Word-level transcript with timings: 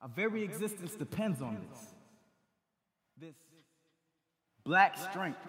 Our 0.00 0.08
very 0.08 0.44
existence 0.44 0.94
depends 0.94 1.42
on 1.42 1.56
this. 1.68 1.86
This 3.20 3.34
black 4.64 4.96
strength. 4.96 5.40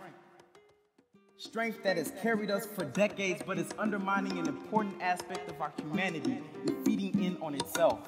Strength 1.38 1.84
that 1.84 1.98
has 1.98 2.12
carried 2.24 2.50
us 2.50 2.66
for 2.66 2.84
decades, 2.84 3.44
but 3.46 3.60
is 3.60 3.70
undermining 3.78 4.40
an 4.40 4.48
important 4.48 5.00
aspect 5.02 5.52
of 5.52 5.62
our 5.62 5.72
humanity 5.78 6.40
and 6.66 6.84
feeding 6.84 7.24
in 7.24 7.38
on 7.44 7.54
itself. 7.54 8.00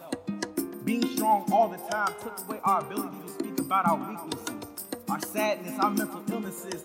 Being 0.84 1.08
strong 1.16 1.48
all 1.52 1.70
the 1.70 1.78
time 1.78 2.12
took 2.24 2.40
away 2.48 2.60
our 2.64 2.80
ability 2.80 3.18
to 3.22 3.30
speak 3.30 3.60
about 3.60 3.88
our 3.88 3.98
weaknesses, 3.98 4.68
our 5.10 5.20
sadness, 5.20 5.78
our 5.80 5.92
mental 5.92 6.24
illnesses. 6.32 6.84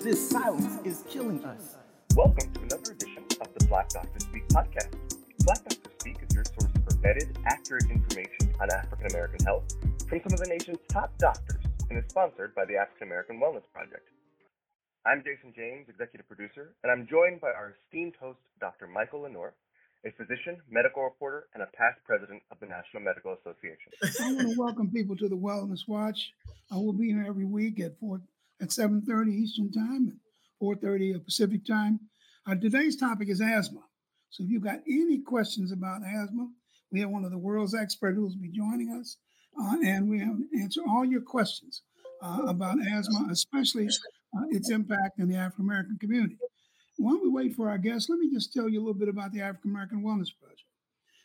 This 0.00 0.28
silence 0.28 0.80
is 0.84 1.04
killing 1.08 1.44
us. 1.44 1.76
Welcome 2.16 2.52
to 2.52 2.60
another 2.62 2.92
edition 2.92 3.24
of 3.40 3.54
the 3.54 3.64
Black 3.66 3.90
Doctors 3.90 4.24
Speak 4.24 4.48
podcast. 4.48 4.90
Black 5.44 5.62
Doctors 5.62 5.92
Speak 6.00 6.16
is 6.28 6.34
your 6.34 6.44
source 6.44 6.83
vetted, 7.04 7.28
accurate 7.44 7.84
information 7.90 8.48
on 8.62 8.70
African 8.72 9.06
American 9.10 9.44
health 9.44 9.64
from 10.08 10.20
some 10.24 10.32
of 10.32 10.40
the 10.40 10.48
nation's 10.48 10.78
top 10.88 11.12
doctors 11.18 11.60
and 11.90 11.98
is 11.98 12.04
sponsored 12.08 12.54
by 12.54 12.64
the 12.64 12.76
African 12.76 13.08
American 13.08 13.38
Wellness 13.38 13.68
Project. 13.74 14.08
I'm 15.04 15.20
Jason 15.20 15.52
James, 15.54 15.86
executive 15.90 16.26
producer, 16.26 16.74
and 16.82 16.90
I'm 16.90 17.06
joined 17.06 17.42
by 17.42 17.48
our 17.48 17.76
esteemed 17.76 18.14
host, 18.18 18.38
Dr. 18.58 18.86
Michael 18.86 19.20
LeNoir, 19.20 19.52
a 20.06 20.12
physician, 20.12 20.56
medical 20.70 21.04
reporter, 21.04 21.44
and 21.52 21.62
a 21.62 21.66
past 21.76 22.00
president 22.06 22.40
of 22.50 22.58
the 22.60 22.66
National 22.72 23.02
Medical 23.02 23.36
Association. 23.36 23.92
I 24.24 24.32
want 24.32 24.48
to 24.48 24.58
welcome 24.58 24.90
people 24.90 25.14
to 25.16 25.28
the 25.28 25.36
Wellness 25.36 25.86
Watch. 25.86 26.32
I 26.72 26.76
will 26.76 26.94
be 26.94 27.12
here 27.12 27.26
every 27.28 27.44
week 27.44 27.80
at 27.80 28.00
four 28.00 28.22
at 28.62 28.68
7:30 28.68 29.28
Eastern 29.28 29.70
Time 29.70 30.08
and 30.08 30.20
4:30 30.62 31.22
Pacific 31.22 31.66
Time. 31.66 32.00
Uh, 32.48 32.54
today's 32.54 32.96
topic 32.96 33.28
is 33.28 33.42
asthma. 33.42 33.80
So 34.30 34.42
if 34.42 34.48
you've 34.48 34.64
got 34.64 34.80
any 34.88 35.18
questions 35.18 35.70
about 35.70 36.00
asthma, 36.02 36.48
we 36.94 37.00
have 37.00 37.10
one 37.10 37.24
of 37.24 37.32
the 37.32 37.38
world's 37.38 37.74
experts 37.74 38.14
who 38.14 38.22
will 38.22 38.36
be 38.40 38.52
joining 38.52 38.92
us, 38.92 39.16
uh, 39.60 39.76
and 39.84 40.08
we 40.08 40.20
have 40.20 40.36
answer 40.62 40.80
all 40.88 41.04
your 41.04 41.22
questions 41.22 41.82
uh, 42.22 42.42
about 42.46 42.78
asthma, 42.86 43.26
especially 43.32 43.88
uh, 43.88 44.44
its 44.50 44.70
impact 44.70 45.18
in 45.18 45.28
the 45.28 45.34
African 45.34 45.64
American 45.64 45.98
community. 46.00 46.38
While 46.96 47.20
we 47.20 47.28
wait 47.28 47.56
for 47.56 47.68
our 47.68 47.78
guests, 47.78 48.08
let 48.08 48.20
me 48.20 48.30
just 48.32 48.52
tell 48.52 48.68
you 48.68 48.78
a 48.78 48.84
little 48.84 48.94
bit 48.94 49.08
about 49.08 49.32
the 49.32 49.40
African 49.40 49.72
American 49.72 50.04
Wellness 50.04 50.30
Project. 50.40 50.62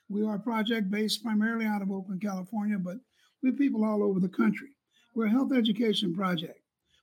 We 0.09 0.25
are 0.25 0.37
a 0.37 0.39
project 0.39 0.89
based 0.89 1.23
primarily 1.23 1.67
out 1.67 1.83
of 1.83 1.91
Oakland, 1.91 2.23
California, 2.23 2.79
but 2.79 2.97
we 3.43 3.49
have 3.49 3.59
people 3.59 3.85
all 3.85 4.01
over 4.01 4.19
the 4.19 4.27
country. 4.27 4.69
We're 5.13 5.27
a 5.27 5.29
health 5.29 5.53
education 5.53 6.15
project. 6.15 6.61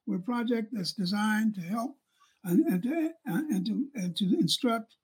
We're 0.08 0.16
a 0.16 0.20
project 0.20 0.70
that's 0.72 0.92
designed 0.92 1.54
to 1.54 1.60
help 1.60 1.96
and, 2.42 2.66
and, 2.66 2.82
to, 2.82 3.10
and, 3.26 3.64
to, 3.66 3.86
and 3.94 4.16
to 4.16 4.24
instruct 4.40 4.96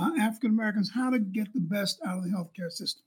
uh, 0.00 0.12
African 0.18 0.52
Americans 0.52 0.90
how 0.94 1.10
to 1.10 1.18
get 1.18 1.52
the 1.52 1.60
best 1.60 2.00
out 2.06 2.16
of 2.16 2.24
the 2.24 2.30
healthcare 2.30 2.70
system. 2.70 3.04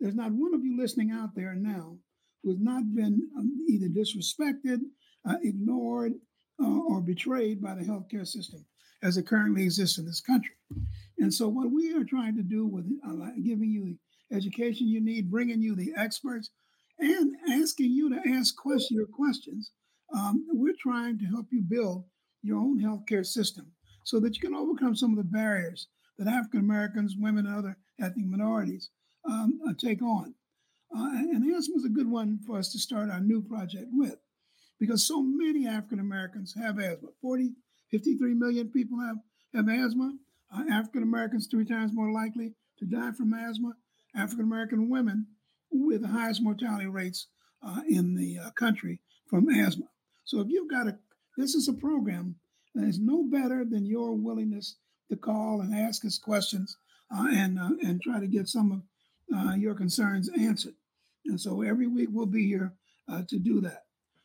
There's 0.00 0.14
not 0.14 0.32
one 0.32 0.54
of 0.54 0.64
you 0.64 0.76
listening 0.78 1.10
out 1.10 1.34
there 1.34 1.54
now 1.54 1.96
who 2.42 2.50
has 2.50 2.60
not 2.60 2.94
been 2.94 3.28
um, 3.36 3.64
either 3.68 3.88
disrespected, 3.88 4.80
uh, 5.28 5.36
ignored, 5.42 6.12
uh, 6.62 6.78
or 6.88 7.00
betrayed 7.00 7.62
by 7.62 7.74
the 7.74 7.84
healthcare 7.84 8.26
system 8.26 8.64
as 9.02 9.16
it 9.16 9.26
currently 9.26 9.62
exists 9.62 9.98
in 9.98 10.06
this 10.06 10.20
country. 10.20 10.54
And 11.18 11.32
so, 11.32 11.48
what 11.48 11.70
we 11.70 11.94
are 11.94 12.04
trying 12.04 12.36
to 12.36 12.42
do 12.42 12.66
with 12.66 12.86
uh, 13.06 13.30
giving 13.44 13.70
you 13.70 13.96
the 14.30 14.36
education 14.36 14.88
you 14.88 15.00
need, 15.00 15.30
bringing 15.30 15.60
you 15.60 15.74
the 15.74 15.92
experts, 15.96 16.50
and 16.98 17.36
asking 17.50 17.90
you 17.90 18.10
to 18.10 18.30
ask 18.30 18.56
question, 18.56 18.96
your 18.96 19.06
questions, 19.06 19.70
um, 20.14 20.46
we're 20.50 20.74
trying 20.80 21.18
to 21.18 21.24
help 21.26 21.46
you 21.50 21.62
build 21.62 22.04
your 22.42 22.58
own 22.58 22.80
healthcare 22.80 23.26
system 23.26 23.66
so 24.04 24.20
that 24.20 24.34
you 24.34 24.40
can 24.40 24.54
overcome 24.54 24.94
some 24.94 25.10
of 25.10 25.18
the 25.18 25.24
barriers 25.24 25.88
that 26.18 26.28
African 26.28 26.60
Americans, 26.60 27.16
women, 27.18 27.46
and 27.46 27.56
other 27.56 27.76
ethnic 28.00 28.26
minorities 28.26 28.90
um, 29.28 29.60
uh, 29.68 29.72
take 29.78 30.02
on. 30.02 30.34
Uh, 30.96 31.08
and 31.08 31.54
asthma 31.54 31.76
is 31.76 31.84
a 31.84 31.90
good 31.90 32.08
one 32.08 32.38
for 32.46 32.58
us 32.58 32.72
to 32.72 32.78
start 32.78 33.10
our 33.10 33.20
new 33.20 33.42
project 33.42 33.88
with 33.92 34.16
because 34.78 35.06
so 35.06 35.22
many 35.22 35.66
African 35.66 35.98
Americans 35.98 36.54
have 36.54 36.78
asthma. 36.78 37.08
40, 37.20 37.52
53 37.90 38.34
million 38.34 38.68
people 38.70 38.98
have, 39.00 39.16
have 39.54 39.68
asthma. 39.68 40.14
Uh, 40.54 40.62
African 40.70 41.02
Americans 41.02 41.48
three 41.50 41.64
times 41.64 41.92
more 41.92 42.12
likely 42.12 42.54
to 42.78 42.84
die 42.84 43.12
from 43.12 43.34
asthma. 43.34 43.72
African 44.14 44.44
American 44.44 44.88
women 44.88 45.26
with 45.70 46.02
the 46.02 46.08
highest 46.08 46.42
mortality 46.42 46.86
rates 46.86 47.26
uh, 47.62 47.80
in 47.88 48.14
the 48.14 48.38
uh, 48.38 48.50
country 48.50 49.00
from 49.28 49.48
asthma. 49.48 49.86
So 50.24 50.40
if 50.40 50.48
you've 50.48 50.70
got 50.70 50.86
a, 50.86 50.98
this 51.36 51.54
is 51.54 51.68
a 51.68 51.72
program 51.72 52.36
that 52.74 52.84
is 52.86 52.98
no 52.98 53.24
better 53.24 53.64
than 53.64 53.86
your 53.86 54.14
willingness 54.14 54.76
to 55.10 55.16
call 55.16 55.60
and 55.60 55.74
ask 55.74 56.04
us 56.04 56.18
questions 56.18 56.76
uh, 57.14 57.26
and 57.30 57.58
and 57.58 58.02
try 58.02 58.20
to 58.20 58.26
get 58.26 58.48
some 58.48 58.72
of 58.72 58.82
uh, 59.34 59.54
your 59.54 59.74
concerns 59.74 60.30
answered. 60.38 60.74
And 61.26 61.40
so 61.40 61.62
every 61.62 61.86
week 61.86 62.08
we'll 62.12 62.26
be 62.26 62.46
here 62.46 62.72
uh, 63.10 63.22
to 63.28 63.38
do 63.38 63.60
that. 63.62 63.84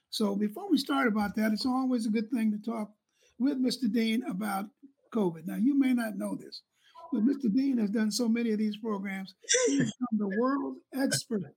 So 0.10 0.36
before 0.36 0.70
we 0.70 0.78
start 0.78 1.08
about 1.08 1.36
that, 1.36 1.52
it's 1.54 1.66
always 1.66 2.06
a 2.06 2.10
good 2.10 2.30
thing 2.30 2.52
to 2.52 2.72
talk 2.72 2.92
with 3.40 3.58
Mr. 3.58 3.92
Dean 3.92 4.24
about 4.30 4.66
COVID. 5.14 5.48
Now 5.48 5.56
you 5.56 5.78
may 5.78 5.94
not 5.94 6.18
know 6.18 6.36
this, 6.36 6.62
but 7.12 7.26
Mr. 7.26 7.54
Dean 7.54 7.78
has 7.78 7.90
done 7.90 8.12
so 8.12 8.28
many 8.28 8.52
of 8.52 8.60
these 8.60 8.78
programs. 8.78 9.34
He's 9.68 9.80
become 9.80 10.18
the 10.18 10.38
world 10.40 10.76
expert 10.94 11.54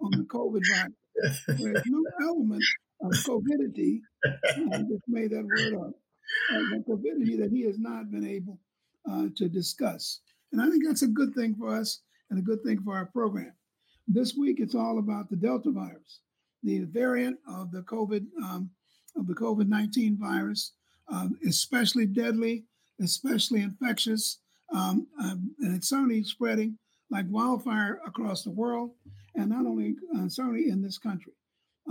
on 0.00 0.10
the 0.10 0.24
COVID 0.24 0.62
virus. 0.70 1.42
There's 1.46 1.82
no 1.86 2.04
element 2.22 2.62
of 3.02 3.12
COVIDity. 3.12 4.00
I 4.24 4.78
just 4.78 5.04
made 5.08 5.30
that 5.30 5.44
word 5.44 5.74
up 5.74 5.92
uh, 6.52 6.78
COVIDity 6.88 7.38
that 7.38 7.50
he 7.52 7.62
has 7.62 7.78
not 7.78 8.10
been 8.10 8.26
able 8.26 8.58
uh, 9.10 9.26
to 9.36 9.48
discuss. 9.48 10.20
And 10.52 10.60
I 10.60 10.68
think 10.68 10.84
that's 10.86 11.02
a 11.02 11.08
good 11.08 11.34
thing 11.34 11.54
for 11.58 11.74
us 11.74 12.00
and 12.32 12.38
a 12.40 12.42
good 12.42 12.62
thing 12.64 12.80
for 12.82 12.96
our 12.96 13.04
program. 13.04 13.52
This 14.08 14.34
week, 14.34 14.58
it's 14.58 14.74
all 14.74 14.98
about 14.98 15.28
the 15.28 15.36
Delta 15.36 15.70
virus, 15.70 16.20
the 16.62 16.80
variant 16.84 17.36
of 17.46 17.70
the 17.70 17.82
COVID 17.82 18.24
um, 18.42 18.70
of 19.16 19.26
the 19.26 19.34
COVID 19.34 19.68
nineteen 19.68 20.16
virus, 20.18 20.72
um, 21.08 21.36
especially 21.46 22.06
deadly, 22.06 22.64
especially 23.02 23.60
infectious, 23.60 24.38
um, 24.72 25.06
um, 25.20 25.54
and 25.60 25.76
it's 25.76 25.90
certainly 25.90 26.24
spreading 26.24 26.78
like 27.10 27.26
wildfire 27.28 28.00
across 28.06 28.42
the 28.42 28.50
world, 28.50 28.92
and 29.34 29.50
not 29.50 29.66
only 29.66 29.94
uh, 30.16 30.26
certainly 30.26 30.70
in 30.70 30.80
this 30.82 30.96
country. 30.96 31.34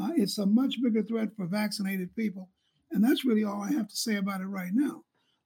Uh, 0.02 0.10
it's 0.16 0.40
a 0.40 0.46
much 0.46 0.82
bigger 0.82 1.04
threat 1.04 1.30
for 1.38 1.46
vaccinated 1.46 2.16
people, 2.16 2.50
and 2.92 3.04
that's 3.04 3.26
really 3.26 3.44
all 3.44 3.62
I 3.62 3.72
have 3.74 3.90
to 3.90 3.96
say 3.96 4.16
about 4.16 4.42
it 4.42 4.46
right 4.48 4.74
now, 4.74 5.04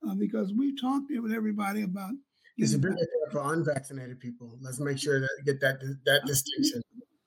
uh, 0.07 0.15
because 0.15 0.53
we've 0.53 0.79
talked 0.79 1.11
with 1.11 1.33
everybody 1.33 1.81
about 1.81 2.13
it's 2.57 2.73
a 2.73 2.79
big 2.79 2.91
threat 2.93 3.31
for 3.31 3.53
unvaccinated 3.53 4.19
people. 4.19 4.57
Let's 4.61 4.79
make 4.79 4.97
sure 4.97 5.19
that 5.19 5.29
get 5.45 5.59
that 5.61 5.79
that 6.05 6.25
distinction. 6.25 6.81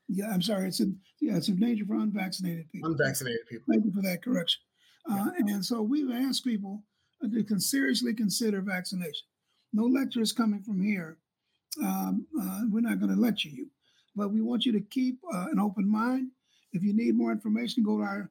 Yeah, 0.08 0.30
I'm 0.32 0.42
sorry. 0.42 0.68
It's 0.68 0.80
a 0.80 0.86
yeah, 1.20 1.36
it's 1.36 1.48
a 1.48 1.52
danger 1.52 1.84
for 1.84 1.94
unvaccinated 1.94 2.70
people. 2.70 2.90
Unvaccinated 2.90 3.46
people. 3.48 3.66
Thank 3.70 3.84
you 3.84 3.92
for 3.92 4.02
that 4.02 4.22
correction. 4.22 4.60
Uh, 5.10 5.30
and 5.38 5.64
so 5.64 5.82
we've 5.82 6.10
asked 6.10 6.44
people 6.44 6.82
to 7.22 7.44
con- 7.44 7.60
seriously 7.60 8.14
consider 8.14 8.60
vaccination. 8.60 9.26
No 9.72 9.84
lectures 9.84 10.32
coming 10.32 10.62
from 10.62 10.82
here. 10.82 11.18
Um, 11.82 12.26
uh, 12.40 12.62
we're 12.70 12.80
not 12.80 12.98
going 12.98 13.14
to 13.14 13.20
lecture 13.20 13.48
you, 13.48 13.68
but 14.16 14.32
we 14.32 14.40
want 14.40 14.64
you 14.64 14.72
to 14.72 14.80
keep 14.80 15.18
uh, 15.32 15.46
an 15.52 15.58
open 15.58 15.88
mind. 15.90 16.30
If 16.72 16.82
you 16.82 16.94
need 16.94 17.14
more 17.14 17.32
information, 17.32 17.84
go 17.84 17.98
to 17.98 18.02
our 18.02 18.30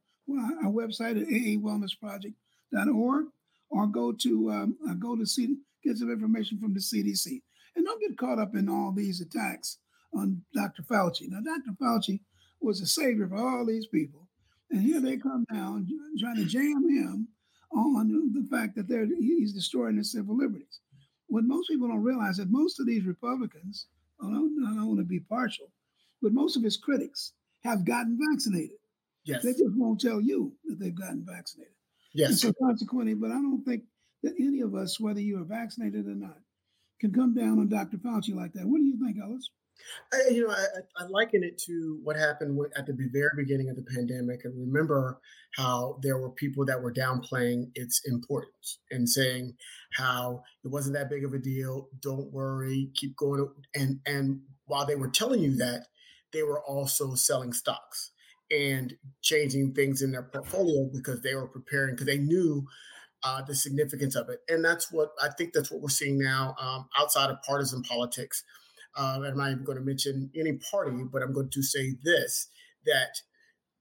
our 0.64 0.72
website 0.72 1.22
at 1.22 1.28
aawellnessproject.org 1.28 3.26
or 3.70 3.88
go 3.88 4.12
to 4.12 4.52
um, 4.52 4.78
uh, 4.90 4.94
go 4.94 5.16
to 5.16 5.26
see 5.26 5.58
get 5.88 5.98
some 5.98 6.12
information 6.12 6.60
from 6.60 6.74
the 6.74 6.80
CDC. 6.80 7.42
And 7.76 7.86
don't 7.86 8.02
get 8.02 8.18
caught 8.18 8.40
up 8.40 8.56
in 8.56 8.70
all 8.70 8.92
these 8.92 9.22
attacks 9.22 9.78
on 10.14 10.42
Dr. 10.54 10.84
Fauci. 10.84 11.30
Now, 11.30 11.42
Dr. 11.42 11.76
Fauci 11.82 12.20
was 12.60 12.82
a 12.82 12.88
savior 12.88 13.28
for 13.28 13.38
all 13.38 13.66
these 13.66 13.88
people. 13.88 14.28
And 14.72 14.82
here 14.82 15.00
they 15.00 15.18
come 15.18 15.46
now 15.52 15.80
trying 16.20 16.36
to 16.38 16.46
jam 16.46 16.90
him 16.90 17.28
on 17.72 18.34
the 18.34 18.48
fact 18.50 18.76
that 18.76 18.88
they're, 18.88 19.06
he's 19.06 19.54
destroying 19.54 19.96
their 19.96 20.04
civil 20.04 20.36
liberties. 20.36 20.80
What 21.28 21.44
most 21.44 21.68
people 21.68 21.88
don't 21.88 22.04
realize 22.04 22.38
that 22.38 22.50
most 22.50 22.80
of 22.80 22.88
these 22.88 23.06
Republicans, 23.06 23.88
I 24.22 24.26
don't, 24.26 24.66
I 24.68 24.74
don't 24.74 24.88
want 24.88 25.00
to 25.00 25.06
be 25.06 25.20
partial, 25.20 25.68
but 26.22 26.34
most 26.34 26.58
of 26.58 26.64
his 26.64 26.78
critics 26.78 27.34
have 27.64 27.86
gotten 27.86 28.18
vaccinated. 28.32 28.78
Yes. 29.26 29.44
They 29.44 29.52
just 29.52 29.76
won't 29.76 30.00
tell 30.00 30.22
you 30.22 30.54
that 30.66 30.80
they've 30.80 30.96
gotten 30.96 31.26
vaccinated. 31.26 31.74
Yes. 32.14 32.30
And 32.30 32.40
so 32.40 32.54
consequently, 32.62 33.14
but 33.14 33.30
I 33.30 33.36
don't 33.36 33.64
think 33.64 33.84
that 34.28 34.44
any 34.44 34.62
of 34.62 34.76
us, 34.76 35.00
whether 35.00 35.22
you 35.22 35.40
are 35.40 35.46
vaccinated 35.46 36.06
or 36.06 36.16
not, 36.16 36.38
can 37.00 37.14
come 37.14 37.34
down 37.34 37.60
on 37.60 37.70
Dr. 37.70 37.98
Fauci 37.98 38.36
like 38.36 38.54
that. 38.54 38.68
What 38.68 38.78
do 38.78 38.84
you 38.84 38.98
think, 39.04 39.18
Ellis? 39.22 39.50
I, 40.12 40.30
you 40.32 40.48
know, 40.48 40.54
I, 40.54 41.04
I, 41.04 41.08
liken 41.08 41.44
it 41.44 41.60
to 41.68 42.00
what 42.04 42.16
happened 42.16 42.60
at 42.76 42.88
the 42.88 42.94
very 43.14 43.30
beginning 43.38 43.70
of 43.70 43.76
the 43.76 43.84
pandemic, 43.84 44.44
and 44.44 44.60
remember 44.60 45.20
how 45.56 46.00
there 46.02 46.18
were 46.18 46.32
people 46.32 46.66
that 46.66 46.82
were 46.82 46.92
downplaying 46.92 47.70
its 47.76 48.02
importance 48.06 48.80
and 48.90 49.08
saying 49.08 49.54
how 49.94 50.42
it 50.66 50.70
wasn't 50.70 50.96
that 50.96 51.12
big 51.12 51.24
of 51.24 51.34
a 51.34 51.38
deal. 51.38 51.90
Don't 52.02 52.34
worry, 52.34 52.90
keep 52.96 53.16
going. 53.18 53.48
And 53.76 54.00
and 54.08 54.42
while 54.66 54.88
they 54.88 54.96
were 54.96 55.10
telling 55.10 55.42
you 55.42 55.56
that, 55.58 55.86
they 56.34 56.42
were 56.42 56.64
also 56.64 57.14
selling 57.14 57.54
stocks 57.54 58.12
and 58.50 58.96
changing 59.22 59.74
things 59.74 60.02
in 60.02 60.12
their 60.12 60.24
portfolio 60.24 60.90
because 60.92 61.22
they 61.22 61.36
were 61.36 61.48
preparing 61.48 61.96
because 61.96 62.08
they 62.08 62.18
knew 62.18 62.66
uh, 63.24 63.42
the 63.42 63.56
significance 63.56 64.16
of 64.16 64.30
it. 64.30 64.40
And 64.50 64.64
that's 64.64 64.92
what 64.92 65.12
I 65.22 65.30
think 65.30 65.54
that's 65.54 65.72
what 65.72 65.82
we're 65.82 65.90
seeing 65.90 66.18
now 66.20 66.56
um, 66.60 66.88
outside 66.98 67.30
of 67.30 67.42
partisan 67.44 67.82
politics. 67.84 68.44
uh, 68.96 69.20
I'm 69.24 69.38
not 69.38 69.52
even 69.52 69.64
going 69.64 69.78
to 69.78 69.84
mention 69.84 70.30
any 70.36 70.54
party, 70.54 71.04
but 71.12 71.22
I'm 71.22 71.34
going 71.34 71.50
to 71.50 71.64
say 71.64 71.96
this 72.04 72.48
that 72.86 73.22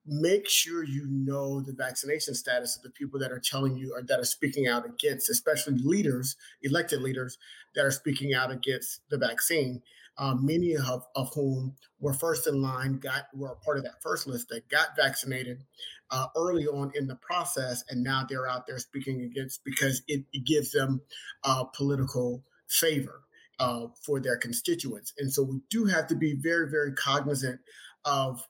make 0.06 0.48
sure 0.48 0.84
you 0.84 1.06
know 1.08 1.60
the 1.60 1.72
vaccination 1.72 2.34
status 2.34 2.76
of 2.76 2.82
the 2.82 2.90
people 2.90 3.18
that 3.18 3.32
are 3.32 3.40
telling 3.40 3.76
you 3.76 3.92
or 3.94 4.02
that 4.02 4.20
are 4.20 4.24
speaking 4.24 4.68
out 4.68 4.86
against, 4.86 5.28
especially 5.30 5.78
leaders, 5.78 6.36
elected 6.62 7.02
leaders 7.02 7.38
that 7.74 7.84
are 7.84 7.90
speaking 7.90 8.32
out 8.32 8.50
against 8.50 9.00
the 9.10 9.18
vaccine. 9.18 9.82
Uh, 10.18 10.34
many 10.34 10.74
of, 10.74 11.04
of 11.14 11.30
whom 11.34 11.74
were 12.00 12.14
first 12.14 12.46
in 12.46 12.62
line, 12.62 12.98
got 12.98 13.24
were 13.34 13.54
part 13.64 13.76
of 13.76 13.84
that 13.84 14.02
first 14.02 14.26
list 14.26 14.48
that 14.48 14.68
got 14.68 14.96
vaccinated 14.96 15.62
uh, 16.10 16.26
early 16.36 16.66
on 16.66 16.90
in 16.94 17.06
the 17.06 17.16
process, 17.16 17.84
and 17.90 18.02
now 18.02 18.24
they're 18.28 18.48
out 18.48 18.66
there 18.66 18.78
speaking 18.78 19.22
against 19.22 19.64
because 19.64 20.02
it, 20.08 20.24
it 20.32 20.44
gives 20.46 20.72
them 20.72 21.00
uh, 21.44 21.64
political 21.64 22.42
favor 22.68 23.22
uh, 23.58 23.86
for 24.04 24.20
their 24.20 24.36
constituents. 24.36 25.12
And 25.18 25.32
so 25.32 25.42
we 25.42 25.60
do 25.70 25.86
have 25.86 26.08
to 26.08 26.14
be 26.14 26.34
very, 26.34 26.70
very 26.70 26.92
cognizant 26.94 27.60
of 28.04 28.46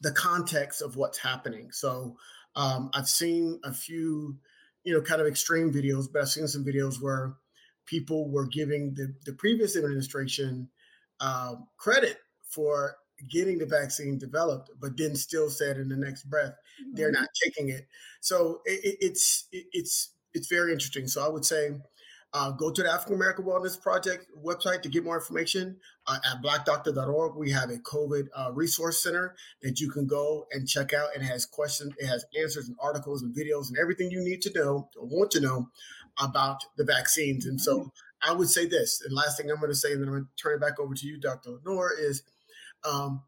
the 0.00 0.12
context 0.12 0.82
of 0.82 0.96
what's 0.96 1.18
happening. 1.18 1.70
So 1.72 2.16
um, 2.56 2.90
I've 2.92 3.08
seen 3.08 3.60
a 3.64 3.72
few, 3.72 4.36
you 4.84 4.94
know, 4.94 5.00
kind 5.00 5.20
of 5.20 5.26
extreme 5.26 5.72
videos, 5.72 6.06
but 6.12 6.22
I've 6.22 6.28
seen 6.28 6.48
some 6.48 6.64
videos 6.64 7.00
where 7.00 7.34
people 7.86 8.30
were 8.30 8.46
giving 8.46 8.94
the, 8.94 9.14
the 9.24 9.32
previous 9.32 9.76
administration 9.76 10.68
uh, 11.20 11.54
credit 11.76 12.18
for 12.48 12.96
getting 13.30 13.58
the 13.58 13.66
vaccine 13.66 14.18
developed, 14.18 14.70
but 14.80 14.96
then 14.96 15.14
still 15.14 15.48
said 15.48 15.76
in 15.76 15.88
the 15.88 15.96
next 15.96 16.24
breath 16.24 16.54
they're 16.94 17.12
mm-hmm. 17.12 17.20
not 17.20 17.28
taking 17.44 17.68
it. 17.68 17.86
So 18.20 18.60
it, 18.64 18.96
it's 19.00 19.46
it, 19.52 19.66
it's 19.72 20.10
it's 20.34 20.48
very 20.48 20.72
interesting. 20.72 21.06
So 21.06 21.24
I 21.24 21.28
would 21.28 21.44
say 21.44 21.72
uh, 22.34 22.50
go 22.50 22.70
to 22.70 22.82
the 22.82 22.90
African 22.90 23.16
American 23.16 23.44
Wellness 23.44 23.80
Project 23.80 24.26
website 24.42 24.82
to 24.82 24.88
get 24.88 25.04
more 25.04 25.16
information. 25.16 25.76
Uh, 26.06 26.18
at 26.32 26.42
blackdoctor.org, 26.42 27.36
we 27.36 27.50
have 27.50 27.70
a 27.70 27.76
COVID 27.76 28.26
uh, 28.36 28.50
resource 28.52 29.02
center 29.02 29.36
that 29.62 29.80
you 29.80 29.90
can 29.90 30.06
go 30.06 30.46
and 30.50 30.66
check 30.66 30.92
out. 30.94 31.14
It 31.14 31.22
has 31.22 31.44
questions, 31.44 31.92
it 31.98 32.06
has 32.06 32.24
answers 32.40 32.68
and 32.68 32.76
articles 32.80 33.22
and 33.22 33.34
videos 33.34 33.68
and 33.68 33.78
everything 33.78 34.10
you 34.10 34.20
need 34.20 34.42
to 34.42 34.52
know 34.52 34.88
or 34.98 35.06
want 35.06 35.30
to 35.32 35.40
know 35.40 35.68
about 36.20 36.58
the 36.76 36.84
vaccines. 36.84 37.46
And 37.46 37.60
so 37.60 37.78
mm-hmm. 37.78 38.30
I 38.30 38.32
would 38.32 38.48
say 38.48 38.66
this, 38.66 39.02
and 39.04 39.14
last 39.14 39.36
thing 39.36 39.50
I'm 39.50 39.58
going 39.58 39.70
to 39.70 39.76
say, 39.76 39.92
and 39.92 40.00
then 40.00 40.08
I'm 40.08 40.14
going 40.14 40.24
to 40.24 40.42
turn 40.42 40.54
it 40.54 40.60
back 40.60 40.78
over 40.78 40.94
to 40.94 41.06
you, 41.06 41.18
Dr. 41.18 41.50
LeNoir, 41.50 41.90
is 41.98 42.22
um, 42.84 43.22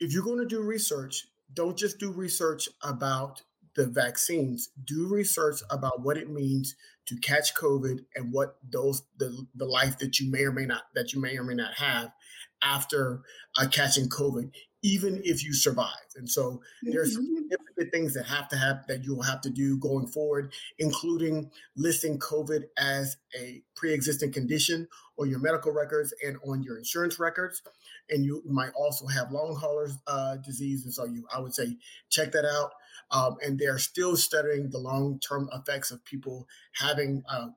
if 0.00 0.12
you're 0.12 0.24
going 0.24 0.38
to 0.38 0.46
do 0.46 0.62
research, 0.62 1.26
don't 1.52 1.76
just 1.76 1.98
do 1.98 2.12
research 2.12 2.68
about 2.82 3.42
the 3.74 3.86
vaccines. 3.86 4.70
Do 4.84 5.08
research 5.08 5.60
about 5.70 6.02
what 6.02 6.16
it 6.16 6.30
means 6.30 6.74
to 7.06 7.16
catch 7.16 7.54
COVID 7.54 8.00
and 8.14 8.32
what 8.32 8.56
those 8.68 9.02
the 9.18 9.46
the 9.54 9.64
life 9.64 9.98
that 9.98 10.20
you 10.20 10.30
may 10.30 10.42
or 10.42 10.52
may 10.52 10.66
not 10.66 10.82
that 10.94 11.12
you 11.12 11.20
may 11.20 11.38
or 11.38 11.44
may 11.44 11.54
not 11.54 11.74
have 11.74 12.10
after 12.62 13.22
uh, 13.56 13.66
catching 13.68 14.08
COVID, 14.08 14.50
even 14.88 15.20
if 15.22 15.44
you 15.44 15.52
survive. 15.52 16.08
And 16.16 16.28
so 16.28 16.62
there's 16.82 17.14
mm-hmm. 17.14 17.36
significant 17.36 17.92
things 17.92 18.14
that 18.14 18.24
have 18.24 18.48
to 18.48 18.56
have 18.56 18.86
that 18.88 19.04
you'll 19.04 19.22
have 19.22 19.42
to 19.42 19.50
do 19.50 19.76
going 19.76 20.06
forward, 20.06 20.54
including 20.78 21.50
listing 21.76 22.18
COVID 22.18 22.62
as 22.78 23.18
a 23.38 23.62
pre-existing 23.76 24.32
condition 24.32 24.88
on 25.18 25.28
your 25.28 25.40
medical 25.40 25.72
records 25.72 26.14
and 26.24 26.38
on 26.48 26.62
your 26.62 26.78
insurance 26.78 27.18
records. 27.18 27.62
And 28.08 28.24
you 28.24 28.42
might 28.46 28.72
also 28.74 29.06
have 29.06 29.30
long 29.30 29.56
haulers 29.56 29.92
uh, 30.06 30.36
disease. 30.36 30.84
And 30.84 30.94
so 30.94 31.04
you, 31.04 31.26
I 31.34 31.38
would 31.40 31.54
say, 31.54 31.76
check 32.08 32.32
that 32.32 32.46
out. 32.46 32.70
Um, 33.10 33.36
and 33.44 33.58
they're 33.58 33.78
still 33.78 34.16
studying 34.16 34.70
the 34.70 34.78
long 34.78 35.20
term 35.20 35.50
effects 35.52 35.90
of 35.90 36.02
people 36.04 36.48
having 36.72 37.22
uh, 37.28 37.48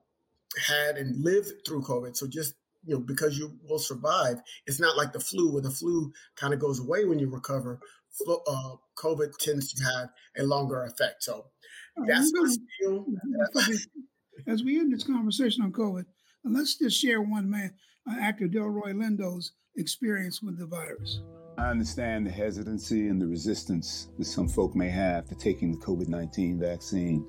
had 0.68 0.96
and 0.98 1.24
lived 1.24 1.66
through 1.66 1.82
COVID. 1.82 2.14
So 2.14 2.26
just 2.26 2.54
you 2.84 2.94
know, 2.94 3.00
because 3.00 3.38
you 3.38 3.58
will 3.68 3.78
survive, 3.78 4.40
it's 4.66 4.80
not 4.80 4.96
like 4.96 5.12
the 5.12 5.20
flu, 5.20 5.52
where 5.52 5.62
the 5.62 5.70
flu 5.70 6.12
kind 6.36 6.52
of 6.52 6.60
goes 6.60 6.80
away 6.80 7.04
when 7.04 7.18
you 7.18 7.30
recover. 7.30 7.80
Uh, 8.28 8.76
COVID 8.96 9.36
tends 9.38 9.72
to 9.72 9.84
have 9.84 10.10
a 10.36 10.42
longer 10.42 10.84
effect. 10.84 11.22
So 11.22 11.46
that's 12.06 12.32
As 14.46 14.62
we 14.64 14.78
end 14.78 14.92
this 14.92 15.04
conversation 15.04 15.62
on 15.62 15.72
COVID, 15.72 16.04
let's 16.44 16.76
just 16.76 17.00
share 17.00 17.20
one 17.20 17.48
man, 17.50 17.74
uh, 18.10 18.16
actor 18.20 18.48
Delroy 18.48 18.92
Lindo's 18.94 19.52
experience 19.76 20.42
with 20.42 20.58
the 20.58 20.66
virus. 20.66 21.20
I 21.58 21.66
understand 21.68 22.26
the 22.26 22.30
hesitancy 22.30 23.08
and 23.08 23.20
the 23.20 23.26
resistance 23.26 24.08
that 24.18 24.24
some 24.24 24.48
folk 24.48 24.74
may 24.74 24.88
have 24.88 25.28
to 25.28 25.34
taking 25.34 25.72
the 25.72 25.78
COVID 25.78 26.08
19 26.08 26.58
vaccine. 26.58 27.26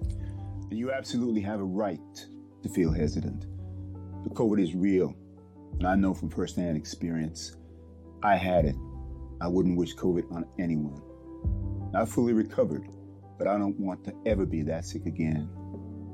And 0.70 0.80
you 0.80 0.92
absolutely 0.92 1.42
have 1.42 1.60
a 1.60 1.66
right 1.66 2.00
to 2.64 2.70
feel 2.70 2.92
hesitant. 2.92 3.46
The 4.24 4.30
COVID 4.30 4.62
is 4.62 4.74
real, 4.74 5.14
and 5.80 5.88
I 5.88 5.96
know 5.96 6.14
from 6.14 6.30
firsthand 6.30 6.78
experience. 6.78 7.58
I 8.22 8.36
had 8.36 8.66
it. 8.66 8.76
I 9.42 9.48
wouldn't 9.48 9.78
wish 9.78 9.96
COVID 9.96 10.32
on 10.32 10.46
anyone. 10.60 11.02
I 11.96 12.06
fully 12.06 12.34
recovered, 12.34 12.88
but 13.38 13.48
I 13.48 13.58
don't 13.58 13.80
want 13.80 14.04
to 14.06 14.14
ever 14.26 14.46
be 14.46 14.62
that 14.64 14.86
sick 14.86 15.06
again. 15.06 15.50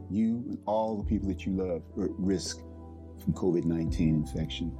You 0.09 0.43
and 0.47 0.57
all 0.65 0.97
the 0.97 1.03
people 1.03 1.29
that 1.29 1.45
you 1.45 1.53
love 1.53 1.83
are 1.97 2.05
at 2.05 2.11
risk 2.17 2.59
from 3.23 3.33
COVID 3.33 3.65
19 3.65 4.15
infection. 4.15 4.75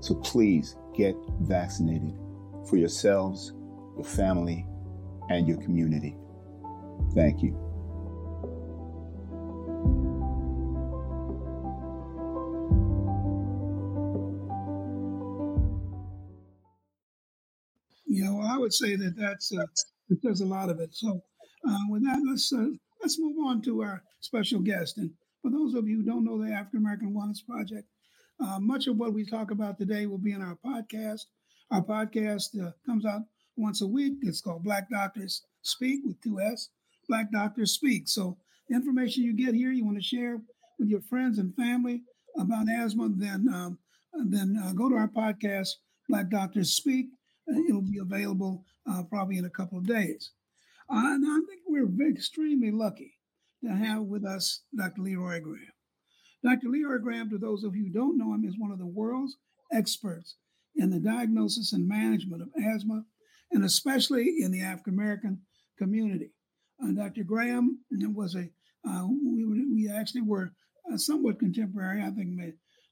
So 0.00 0.14
please 0.16 0.76
get 0.96 1.14
vaccinated 1.40 2.14
for 2.68 2.76
yourselves, 2.76 3.52
your 3.96 4.04
family, 4.04 4.66
and 5.28 5.46
your 5.46 5.58
community. 5.58 6.16
Thank 7.14 7.42
you. 7.42 7.63
Would 18.80 18.88
say 18.88 18.96
that 18.96 19.16
that's 19.16 19.52
uh, 19.52 19.66
there's 20.22 20.40
a 20.40 20.46
lot 20.46 20.70
of 20.70 20.80
it. 20.80 20.94
So, 20.94 21.20
uh, 21.68 21.78
with 21.90 22.04
that, 22.04 22.20
let's 22.26 22.52
uh, 22.52 22.68
let's 23.00 23.18
move 23.18 23.36
on 23.46 23.62
to 23.62 23.82
our 23.82 24.02
special 24.20 24.60
guest. 24.60 24.98
And 24.98 25.10
for 25.42 25.50
those 25.50 25.74
of 25.74 25.88
you 25.88 25.98
who 25.98 26.04
don't 26.04 26.24
know 26.24 26.42
the 26.42 26.52
African 26.52 26.80
American 26.80 27.14
Wellness 27.14 27.44
Project, 27.46 27.88
uh, 28.40 28.58
much 28.60 28.86
of 28.86 28.96
what 28.96 29.14
we 29.14 29.24
talk 29.24 29.50
about 29.50 29.78
today 29.78 30.06
will 30.06 30.18
be 30.18 30.32
in 30.32 30.42
our 30.42 30.58
podcast 30.64 31.22
our 31.70 31.82
podcast 31.82 32.60
uh, 32.62 32.72
comes 32.86 33.06
out 33.06 33.22
once 33.56 33.80
a 33.80 33.86
week. 33.86 34.14
It's 34.22 34.40
called 34.40 34.64
Black 34.64 34.88
Doctors 34.90 35.42
Speak 35.62 36.02
with 36.04 36.20
two 36.22 36.38
S. 36.40 36.68
Black 37.08 37.32
Doctors 37.32 37.72
Speak. 37.72 38.06
So 38.06 38.36
the 38.68 38.76
information 38.76 39.24
you 39.24 39.34
get 39.34 39.54
here, 39.54 39.72
you 39.72 39.84
want 39.84 39.96
to 39.96 40.02
share 40.02 40.40
with 40.78 40.88
your 40.88 41.00
friends 41.00 41.38
and 41.38 41.54
family 41.56 42.02
about 42.36 42.68
asthma, 42.68 43.08
then 43.16 43.48
um, 43.52 43.78
then 44.26 44.60
uh, 44.62 44.72
go 44.72 44.88
to 44.88 44.94
our 44.96 45.08
podcast, 45.08 45.68
Black 46.08 46.28
Doctors 46.30 46.74
Speak. 46.74 47.06
It'll 47.46 47.82
be 47.82 47.98
available 47.98 48.64
uh, 48.90 49.02
probably 49.04 49.38
in 49.38 49.44
a 49.44 49.50
couple 49.50 49.78
of 49.78 49.86
days. 49.86 50.30
Uh, 50.88 50.96
and 50.96 51.24
I 51.26 51.36
think 51.46 51.62
we're 51.66 51.86
very, 51.86 52.12
extremely 52.12 52.70
lucky 52.70 53.14
to 53.62 53.70
have 53.70 54.02
with 54.02 54.24
us 54.24 54.62
Dr. 54.76 55.02
LeRoy 55.02 55.42
Graham. 55.42 55.72
Dr. 56.42 56.68
LeRoy 56.68 57.02
Graham, 57.02 57.30
to 57.30 57.38
those 57.38 57.64
of 57.64 57.74
you 57.74 57.84
who 57.84 57.90
don't 57.90 58.18
know 58.18 58.34
him, 58.34 58.44
is 58.44 58.58
one 58.58 58.70
of 58.70 58.78
the 58.78 58.86
world's 58.86 59.36
experts 59.72 60.36
in 60.76 60.90
the 60.90 61.00
diagnosis 61.00 61.72
and 61.72 61.88
management 61.88 62.42
of 62.42 62.48
asthma, 62.62 63.04
and 63.50 63.64
especially 63.64 64.36
in 64.40 64.50
the 64.50 64.62
African 64.62 64.94
American 64.94 65.40
community. 65.78 66.32
Uh, 66.82 66.92
Dr. 66.92 67.24
Graham 67.24 67.78
was 67.90 68.34
a, 68.34 68.50
uh, 68.86 69.06
we, 69.06 69.44
we 69.44 69.90
actually 69.90 70.22
were 70.22 70.52
uh, 70.92 70.96
somewhat 70.96 71.38
contemporary. 71.38 72.02
I 72.02 72.10
think 72.10 72.38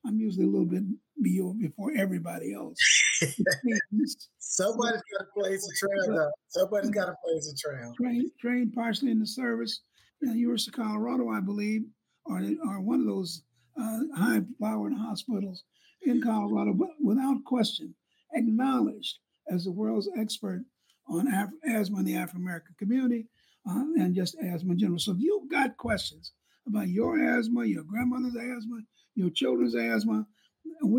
I'm 0.06 0.18
usually 0.18 0.44
a 0.44 0.48
little 0.48 0.66
bit 0.66 0.84
before 1.20 1.92
everybody 1.96 2.54
else. 2.54 2.78
Somebody's 4.38 5.02
got 5.18 5.24
to 5.24 5.26
blaze 5.36 5.62
the 5.62 5.74
trail, 5.78 6.16
though. 6.16 6.30
Somebody's 6.48 6.90
got 6.90 7.06
to 7.06 7.14
blaze 7.24 7.50
the 7.50 7.56
trail. 7.58 7.92
Trained, 8.00 8.30
trained 8.40 8.72
partially 8.74 9.10
in 9.10 9.18
the 9.18 9.26
service. 9.26 9.80
Uh, 10.26 10.32
University 10.32 10.70
of 10.70 10.86
Colorado, 10.86 11.30
I 11.30 11.40
believe, 11.40 11.82
are, 12.26 12.42
are 12.68 12.80
one 12.80 13.00
of 13.00 13.06
those 13.06 13.42
uh, 13.80 14.00
high-powered 14.16 14.92
hospitals 14.94 15.64
in 16.02 16.22
Colorado, 16.22 16.72
but 16.74 16.90
without 17.02 17.44
question, 17.44 17.94
acknowledged 18.34 19.18
as 19.48 19.64
the 19.64 19.72
world's 19.72 20.08
expert 20.18 20.62
on 21.08 21.26
Af- 21.32 21.50
asthma 21.68 21.98
in 22.00 22.04
the 22.04 22.16
African 22.16 22.42
American 22.42 22.74
community 22.78 23.26
uh, 23.68 23.84
and 23.96 24.14
just 24.14 24.36
asthma 24.42 24.72
in 24.72 24.78
general. 24.78 24.98
So 24.98 25.12
if 25.12 25.18
you've 25.20 25.50
got 25.50 25.76
questions 25.76 26.32
about 26.66 26.88
your 26.88 27.18
asthma, 27.18 27.64
your 27.64 27.84
grandmother's 27.84 28.36
asthma, 28.36 28.80
your 29.14 29.30
children's 29.30 29.74
asthma, 29.74 30.26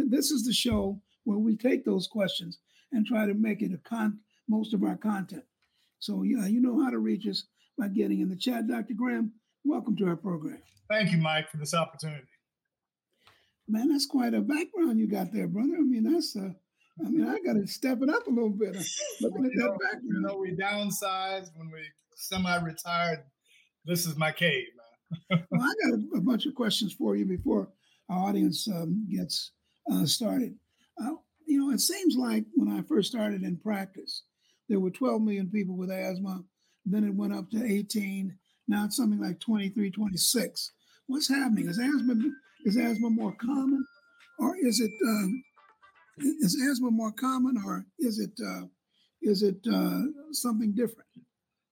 this 0.08 0.32
is 0.32 0.46
the 0.46 0.54
show 0.54 1.02
where 1.24 1.38
we 1.38 1.56
take 1.56 1.86
those 1.86 2.08
questions 2.08 2.60
and 2.92 3.06
try 3.06 3.26
to 3.26 3.34
make 3.34 3.62
it 3.62 3.74
a 3.74 3.78
con- 3.90 4.20
most 4.48 4.74
of 4.74 4.84
our 4.84 4.98
content. 4.98 5.44
So 6.00 6.24
yeah, 6.24 6.48
you 6.48 6.62
know 6.62 6.84
how 6.84 6.90
to 6.90 7.00
reach 7.00 7.28
us 7.28 7.46
by 7.78 7.88
getting 7.88 8.22
in 8.22 8.30
the 8.30 8.36
chat. 8.36 8.68
Dr. 8.68 8.94
Graham, 8.94 9.34
welcome 9.64 9.96
to 9.98 10.08
our 10.08 10.16
program. 10.16 10.62
Thank 10.90 11.12
you, 11.12 11.18
Mike, 11.18 11.50
for 11.50 11.58
this 11.58 11.74
opportunity. 11.74 12.28
Man, 13.68 13.90
that's 13.90 14.06
quite 14.06 14.34
a 14.34 14.42
background 14.42 15.00
you 15.00 15.08
got 15.08 15.32
there, 15.32 15.48
brother. 15.48 15.78
I 15.78 15.82
mean, 15.82 16.04
that's 16.04 16.36
uh, 16.36 16.50
I 17.00 17.10
mean, 17.10 17.28
I 17.28 17.40
got 17.40 17.54
to 17.54 17.66
step 17.66 18.00
it 18.02 18.10
up 18.10 18.28
a 18.28 18.30
little 18.30 18.50
bit. 18.50 18.76
Looking 19.22 19.46
at 19.46 19.52
that 19.56 19.64
know, 19.64 19.78
background. 19.82 20.04
You 20.06 20.22
know, 20.22 20.38
we 20.38 20.52
downsized 20.56 21.52
when 21.56 21.72
we 21.72 21.82
semi-retired. 22.16 23.24
This 23.86 24.06
is 24.06 24.16
my 24.16 24.32
cave, 24.32 24.68
man. 25.30 25.46
well, 25.52 25.62
I 25.62 25.90
got 25.90 26.00
a, 26.00 26.18
a, 26.18 26.22
bunch 26.22 26.46
of 26.46 26.56
questions 26.56 26.94
for 26.94 27.16
you 27.16 27.26
before 27.26 27.70
our 28.10 28.30
audience 28.30 28.68
um, 28.68 29.08
gets 29.10 29.52
uh, 29.92 30.06
started. 30.06 30.56
Uh, 31.02 31.16
you 31.46 31.60
know, 31.60 31.74
it 31.74 31.82
seems 31.82 32.16
like 32.16 32.46
when 32.56 32.70
I 32.70 32.82
first 32.84 33.12
started 33.12 33.44
in 33.44 33.58
practice, 33.58 34.24
there 34.70 34.80
were 34.80 34.92
12 34.92 35.22
million 35.22 35.50
people 35.50 35.76
with 35.76 35.92
asthma. 35.92 36.44
Then 36.86 37.04
it 37.04 37.16
went 37.16 37.34
up 37.34 37.50
to 37.52 37.64
18. 37.64 38.38
Now 38.68 38.86
it's 38.86 38.98
something 38.98 39.20
like 39.20 39.40
23, 39.40 39.92
26. 39.92 40.72
What's 41.08 41.30
happening? 41.30 41.68
Is 41.68 41.80
asthma 41.80 42.16
is 42.66 42.78
asthma 42.78 43.10
more 43.10 43.36
common, 43.40 43.86
or 44.40 44.56
is 44.62 44.80
it 44.80 44.92
um, 45.06 45.44
is 46.18 46.56
asthma 46.70 46.92
more 46.92 47.12
common, 47.12 47.58
or 47.66 47.86
is 48.00 48.20
it 48.20 48.32
uh, 48.46 48.68
is 49.22 49.44
it 49.44 49.58
uh, 49.72 50.02
something 50.32 50.74
different? 50.74 51.08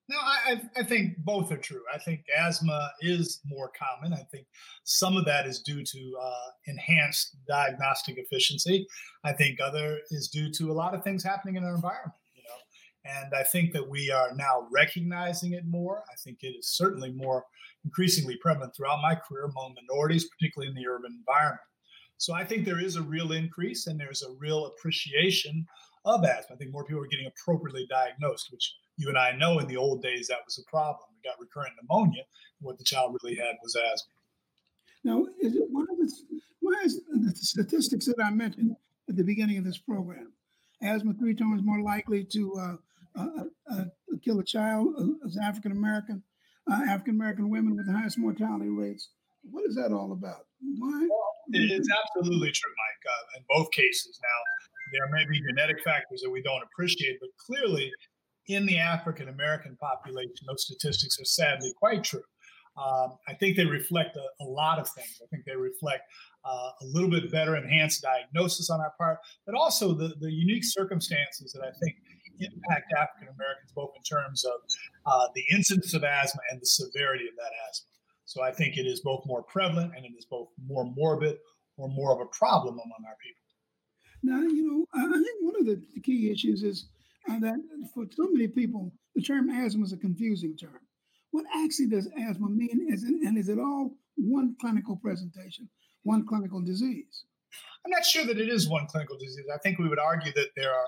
No, 0.10 0.18
I, 0.18 0.62
I 0.76 0.84
think 0.84 1.18
both 1.20 1.52
are 1.52 1.58
true. 1.58 1.84
I 1.94 1.98
think 1.98 2.26
asthma 2.38 2.92
is 3.00 3.40
more 3.46 3.72
common. 3.78 4.14
I 4.14 4.24
think 4.32 4.46
some 4.84 5.16
of 5.16 5.26
that 5.26 5.46
is 5.46 5.62
due 5.62 5.84
to 5.86 6.18
uh, 6.22 6.50
enhanced 6.68 7.38
diagnostic 7.48 8.18
efficiency. 8.18 8.86
I 9.24 9.32
think 9.32 9.60
other 9.62 10.00
is 10.10 10.28
due 10.28 10.52
to 10.54 10.72
a 10.72 10.74
lot 10.74 10.94
of 10.94 11.04
things 11.04 11.24
happening 11.24 11.56
in 11.56 11.64
our 11.64 11.76
environment. 11.76 12.14
You 12.36 12.44
know, 12.44 13.20
and 13.20 13.34
I 13.34 13.44
think 13.44 13.72
that 13.72 13.88
we 13.88 14.12
are 14.12 14.34
now 14.36 14.68
recognizing 14.70 15.54
it 15.54 15.66
more. 15.66 16.04
I 16.12 16.16
think 16.24 16.40
it 16.42 16.56
is 16.60 16.76
certainly 16.76 17.12
more 17.12 17.46
increasingly 17.86 18.38
prevalent 18.38 18.76
throughout 18.76 19.02
my 19.02 19.16
career 19.16 19.46
among 19.46 19.76
minorities, 19.76 20.28
particularly 20.28 20.70
in 20.70 20.76
the 20.76 20.90
urban 20.90 21.16
environment. 21.20 21.62
So 22.18 22.34
I 22.34 22.44
think 22.44 22.66
there 22.66 22.84
is 22.84 22.98
a 22.98 23.02
real 23.02 23.32
increase 23.32 23.88
and 23.88 24.00
there's 24.00 24.24
a 24.24 24.36
real 24.40 24.68
appreciation 24.68 25.66
of 26.06 26.24
asthma. 26.24 26.56
I 26.56 26.58
think 26.58 26.72
more 26.72 26.86
people 26.86 27.02
are 27.02 27.08
getting 27.08 27.28
appropriately 27.28 27.88
diagnosed, 27.90 28.50
which 28.52 28.76
you 28.98 29.10
and 29.10 29.18
I 29.18 29.32
know 29.32 29.60
in 29.60 29.68
the 29.68 29.78
old 29.78 30.02
days 30.02 30.28
that 30.28 30.40
was 30.46 30.58
a 30.58 30.70
problem. 30.70 31.08
We 31.12 31.30
got 31.30 31.40
recurrent 31.40 31.74
pneumonia. 31.82 32.24
What 32.60 32.78
the 32.78 32.84
child 32.84 33.18
really 33.22 33.36
had 33.36 33.56
was 33.64 33.76
asthma. 33.76 34.14
Now, 35.04 35.26
is 35.42 35.56
it 35.56 35.66
one 35.72 35.88
of 35.90 35.98
the 35.98 36.12
why 36.60 36.76
is 36.86 37.02
the 37.10 37.34
statistics 37.36 38.06
that 38.06 38.24
I 38.24 38.30
mentioned 38.30 38.76
at 39.10 39.16
the 39.16 39.24
beginning 39.24 39.58
of 39.58 39.64
this 39.64 39.80
program? 39.80 40.32
Asthma 40.82 41.14
three 41.14 41.36
times 41.36 41.62
more 41.64 41.82
likely 41.82 42.24
to 42.26 42.54
uh, 42.56 42.76
uh, 43.20 43.28
uh, 43.40 43.46
uh 43.72 43.84
kill 44.24 44.40
a 44.40 44.44
child 44.44 44.94
uh, 44.98 45.26
as 45.26 45.38
African 45.38 45.72
American, 45.72 46.24
uh, 46.70 46.82
African 46.88 47.16
American 47.16 47.50
women 47.50 47.76
with 47.76 47.88
the 47.88 47.94
highest 47.94 48.18
mortality 48.18 48.70
rates. 48.70 49.10
What 49.50 49.66
is 49.68 49.76
that 49.76 49.92
all 49.92 50.12
about? 50.12 50.46
Why? 50.78 51.08
It's 51.54 51.90
absolutely 51.90 52.52
true, 52.52 52.72
Mike. 52.72 53.38
in 53.38 53.44
both 53.50 53.72
cases, 53.72 54.20
now 54.22 54.40
there 54.94 55.10
may 55.12 55.26
be 55.30 55.42
genetic 55.42 55.84
factors 55.84 56.22
that 56.22 56.30
we 56.30 56.42
don't 56.42 56.62
appreciate, 56.64 57.18
but 57.20 57.30
clearly 57.38 57.92
in 58.48 58.66
the 58.66 58.78
African 58.78 59.30
American 59.30 59.78
population, 59.78 60.46
those 60.48 60.66
statistics 60.66 61.20
are 61.20 61.26
sadly 61.26 61.74
quite 61.78 62.04
true. 62.04 62.24
Um, 62.78 63.18
I 63.28 63.34
think 63.34 63.58
they 63.58 63.66
reflect 63.66 64.16
a, 64.16 64.44
a, 64.44 64.46
lot 64.46 64.80
of 64.80 64.88
things. 64.90 65.22
I 65.22 65.28
think 65.28 65.44
they 65.46 65.58
reflect 65.58 66.04
uh, 66.46 66.70
a 66.82 66.86
little 66.86 67.10
bit 67.10 67.30
better 67.30 67.58
enhanced 67.58 68.02
diagnosis 68.02 68.70
on 68.70 68.80
our 68.80 68.94
part, 68.98 69.18
but 69.46 69.56
also 69.56 69.94
the, 69.94 70.16
the 70.22 70.32
unique 70.32 70.64
circumstances 70.64 71.52
that 71.52 71.64
I 71.64 71.72
think 71.84 71.96
impact 72.40 72.94
African 72.94 73.34
Americans, 73.36 73.72
both 73.76 73.92
in 73.96 74.04
terms 74.04 74.46
of 74.46 74.54
uh, 75.06 75.28
the 75.36 75.44
incidence 75.52 75.94
of 75.94 76.04
asthma 76.04 76.42
and 76.50 76.62
the 76.62 76.66
severity 76.66 77.28
of 77.28 77.36
that 77.36 77.52
asthma. 77.70 77.88
So 78.26 78.42
I 78.42 78.52
think 78.52 78.78
it 78.78 78.88
is 78.88 79.02
both 79.02 79.26
more 79.26 79.44
prevalent 79.44 79.94
and 79.96 80.06
it 80.06 80.14
is 80.18 80.26
both 80.26 80.48
more 80.66 80.86
morbid 80.86 81.38
or 81.78 81.90
more 81.90 82.14
of 82.14 82.22
a 82.22 82.26
problem 82.28 82.76
among 82.76 83.04
our 83.06 83.16
people. 83.22 83.42
Now, 84.24 84.42
you 84.42 84.68
know, 84.68 84.86
I 84.94 85.12
think 85.12 85.38
one 85.42 85.56
of 85.60 85.66
the 85.66 85.82
key 86.02 86.32
issues 86.32 86.64
is 86.64 86.88
and 87.28 87.44
that 87.44 87.60
for 87.94 88.06
so 88.12 88.30
many 88.32 88.48
people, 88.48 88.92
the 89.16 89.22
term 89.22 89.50
asthma 89.50 89.84
is 89.84 89.94
a 89.94 89.98
confusing 89.98 90.56
term. 90.58 90.80
What 91.32 91.46
actually 91.56 91.88
does 91.88 92.08
asthma 92.18 92.50
mean? 92.50 92.88
Is 92.90 93.04
it, 93.04 93.10
and 93.10 93.38
is 93.38 93.50
it 93.50 93.60
all 93.60 93.96
one 94.16 94.56
clinical 94.60 94.98
presentation, 94.98 95.70
one 96.04 96.26
clinical 96.26 96.62
disease? 96.62 97.26
I'm 97.86 97.92
not 97.92 98.06
sure 98.06 98.26
that 98.26 98.40
it 98.40 98.50
is 98.50 98.70
one 98.70 98.88
clinical 98.88 99.18
disease. 99.18 99.46
I 99.54 99.58
think 99.60 99.80
we 99.80 99.90
would 99.90 100.00
argue 100.00 100.32
that 100.34 100.50
there 100.56 100.74
are 100.74 100.86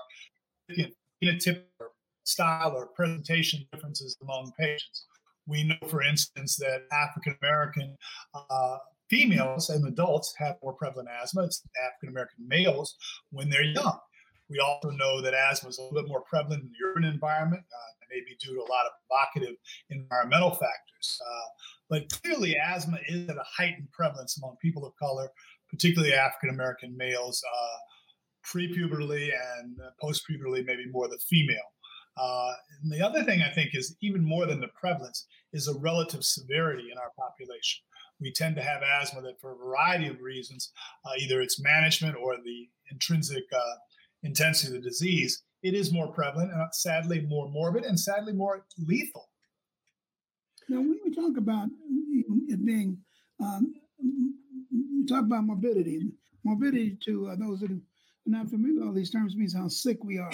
phenotypic 1.22 1.62
or 1.80 1.90
style 2.24 2.72
or 2.74 2.86
presentation 2.86 3.66
differences 3.72 4.16
among 4.22 4.52
patients. 4.58 5.06
We 5.46 5.64
know, 5.64 5.76
for 5.88 6.02
instance, 6.02 6.56
that 6.56 6.82
African 6.92 7.36
American 7.42 7.96
uh, 8.34 8.78
females 9.10 9.68
and 9.68 9.86
adults 9.86 10.34
have 10.38 10.56
more 10.62 10.72
prevalent 10.72 11.08
asthma. 11.22 11.44
It's 11.44 11.62
African 11.86 12.08
American 12.10 12.48
males 12.48 12.96
when 13.30 13.50
they're 13.50 13.62
young. 13.62 13.98
We 14.50 14.58
also 14.58 14.90
know 14.90 15.20
that 15.22 15.34
asthma 15.34 15.70
is 15.70 15.78
a 15.78 15.82
little 15.82 16.02
bit 16.02 16.08
more 16.08 16.22
prevalent 16.22 16.62
in 16.62 16.68
the 16.68 16.86
urban 16.86 17.04
environment, 17.04 17.62
uh, 17.62 18.06
maybe 18.10 18.36
due 18.38 18.54
to 18.54 18.60
a 18.60 18.70
lot 18.70 18.86
of 18.86 18.92
provocative 19.08 19.56
environmental 19.90 20.50
factors. 20.50 21.20
Uh, 21.26 21.48
but 21.88 22.22
clearly, 22.22 22.56
asthma 22.56 22.98
is 23.08 23.28
at 23.28 23.36
a 23.36 23.44
heightened 23.44 23.90
prevalence 23.92 24.36
among 24.38 24.56
people 24.60 24.86
of 24.86 24.94
color, 24.96 25.30
particularly 25.70 26.14
African 26.14 26.50
American 26.50 26.96
males, 26.96 27.42
uh, 27.44 27.78
pre-pubertally 28.42 29.30
and 29.58 29.78
post-pubertally, 30.00 30.64
maybe 30.64 30.86
more 30.90 31.08
the 31.08 31.18
female. 31.28 31.56
Uh, 32.16 32.52
and 32.82 32.92
the 32.92 33.02
other 33.02 33.24
thing 33.24 33.42
I 33.42 33.50
think 33.50 33.70
is 33.74 33.96
even 34.00 34.24
more 34.24 34.46
than 34.46 34.60
the 34.60 34.68
prevalence 34.68 35.26
is 35.52 35.66
a 35.66 35.78
relative 35.78 36.24
severity 36.24 36.90
in 36.92 36.98
our 36.98 37.10
population. 37.18 37.82
We 38.20 38.32
tend 38.32 38.54
to 38.56 38.62
have 38.62 38.82
asthma 38.82 39.22
that, 39.22 39.40
for 39.40 39.52
a 39.52 39.56
variety 39.56 40.08
of 40.08 40.20
reasons, 40.20 40.70
uh, 41.04 41.10
either 41.18 41.40
it's 41.40 41.60
management 41.60 42.16
or 42.16 42.36
the 42.36 42.68
intrinsic 42.92 43.44
uh, 43.52 43.74
intensity 44.24 44.76
of 44.76 44.82
the 44.82 44.88
disease, 44.88 45.42
it 45.62 45.74
is 45.74 45.92
more 45.92 46.08
prevalent 46.12 46.52
and 46.52 46.74
sadly 46.74 47.20
more 47.22 47.48
morbid 47.50 47.84
and 47.84 47.98
sadly 47.98 48.32
more 48.32 48.64
lethal. 48.78 49.28
Now, 50.68 50.78
when 50.78 50.98
we 51.04 51.14
talk 51.14 51.36
about 51.36 51.68
it 52.48 52.64
being, 52.64 52.98
um, 53.40 53.74
you 54.00 55.06
talk 55.06 55.24
about 55.24 55.44
morbidity. 55.44 56.00
Morbidity 56.44 56.98
to 57.04 57.28
uh, 57.28 57.36
those 57.36 57.60
that 57.60 57.70
are 57.70 57.80
not 58.26 58.48
familiar 58.48 58.80
with 58.80 58.88
all 58.88 58.92
these 58.92 59.10
terms 59.10 59.36
means 59.36 59.54
how 59.54 59.68
sick 59.68 60.02
we 60.02 60.18
are. 60.18 60.30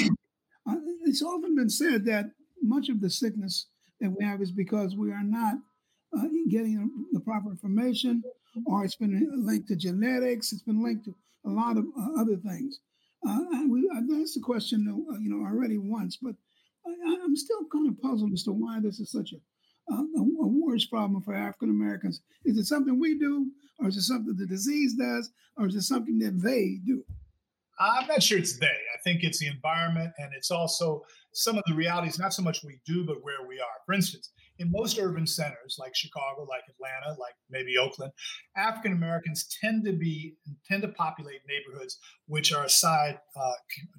Uh, 0.69 0.77
it's 1.05 1.23
often 1.23 1.55
been 1.55 1.71
said 1.71 2.05
that 2.05 2.27
much 2.63 2.89
of 2.89 3.01
the 3.01 3.11
sickness 3.11 3.67
that 4.01 4.11
we 4.11 4.25
have 4.25 4.41
is 4.41 4.53
because 4.53 4.97
we 4.97 5.11
are 5.11 5.23
not 5.23 5.55
uh, 6.17 6.27
getting 6.49 6.91
the 7.13 7.21
proper 7.21 7.51
information, 7.51 8.23
or 8.67 8.85
it's 8.85 8.97
been 8.97 9.31
linked 9.47 9.69
to 9.69 9.77
genetics. 9.77 10.53
It's 10.53 10.63
been 10.63 10.83
linked 10.83 11.05
to 11.07 11.15
a 11.47 11.51
lot 11.51 11.77
of 11.77 11.87
uh, 11.99 12.21
other 12.21 12.37
things. 12.37 12.81
Uh, 13.27 13.65
we, 13.69 13.91
I've 13.95 14.23
asked 14.23 14.35
the 14.35 14.41
question, 14.41 14.87
uh, 14.89 15.19
you 15.19 15.31
know, 15.31 15.45
already 15.45 15.79
once, 15.79 16.17
but 16.17 16.35
I, 16.87 17.25
am 17.25 17.37
still 17.37 17.65
kind 17.71 17.89
of 17.89 18.01
puzzled 18.01 18.33
as 18.33 18.45
to 18.45 18.53
why 18.53 18.81
this 18.81 19.01
is 19.01 19.11
such 19.11 19.33
a, 19.33 19.93
a, 19.93 19.97
a 19.97 20.47
worse 20.47 20.87
problem 20.87 21.23
for 21.23 21.35
African 21.35 21.71
Americans. 21.71 22.23
Is 22.45 22.57
it 22.57 22.65
something 22.65 22.99
we 22.99 23.19
do, 23.19 23.51
or 23.79 23.89
is 23.89 23.97
it 23.97 24.03
something 24.03 24.35
the 24.37 24.47
disease 24.47 24.95
does, 24.95 25.31
or 25.57 25.67
is 25.67 25.75
it 25.75 25.83
something 25.83 26.19
that 26.21 26.41
they 26.43 26.79
do? 26.85 27.05
I'm 27.81 28.07
not 28.07 28.23
sure 28.23 28.39
it's 28.39 28.59
they. 28.59 28.67
I 28.67 28.99
think 29.03 29.25
it's 29.25 29.39
the 29.39 29.47
environment, 29.47 30.13
and 30.19 30.31
it's 30.37 30.51
also 30.51 31.03
some 31.33 31.57
of 31.57 31.65
the 31.67 31.75
realities, 31.75 32.19
not 32.19 32.35
so 32.35 32.43
much 32.43 32.63
we 32.63 32.79
do, 32.85 33.05
but 33.07 33.25
where 33.25 33.47
we 33.49 33.59
are. 33.59 33.67
For 33.87 33.95
instance, 33.95 34.31
in 34.59 34.71
most 34.71 34.99
urban 34.99 35.27
centers 35.27 35.77
like 35.79 35.97
Chicago, 35.97 36.43
like 36.43 36.63
Atlanta, 36.69 37.19
like 37.19 37.35
maybe 37.49 37.79
Oakland, 37.79 38.13
African 38.57 38.93
Americans 38.93 39.49
tend 39.61 39.85
to 39.87 39.93
be 39.93 40.35
tend 40.69 40.83
to 40.83 40.89
populate 40.89 41.41
neighborhoods 41.49 41.99
which 42.27 42.53
are 42.53 42.69
side 42.69 43.19
uh, 43.35 43.53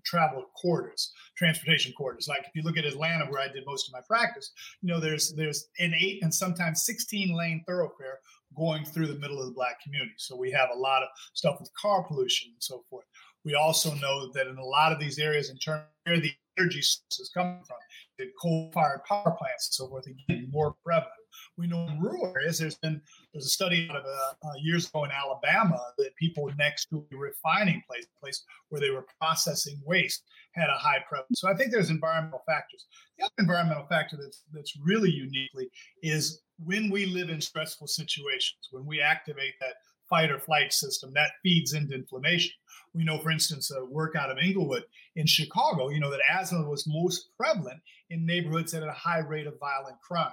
travel 0.05 0.45
corridors, 0.61 1.11
transportation 1.35 1.91
corridors. 1.97 2.27
Like 2.27 2.41
if 2.41 2.51
you 2.53 2.61
look 2.61 2.77
at 2.77 2.85
Atlanta, 2.85 3.25
where 3.25 3.41
I 3.41 3.47
did 3.47 3.63
most 3.65 3.89
of 3.89 3.93
my 3.93 4.01
practice, 4.07 4.51
you 4.81 4.93
know, 4.93 4.99
there's 4.99 5.33
there's 5.33 5.67
an 5.79 5.93
eight 5.99 6.19
and 6.21 6.33
sometimes 6.33 6.83
16 6.85 7.35
lane 7.35 7.63
thoroughfare 7.67 8.19
going 8.55 8.85
through 8.85 9.07
the 9.07 9.17
middle 9.17 9.39
of 9.39 9.47
the 9.47 9.53
black 9.53 9.81
community. 9.81 10.13
So 10.17 10.35
we 10.35 10.51
have 10.51 10.69
a 10.73 10.77
lot 10.77 11.03
of 11.03 11.09
stuff 11.33 11.57
with 11.59 11.71
car 11.73 12.03
pollution 12.03 12.49
and 12.53 12.61
so 12.61 12.83
forth. 12.89 13.05
We 13.43 13.55
also 13.55 13.93
know 13.95 14.31
that 14.33 14.47
in 14.47 14.57
a 14.57 14.63
lot 14.63 14.91
of 14.91 14.99
these 14.99 15.19
areas, 15.19 15.49
in 15.49 15.57
terms 15.57 15.83
where 16.05 16.19
the 16.19 16.31
energy 16.57 16.81
sources 16.81 17.31
coming 17.33 17.61
from, 17.65 17.77
the 18.17 18.29
coal-fired 18.41 19.01
power 19.07 19.35
plants 19.37 19.67
and 19.67 19.73
so 19.73 19.87
forth, 19.87 20.05
again, 20.07 20.49
more 20.51 20.75
prevalent. 20.83 21.13
We 21.57 21.67
know 21.67 21.87
in 21.87 21.99
rural 21.99 22.33
areas, 22.35 22.57
there's 22.57 22.75
been 22.75 23.01
there's 23.33 23.45
a 23.45 23.49
study 23.49 23.87
out 23.89 23.95
of 23.95 24.03
uh, 24.05 24.47
uh, 24.47 24.53
years 24.61 24.87
ago 24.87 25.05
in 25.05 25.11
Alabama 25.11 25.79
that 25.97 26.15
people 26.17 26.49
next 26.57 26.87
to 26.89 27.05
a 27.11 27.15
refining 27.15 27.81
place, 27.87 28.05
place 28.19 28.43
where 28.69 28.81
they 28.81 28.89
were 28.89 29.05
processing 29.19 29.79
waste, 29.85 30.23
had 30.53 30.69
a 30.69 30.77
high 30.77 30.99
prevalence. 31.07 31.39
So 31.39 31.49
I 31.49 31.55
think 31.55 31.71
there's 31.71 31.89
environmental 31.89 32.43
factors. 32.45 32.85
The 33.17 33.25
other 33.25 33.33
environmental 33.39 33.85
factor 33.87 34.17
that's 34.21 34.43
that's 34.53 34.77
really 34.83 35.11
uniquely 35.11 35.69
is 36.03 36.41
when 36.63 36.89
we 36.89 37.05
live 37.05 37.29
in 37.29 37.39
stressful 37.39 37.87
situations, 37.87 38.67
when 38.71 38.85
we 38.85 39.01
activate 39.01 39.53
that 39.61 39.75
fight 40.11 40.29
or 40.29 40.37
flight 40.37 40.71
system 40.71 41.11
that 41.15 41.31
feeds 41.41 41.73
into 41.73 41.95
inflammation. 41.95 42.51
We 42.93 43.05
know, 43.05 43.17
for 43.17 43.31
instance, 43.31 43.71
a 43.71 43.85
work 43.85 44.15
out 44.15 44.29
of 44.29 44.37
Englewood 44.37 44.83
in 45.15 45.25
Chicago, 45.25 45.89
you 45.89 45.99
know, 45.99 46.11
that 46.11 46.19
asthma 46.29 46.69
was 46.69 46.85
most 46.85 47.29
prevalent 47.37 47.81
in 48.09 48.25
neighborhoods 48.25 48.73
that 48.73 48.81
had 48.81 48.89
a 48.89 48.93
high 48.93 49.19
rate 49.19 49.47
of 49.47 49.59
violent 49.59 49.95
crime. 50.07 50.31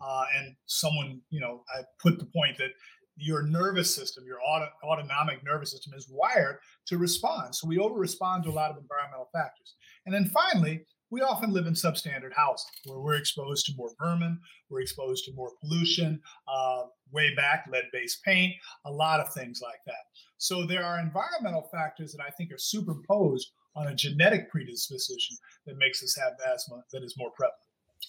Uh, 0.00 0.24
and 0.36 0.54
someone, 0.66 1.20
you 1.30 1.40
know, 1.40 1.64
I 1.74 1.80
put 1.98 2.18
the 2.18 2.26
point 2.26 2.58
that 2.58 2.70
your 3.16 3.42
nervous 3.42 3.94
system, 3.94 4.24
your 4.26 4.38
auto, 4.46 4.68
autonomic 4.84 5.42
nervous 5.44 5.70
system 5.70 5.94
is 5.96 6.08
wired 6.10 6.58
to 6.86 6.98
respond. 6.98 7.54
So 7.54 7.66
we 7.66 7.78
over 7.78 7.98
respond 7.98 8.44
to 8.44 8.50
a 8.50 8.52
lot 8.52 8.70
of 8.70 8.76
environmental 8.76 9.30
factors. 9.32 9.74
And 10.04 10.14
then 10.14 10.26
finally, 10.26 10.84
we 11.10 11.20
often 11.20 11.52
live 11.52 11.66
in 11.66 11.74
substandard 11.74 12.32
housing 12.34 12.70
where 12.84 12.98
we're 12.98 13.14
exposed 13.14 13.66
to 13.66 13.72
more 13.76 13.90
vermin, 14.00 14.38
we're 14.68 14.80
exposed 14.80 15.24
to 15.24 15.32
more 15.34 15.50
pollution, 15.60 16.20
uh, 16.48 16.84
way 17.12 17.34
back, 17.34 17.66
lead 17.70 17.84
based 17.92 18.22
paint, 18.24 18.52
a 18.84 18.90
lot 18.90 19.20
of 19.20 19.32
things 19.32 19.60
like 19.62 19.80
that. 19.86 20.04
So 20.38 20.66
there 20.66 20.84
are 20.84 20.98
environmental 20.98 21.68
factors 21.72 22.12
that 22.12 22.22
I 22.26 22.30
think 22.30 22.52
are 22.52 22.58
superimposed 22.58 23.50
on 23.76 23.88
a 23.88 23.94
genetic 23.94 24.50
predisposition 24.50 25.36
that 25.66 25.76
makes 25.78 26.02
us 26.02 26.16
have 26.16 26.32
asthma 26.52 26.82
that 26.92 27.02
is 27.02 27.14
more 27.16 27.30
prevalent 27.30 27.60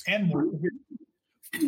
and 0.07 0.27
more. 0.27 0.45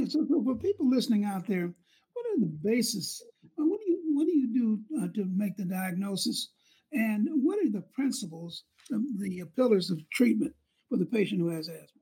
So, 0.09 0.25
for 0.43 0.55
people 0.55 0.89
listening 0.89 1.23
out 1.23 1.47
there, 1.47 1.63
what 1.63 2.25
are 2.25 2.39
the 2.41 2.51
basis? 2.61 3.23
Uh, 3.57 3.63
what 3.63 3.79
do 3.79 3.89
you 3.89 4.01
what 4.13 4.25
do 4.25 4.35
you 4.35 4.53
do 4.53 4.97
uh, 5.01 5.07
to 5.13 5.25
make 5.33 5.55
the 5.55 5.63
diagnosis, 5.63 6.49
and 6.91 7.29
what 7.31 7.57
are 7.59 7.71
the 7.71 7.85
principles, 7.93 8.65
the, 8.89 9.01
the 9.17 9.45
pillars 9.55 9.89
of 9.89 10.01
treatment 10.09 10.53
for 10.89 10.97
the 10.97 11.05
patient 11.05 11.41
who 11.41 11.49
has 11.49 11.67
asthma? 11.67 12.01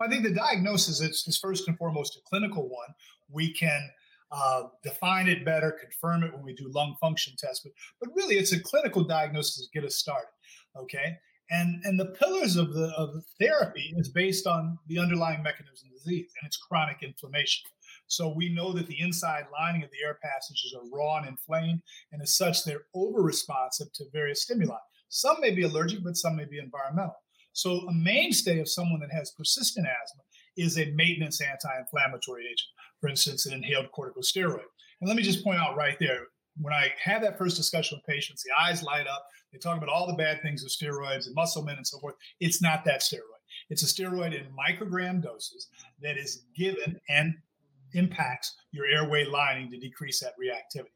I 0.00 0.08
think 0.08 0.24
the 0.24 0.34
diagnosis 0.34 1.00
is, 1.00 1.24
is 1.26 1.38
first 1.38 1.68
and 1.68 1.76
foremost 1.78 2.16
a 2.16 2.28
clinical 2.28 2.68
one. 2.68 2.88
We 3.30 3.52
can 3.52 3.90
uh, 4.30 4.64
define 4.82 5.28
it 5.28 5.44
better, 5.44 5.78
confirm 5.80 6.22
it 6.22 6.32
when 6.32 6.42
we 6.42 6.54
do 6.54 6.68
lung 6.68 6.96
function 7.00 7.34
tests, 7.38 7.60
but 7.64 7.72
but 8.00 8.14
really 8.14 8.36
it's 8.36 8.52
a 8.52 8.60
clinical 8.60 9.04
diagnosis 9.04 9.66
to 9.66 9.78
get 9.78 9.86
us 9.86 9.96
started. 9.96 10.28
Okay, 10.76 11.16
and 11.50 11.80
and 11.84 11.98
the 11.98 12.14
pillars 12.18 12.56
of 12.56 12.74
the 12.74 12.92
of 12.96 13.14
the 13.14 13.22
therapy 13.40 13.94
is 13.96 14.08
based 14.08 14.46
on 14.46 14.78
the 14.88 14.98
underlying 14.98 15.42
mechanism 15.42 15.88
of 15.88 16.02
disease, 16.02 16.30
and 16.40 16.46
it's 16.46 16.56
chronic 16.56 16.98
inflammation. 17.02 17.64
So 18.08 18.32
we 18.34 18.52
know 18.52 18.72
that 18.72 18.86
the 18.86 19.00
inside 19.00 19.46
lining 19.52 19.82
of 19.82 19.90
the 19.90 20.04
air 20.04 20.18
passages 20.22 20.74
are 20.76 20.96
raw 20.96 21.18
and 21.18 21.28
inflamed, 21.28 21.82
and 22.12 22.20
as 22.22 22.36
such, 22.36 22.64
they're 22.64 22.86
over 22.94 23.22
responsive 23.22 23.92
to 23.94 24.04
various 24.12 24.42
stimuli. 24.42 24.76
Some 25.08 25.40
may 25.40 25.50
be 25.50 25.62
allergic, 25.62 26.02
but 26.04 26.16
some 26.16 26.36
may 26.36 26.44
be 26.44 26.58
environmental. 26.58 27.16
So 27.56 27.88
a 27.88 27.92
mainstay 27.92 28.58
of 28.58 28.68
someone 28.68 29.00
that 29.00 29.10
has 29.10 29.30
persistent 29.30 29.86
asthma 29.86 30.22
is 30.58 30.78
a 30.78 30.92
maintenance 30.92 31.40
anti-inflammatory 31.40 32.44
agent, 32.44 32.68
for 33.00 33.08
instance, 33.08 33.46
an 33.46 33.54
inhaled 33.54 33.86
corticosteroid. 33.96 34.60
And 35.00 35.08
let 35.08 35.16
me 35.16 35.22
just 35.22 35.42
point 35.42 35.58
out 35.58 35.74
right 35.74 35.96
there, 35.98 36.20
when 36.60 36.74
I 36.74 36.92
have 37.02 37.22
that 37.22 37.38
first 37.38 37.56
discussion 37.56 37.96
with 37.96 38.14
patients, 38.14 38.42
the 38.42 38.50
eyes 38.62 38.82
light 38.82 39.06
up. 39.06 39.26
They 39.52 39.58
talk 39.58 39.78
about 39.78 39.88
all 39.88 40.06
the 40.06 40.12
bad 40.12 40.42
things 40.42 40.64
of 40.64 40.70
steroids 40.70 41.26
and 41.26 41.34
muscle 41.34 41.62
men 41.62 41.76
and 41.76 41.86
so 41.86 41.98
forth. 41.98 42.16
It's 42.40 42.60
not 42.60 42.84
that 42.84 43.00
steroid. 43.00 43.40
It's 43.70 43.82
a 43.82 43.86
steroid 43.86 44.38
in 44.38 44.46
microgram 44.52 45.22
doses 45.22 45.68
that 46.02 46.18
is 46.18 46.42
given 46.54 47.00
and 47.08 47.34
impacts 47.94 48.54
your 48.70 48.84
airway 48.84 49.24
lining 49.24 49.70
to 49.70 49.78
decrease 49.78 50.20
that 50.20 50.34
reactivity. 50.38 50.92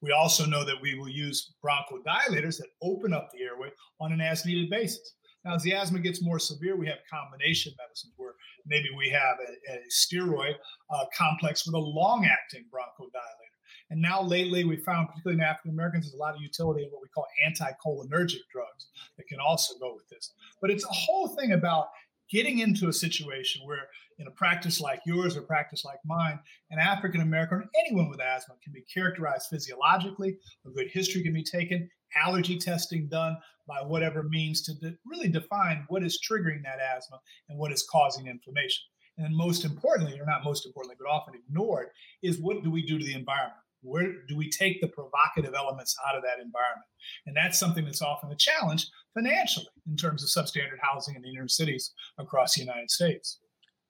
We 0.00 0.10
also 0.10 0.44
know 0.44 0.64
that 0.64 0.80
we 0.80 0.98
will 0.98 1.08
use 1.08 1.52
bronchodilators 1.64 2.58
that 2.58 2.68
open 2.82 3.12
up 3.12 3.30
the 3.32 3.42
airway 3.42 3.68
on 4.00 4.12
an 4.12 4.20
as 4.20 4.44
needed 4.44 4.70
basis. 4.70 5.14
Now, 5.44 5.54
as 5.54 5.62
the 5.62 5.74
asthma 5.74 6.00
gets 6.00 6.22
more 6.22 6.38
severe, 6.38 6.76
we 6.76 6.86
have 6.86 6.98
combination 7.10 7.72
medicines 7.78 8.12
where 8.16 8.34
maybe 8.66 8.88
we 8.96 9.08
have 9.10 9.36
a, 9.40 9.72
a 9.72 9.78
steroid 9.90 10.54
uh, 10.90 11.04
complex 11.16 11.66
with 11.66 11.74
a 11.74 11.78
long 11.78 12.26
acting 12.26 12.64
bronchodilator. 12.72 13.50
And 13.90 14.00
now 14.00 14.22
lately, 14.22 14.64
we 14.64 14.76
found, 14.76 15.08
particularly 15.08 15.40
in 15.42 15.44
African 15.44 15.72
Americans, 15.72 16.04
there's 16.04 16.14
a 16.14 16.18
lot 16.18 16.34
of 16.34 16.40
utility 16.40 16.84
in 16.84 16.90
what 16.90 17.02
we 17.02 17.08
call 17.08 17.26
anticholinergic 17.44 18.46
drugs 18.52 18.88
that 19.16 19.26
can 19.28 19.38
also 19.40 19.74
go 19.78 19.94
with 19.94 20.08
this. 20.08 20.32
But 20.60 20.70
it's 20.70 20.84
a 20.84 20.92
whole 20.92 21.28
thing 21.28 21.52
about 21.52 21.88
getting 22.30 22.60
into 22.60 22.88
a 22.88 22.92
situation 22.92 23.62
where 23.66 23.88
in 24.20 24.26
a 24.26 24.30
practice 24.32 24.80
like 24.80 25.00
yours 25.06 25.36
or 25.36 25.42
practice 25.42 25.84
like 25.84 25.98
mine, 26.04 26.38
an 26.70 26.78
African 26.78 27.22
American 27.22 27.58
or 27.58 27.64
anyone 27.84 28.08
with 28.08 28.20
asthma 28.20 28.54
can 28.62 28.72
be 28.72 28.82
characterized 28.82 29.46
physiologically, 29.50 30.36
a 30.66 30.70
good 30.70 30.88
history 30.92 31.22
can 31.22 31.32
be 31.32 31.42
taken, 31.42 31.88
allergy 32.22 32.58
testing 32.58 33.08
done 33.08 33.36
by 33.70 33.86
whatever 33.86 34.24
means 34.24 34.62
to 34.62 34.74
de- 34.74 34.96
really 35.06 35.28
define 35.28 35.84
what 35.88 36.02
is 36.02 36.20
triggering 36.20 36.62
that 36.64 36.80
asthma 36.96 37.18
and 37.48 37.58
what 37.58 37.72
is 37.72 37.86
causing 37.90 38.26
inflammation. 38.26 38.82
And 39.16 39.24
then 39.24 39.36
most 39.36 39.64
importantly, 39.64 40.18
or 40.18 40.26
not 40.26 40.44
most 40.44 40.66
importantly, 40.66 40.96
but 40.98 41.08
often 41.08 41.34
ignored, 41.34 41.88
is 42.22 42.40
what 42.40 42.64
do 42.64 42.70
we 42.70 42.84
do 42.84 42.98
to 42.98 43.04
the 43.04 43.14
environment? 43.14 43.60
Where 43.82 44.12
do 44.28 44.36
we 44.36 44.50
take 44.50 44.80
the 44.80 44.88
provocative 44.88 45.54
elements 45.54 45.96
out 46.06 46.16
of 46.16 46.22
that 46.22 46.42
environment? 46.44 46.90
And 47.26 47.36
that's 47.36 47.58
something 47.58 47.84
that's 47.84 48.02
often 48.02 48.30
a 48.30 48.36
challenge 48.36 48.86
financially 49.14 49.66
in 49.88 49.96
terms 49.96 50.22
of 50.22 50.28
substandard 50.28 50.80
housing 50.82 51.14
in 51.14 51.22
the 51.22 51.30
inner 51.30 51.48
cities 51.48 51.92
across 52.18 52.54
the 52.54 52.60
United 52.60 52.90
States. 52.90 53.38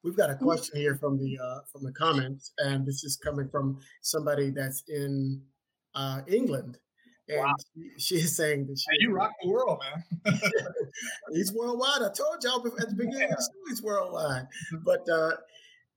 We've 0.05 0.17
got 0.17 0.31
a 0.31 0.37
question 0.37 0.81
here 0.81 0.97
from 0.97 1.19
the 1.19 1.39
uh, 1.43 1.61
from 1.71 1.83
the 1.83 1.93
comments, 1.93 2.52
and 2.59 2.87
this 2.87 3.04
is 3.04 3.19
coming 3.23 3.49
from 3.50 3.81
somebody 4.00 4.50
that's 4.50 4.83
in 4.89 5.43
uh, 5.95 6.23
England, 6.26 6.78
and 7.30 7.40
wow. 7.40 7.54
she, 7.75 7.90
she, 7.99 8.14
is 8.16 8.36
saying 8.36 8.66
that 8.66 8.78
she. 8.78 8.86
Hey, 8.90 8.97
you 9.00 9.12
rock 9.12 9.30
the 9.43 9.49
world, 9.49 9.80
man. 10.25 10.40
he's 11.32 11.52
worldwide. 11.52 12.02
I 12.02 12.10
told 12.12 12.43
y'all 12.43 12.66
at 12.66 12.88
the 12.88 12.95
beginning, 12.97 13.28
yeah. 13.28 13.36
he's 13.69 13.82
worldwide. 13.82 14.47
But 14.84 15.08
uh, 15.08 15.32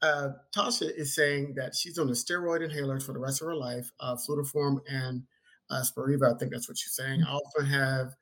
uh, 0.02 0.30
Tasha 0.56 0.92
is 0.96 1.16
saying 1.16 1.54
that 1.56 1.76
she's 1.76 1.98
on 1.98 2.10
a 2.10 2.12
steroid 2.12 2.62
inhalers 2.62 3.04
for 3.04 3.14
the 3.14 3.20
rest 3.20 3.42
of 3.42 3.48
her 3.48 3.56
life, 3.56 3.90
uh, 4.00 4.16
Flutiform 4.16 4.80
and 4.88 5.24
uh, 5.70 5.82
Spiriva. 5.82 6.36
I 6.36 6.38
think 6.38 6.52
that's 6.52 6.68
what 6.68 6.78
she's 6.78 6.96
saying. 6.96 7.24
I 7.24 7.32
often 7.32 7.66
have, 7.66 8.14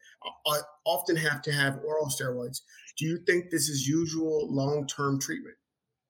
I 0.47 0.59
often 0.85 1.15
have 1.15 1.41
to 1.43 1.51
have 1.51 1.79
oral 1.85 2.07
steroids. 2.07 2.61
Do 2.97 3.05
you 3.05 3.19
think 3.25 3.49
this 3.49 3.67
is 3.67 3.87
usual 3.87 4.47
long 4.53 4.87
term 4.87 5.19
treatment? 5.19 5.55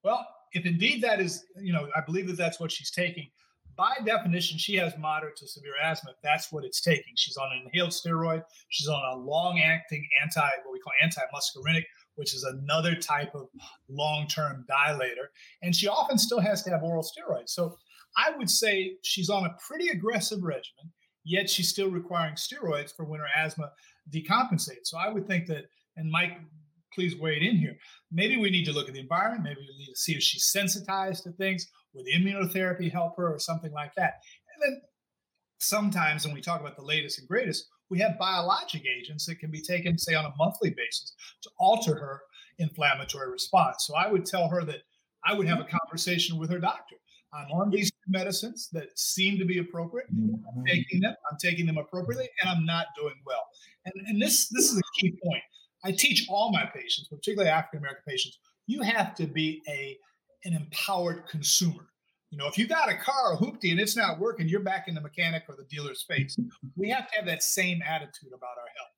Well, 0.03 0.27
if 0.53 0.65
indeed 0.65 1.01
that 1.03 1.21
is, 1.21 1.45
you 1.59 1.71
know, 1.71 1.87
I 1.95 2.01
believe 2.01 2.27
that 2.27 2.37
that's 2.37 2.59
what 2.59 2.71
she's 2.71 2.91
taking. 2.91 3.29
By 3.77 3.95
definition, 4.05 4.57
she 4.57 4.75
has 4.75 4.93
moderate 4.97 5.38
to 5.38 5.47
severe 5.47 5.73
asthma. 5.84 6.12
That's 6.23 6.51
what 6.51 6.65
it's 6.65 6.81
taking. 6.81 7.13
She's 7.15 7.38
on 7.38 7.49
an 7.51 7.63
inhaled 7.65 7.91
steroid. 7.91 8.43
She's 8.69 8.88
on 8.88 9.01
a 9.13 9.15
long-acting 9.19 10.07
anti, 10.21 10.49
what 10.63 10.73
we 10.73 10.79
call 10.79 10.93
anti-muscarinic, 11.01 11.84
which 12.15 12.34
is 12.34 12.43
another 12.43 12.95
type 12.95 13.34
of 13.34 13.47
long-term 13.89 14.65
dilator. 14.69 15.27
And 15.62 15.75
she 15.75 15.88
often 15.88 16.17
still 16.17 16.39
has 16.39 16.63
to 16.63 16.69
have 16.69 16.84
oral 16.84 17.03
steroids. 17.03 17.49
So 17.49 17.77
I 18.17 18.31
would 18.38 18.49
say 18.49 18.97
she's 19.03 19.29
on 19.29 19.45
a 19.45 19.55
pretty 19.65 19.89
aggressive 19.89 20.43
regimen, 20.43 20.91
yet 21.23 21.49
she's 21.49 21.69
still 21.69 21.89
requiring 21.89 22.36
steroids 22.36 22.93
for 22.95 23.05
when 23.05 23.21
her 23.21 23.27
asthma 23.38 23.71
decompensates. 24.13 24.86
So 24.86 24.97
I 24.97 25.10
would 25.10 25.27
think 25.27 25.47
that, 25.47 25.65
and 25.95 26.12
Mike 26.12 26.38
please 26.93 27.17
weigh 27.17 27.38
it 27.38 27.43
in 27.43 27.58
here. 27.58 27.75
Maybe 28.12 28.38
we 28.38 28.49
need 28.49 28.65
to 28.65 28.73
look 28.73 28.88
at 28.88 28.93
the 28.93 28.99
environment. 28.99 29.43
Maybe 29.43 29.62
we 29.62 29.77
need 29.77 29.91
to 29.91 29.99
see 29.99 30.13
if 30.13 30.21
she's 30.21 30.45
sensitized 30.45 31.23
to 31.23 31.32
things. 31.32 31.67
Would 31.93 32.08
immunotherapy 32.08 32.91
help 32.91 33.17
her 33.17 33.34
or 33.34 33.39
something 33.39 33.71
like 33.71 33.93
that? 33.95 34.13
And 34.56 34.63
then 34.63 34.82
sometimes 35.60 36.25
when 36.25 36.34
we 36.34 36.41
talk 36.41 36.62
about 36.62 36.75
the 36.75 36.84
latest 36.84 37.19
and 37.19 37.27
greatest, 37.27 37.65
we 37.89 37.99
have 37.99 38.17
biologic 38.17 38.84
agents 38.86 39.25
that 39.25 39.39
can 39.39 39.51
be 39.51 39.62
taken, 39.62 39.97
say, 39.97 40.13
on 40.13 40.25
a 40.25 40.34
monthly 40.38 40.69
basis 40.69 41.13
to 41.43 41.49
alter 41.60 41.95
her 41.95 42.21
inflammatory 42.58 43.30
response. 43.30 43.86
So 43.86 43.95
I 43.95 44.08
would 44.10 44.25
tell 44.25 44.47
her 44.47 44.63
that 44.63 44.84
I 45.25 45.34
would 45.34 45.47
have 45.47 45.60
a 45.60 45.65
conversation 45.65 46.38
with 46.38 46.49
her 46.49 46.60
doctor. 46.60 46.95
I'm 47.34 47.51
on 47.51 47.69
these 47.69 47.91
medicines 48.08 48.69
that 48.73 48.97
seem 48.97 49.38
to 49.39 49.45
be 49.45 49.60
appropriate. 49.60 50.08
I'm 50.10 50.17
mm-hmm. 50.17 50.63
taking 50.67 50.99
them. 50.99 51.15
I'm 51.30 51.38
taking 51.38 51.65
them 51.65 51.77
appropriately, 51.77 52.30
and 52.41 52.49
I'm 52.49 52.65
not 52.65 52.88
doing 52.97 53.15
well. 53.25 53.43
And, 53.86 53.93
and 54.08 54.21
this 54.21 54.49
this 54.49 54.71
is 54.71 54.77
a 54.77 54.99
key 54.99 55.17
point. 55.23 55.43
I 55.84 55.91
teach 55.91 56.28
all 56.30 56.52
my 56.52 56.65
patients, 56.74 57.08
particularly 57.10 57.50
African 57.50 57.80
American 57.80 58.04
patients, 58.08 58.38
you 58.67 58.82
have 58.82 59.15
to 59.15 59.28
be 59.28 59.62
a 59.67 59.98
an 60.44 60.54
empowered 60.54 61.28
consumer. 61.28 61.88
You 62.32 62.38
know, 62.38 62.48
if 62.48 62.58
you 62.58 62.65
got 62.65 62.89
a 62.89 62.96
car, 62.96 63.34
a 63.34 63.38
hoopty, 63.38 63.72
and 63.72 63.80
it's 63.80 63.98
not 63.98 64.20
working, 64.20 64.48
you're 64.48 64.62
back 64.62 64.88
in 64.88 64.96
the 64.96 65.02
mechanic 65.02 65.44
or 65.50 65.56
the 65.56 65.65
dealer's 65.65 66.04
face. 66.04 66.38
We 66.78 66.89
have 66.89 67.08
to 67.10 67.15
have 67.17 67.26
that 67.26 67.44
same 67.44 67.82
attitude 67.82 68.30
about 68.30 68.58
our 68.58 68.70
health. 68.78 68.91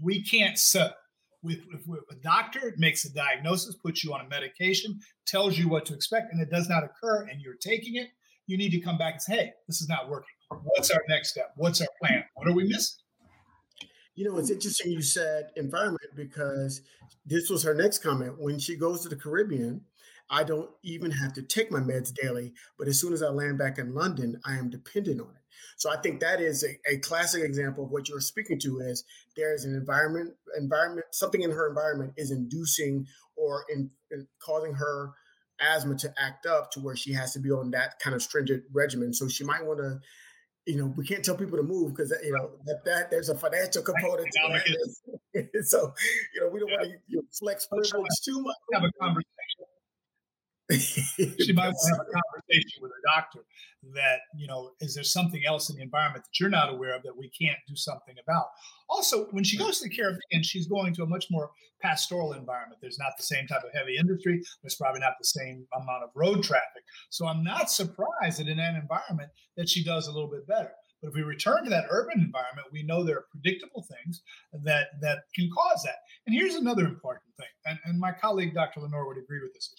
We 0.00 0.22
can't 0.22 0.58
settle. 0.58 0.94
With, 1.42 1.58
with, 1.86 2.00
a 2.10 2.14
doctor 2.16 2.74
makes 2.76 3.04
a 3.04 3.12
diagnosis, 3.12 3.76
puts 3.76 4.02
you 4.02 4.12
on 4.14 4.24
a 4.24 4.28
medication, 4.28 4.98
tells 5.26 5.58
you 5.58 5.68
what 5.68 5.84
to 5.86 5.94
expect, 5.94 6.32
and 6.32 6.40
it 6.40 6.50
does 6.50 6.68
not 6.68 6.82
occur, 6.82 7.26
and 7.30 7.40
you're 7.40 7.56
taking 7.60 7.96
it, 7.96 8.08
you 8.46 8.56
need 8.56 8.70
to 8.70 8.80
come 8.80 8.98
back 8.98 9.14
and 9.14 9.22
say, 9.22 9.36
hey, 9.36 9.50
this 9.68 9.80
is 9.80 9.88
not 9.88 10.08
working. 10.08 10.34
What's 10.64 10.90
our 10.90 11.02
next 11.08 11.30
step? 11.30 11.52
What's 11.56 11.80
our 11.80 11.88
plan? 12.00 12.24
What 12.34 12.48
are 12.48 12.52
we 12.52 12.64
missing? 12.64 12.96
You 14.16 14.24
know, 14.24 14.38
it's 14.38 14.50
interesting 14.50 14.92
you 14.92 15.02
said 15.02 15.50
environment 15.56 16.10
because 16.16 16.80
this 17.24 17.50
was 17.50 17.62
her 17.62 17.74
next 17.74 17.98
comment. 17.98 18.40
When 18.40 18.58
she 18.58 18.76
goes 18.76 19.02
to 19.02 19.08
the 19.08 19.16
Caribbean, 19.16 19.82
I 20.28 20.42
don't 20.42 20.70
even 20.82 21.10
have 21.12 21.34
to 21.34 21.42
take 21.42 21.70
my 21.70 21.80
meds 21.80 22.12
daily, 22.12 22.52
but 22.78 22.88
as 22.88 23.00
soon 23.00 23.12
as 23.12 23.22
I 23.22 23.28
land 23.28 23.58
back 23.58 23.78
in 23.78 23.94
London, 23.94 24.40
I 24.44 24.56
am 24.56 24.70
dependent 24.70 25.20
on 25.20 25.28
it. 25.28 25.42
So 25.76 25.90
I 25.90 25.98
think 25.98 26.20
that 26.20 26.40
is 26.40 26.64
a, 26.64 26.94
a 26.94 26.98
classic 26.98 27.44
example 27.44 27.84
of 27.84 27.90
what 27.90 28.08
you're 28.08 28.20
speaking 28.20 28.58
to 28.60 28.80
is 28.80 29.04
there 29.36 29.54
is 29.54 29.64
an 29.64 29.74
environment 29.74 30.34
environment 30.58 31.06
something 31.12 31.42
in 31.42 31.50
her 31.50 31.68
environment 31.68 32.14
is 32.16 32.30
inducing 32.30 33.06
or 33.36 33.64
in, 33.68 33.90
in 34.10 34.26
causing 34.40 34.74
her 34.74 35.12
asthma 35.60 35.96
to 35.96 36.12
act 36.18 36.46
up 36.46 36.70
to 36.70 36.80
where 36.80 36.96
she 36.96 37.12
has 37.12 37.32
to 37.32 37.38
be 37.38 37.50
on 37.50 37.70
that 37.70 37.98
kind 37.98 38.14
of 38.14 38.22
stringent 38.22 38.64
regimen. 38.72 39.12
So 39.12 39.28
she 39.28 39.44
might 39.44 39.64
want 39.64 39.78
to 39.80 40.00
you 40.66 40.76
know, 40.76 40.92
we 40.96 41.06
can't 41.06 41.24
tell 41.24 41.36
people 41.36 41.56
to 41.56 41.62
move 41.62 41.94
because 41.94 42.12
you 42.24 42.32
know 42.32 42.50
that, 42.64 42.84
that 42.84 43.10
there's 43.10 43.28
a 43.28 43.36
financial 43.36 43.82
component 43.82 44.26
to 44.32 44.60
that. 45.34 45.64
so, 45.66 45.92
you 46.34 46.40
know, 46.40 46.48
we 46.48 46.60
don't 46.60 46.68
yeah. 46.68 46.76
want 46.76 46.90
to 46.90 46.98
you 47.06 47.16
know, 47.18 47.22
flex 47.38 47.66
privilege 47.66 48.08
too 48.24 48.40
much. 48.42 48.56
Have 48.72 48.82
a 48.82 48.92
conversation 49.00 49.65
she 50.72 51.52
might 51.52 51.68
want 51.68 51.76
to 51.78 51.90
have 51.92 52.00
a 52.00 52.10
conversation 52.50 52.82
with 52.82 52.90
her 52.90 53.02
doctor 53.14 53.44
that 53.94 54.18
you 54.36 54.46
know 54.46 54.70
is 54.80 54.94
there 54.94 55.04
something 55.04 55.42
else 55.46 55.70
in 55.70 55.76
the 55.76 55.82
environment 55.82 56.24
that 56.24 56.40
you're 56.40 56.50
not 56.50 56.72
aware 56.72 56.94
of 56.96 57.02
that 57.02 57.16
we 57.16 57.30
can't 57.30 57.58
do 57.68 57.76
something 57.76 58.16
about 58.22 58.46
also 58.88 59.26
when 59.26 59.44
she 59.44 59.56
goes 59.56 59.78
to 59.78 59.88
the 59.88 59.94
caribbean 59.94 60.42
she's 60.42 60.66
going 60.66 60.92
to 60.92 61.02
a 61.02 61.06
much 61.06 61.26
more 61.30 61.50
pastoral 61.80 62.32
environment 62.32 62.78
there's 62.80 62.98
not 62.98 63.12
the 63.16 63.22
same 63.22 63.46
type 63.46 63.62
of 63.62 63.70
heavy 63.74 63.96
industry 63.96 64.42
there's 64.62 64.74
probably 64.74 65.00
not 65.00 65.12
the 65.20 65.26
same 65.26 65.66
amount 65.74 66.02
of 66.02 66.10
road 66.16 66.42
traffic 66.42 66.82
so 67.10 67.26
i'm 67.26 67.44
not 67.44 67.70
surprised 67.70 68.40
that 68.40 68.48
in 68.48 68.56
that 68.56 68.74
environment 68.74 69.30
that 69.56 69.68
she 69.68 69.84
does 69.84 70.08
a 70.08 70.12
little 70.12 70.30
bit 70.30 70.46
better 70.48 70.72
But 71.00 71.08
if 71.08 71.14
we 71.14 71.22
return 71.22 71.64
to 71.64 71.70
that 71.70 71.86
urban 71.90 72.20
environment, 72.20 72.68
we 72.72 72.82
know 72.82 73.04
there 73.04 73.18
are 73.18 73.26
predictable 73.30 73.84
things 73.84 74.22
that 74.64 74.86
that 75.02 75.18
can 75.34 75.50
cause 75.54 75.82
that. 75.84 75.96
And 76.26 76.34
here's 76.34 76.54
another 76.54 76.86
important 76.86 77.24
thing, 77.36 77.52
and, 77.66 77.78
and 77.84 78.00
my 78.00 78.12
colleague 78.12 78.54
Dr. 78.54 78.80
LeNoir 78.80 79.06
would 79.06 79.18
agree 79.18 79.40
with 79.42 79.52
this. 79.54 79.72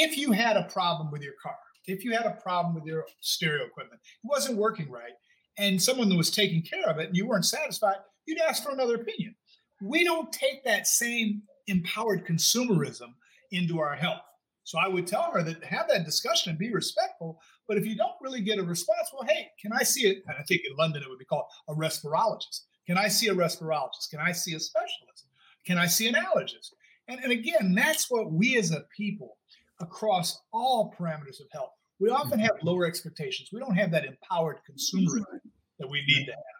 If 0.00 0.16
you 0.16 0.30
had 0.30 0.56
a 0.56 0.62
problem 0.62 1.10
with 1.10 1.22
your 1.22 1.34
car, 1.42 1.56
if 1.86 2.04
you 2.04 2.12
had 2.12 2.24
a 2.24 2.38
problem 2.40 2.72
with 2.72 2.84
your 2.84 3.04
stereo 3.20 3.64
equipment, 3.64 4.00
it 4.00 4.28
wasn't 4.28 4.56
working 4.56 4.88
right, 4.88 5.14
and 5.58 5.82
someone 5.82 6.16
was 6.16 6.30
taking 6.30 6.62
care 6.62 6.88
of 6.88 6.98
it 6.98 7.08
and 7.08 7.16
you 7.16 7.26
weren't 7.26 7.44
satisfied, 7.44 7.96
you'd 8.24 8.40
ask 8.40 8.62
for 8.62 8.70
another 8.70 8.94
opinion. 8.94 9.34
We 9.82 10.04
don't 10.04 10.32
take 10.32 10.64
that 10.64 10.86
same 10.86 11.42
empowered 11.66 12.24
consumerism 12.24 13.12
into 13.50 13.80
our 13.80 13.96
health. 13.96 14.22
So 14.62 14.78
I 14.78 14.86
would 14.86 15.08
tell 15.08 15.32
her 15.32 15.42
that 15.42 15.64
have 15.64 15.88
that 15.88 16.04
discussion 16.04 16.50
and 16.50 16.58
be 16.60 16.72
respectful. 16.72 17.40
But 17.66 17.76
if 17.76 17.84
you 17.84 17.96
don't 17.96 18.12
really 18.20 18.42
get 18.42 18.60
a 18.60 18.62
response, 18.62 19.10
well, 19.12 19.26
hey, 19.26 19.48
can 19.60 19.72
I 19.72 19.82
see 19.82 20.02
it? 20.02 20.18
And 20.28 20.36
I 20.38 20.44
think 20.44 20.62
in 20.70 20.76
London 20.76 21.02
it 21.02 21.08
would 21.08 21.18
be 21.18 21.24
called 21.24 21.46
a 21.68 21.74
respirologist. 21.74 22.66
Can 22.86 22.96
I 22.96 23.08
see 23.08 23.28
a 23.28 23.34
respirologist? 23.34 24.10
Can 24.10 24.20
I 24.20 24.30
see 24.30 24.54
a 24.54 24.60
specialist? 24.60 25.26
Can 25.66 25.76
I 25.76 25.86
see 25.86 26.06
an 26.06 26.14
allergist? 26.14 26.68
And, 27.08 27.18
and 27.20 27.32
again, 27.32 27.74
that's 27.74 28.10
what 28.10 28.30
we 28.30 28.56
as 28.58 28.70
a 28.70 28.84
people 28.96 29.37
across 29.80 30.40
all 30.52 30.94
parameters 30.98 31.40
of 31.40 31.46
health, 31.52 31.70
we 32.00 32.10
often 32.10 32.38
have 32.38 32.52
lower 32.62 32.86
expectations. 32.86 33.50
We 33.52 33.60
don't 33.60 33.74
have 33.74 33.90
that 33.92 34.04
empowered 34.04 34.58
consumerism 34.70 35.40
that 35.78 35.88
we 35.88 36.02
need 36.06 36.26
to 36.26 36.32
have. 36.32 36.58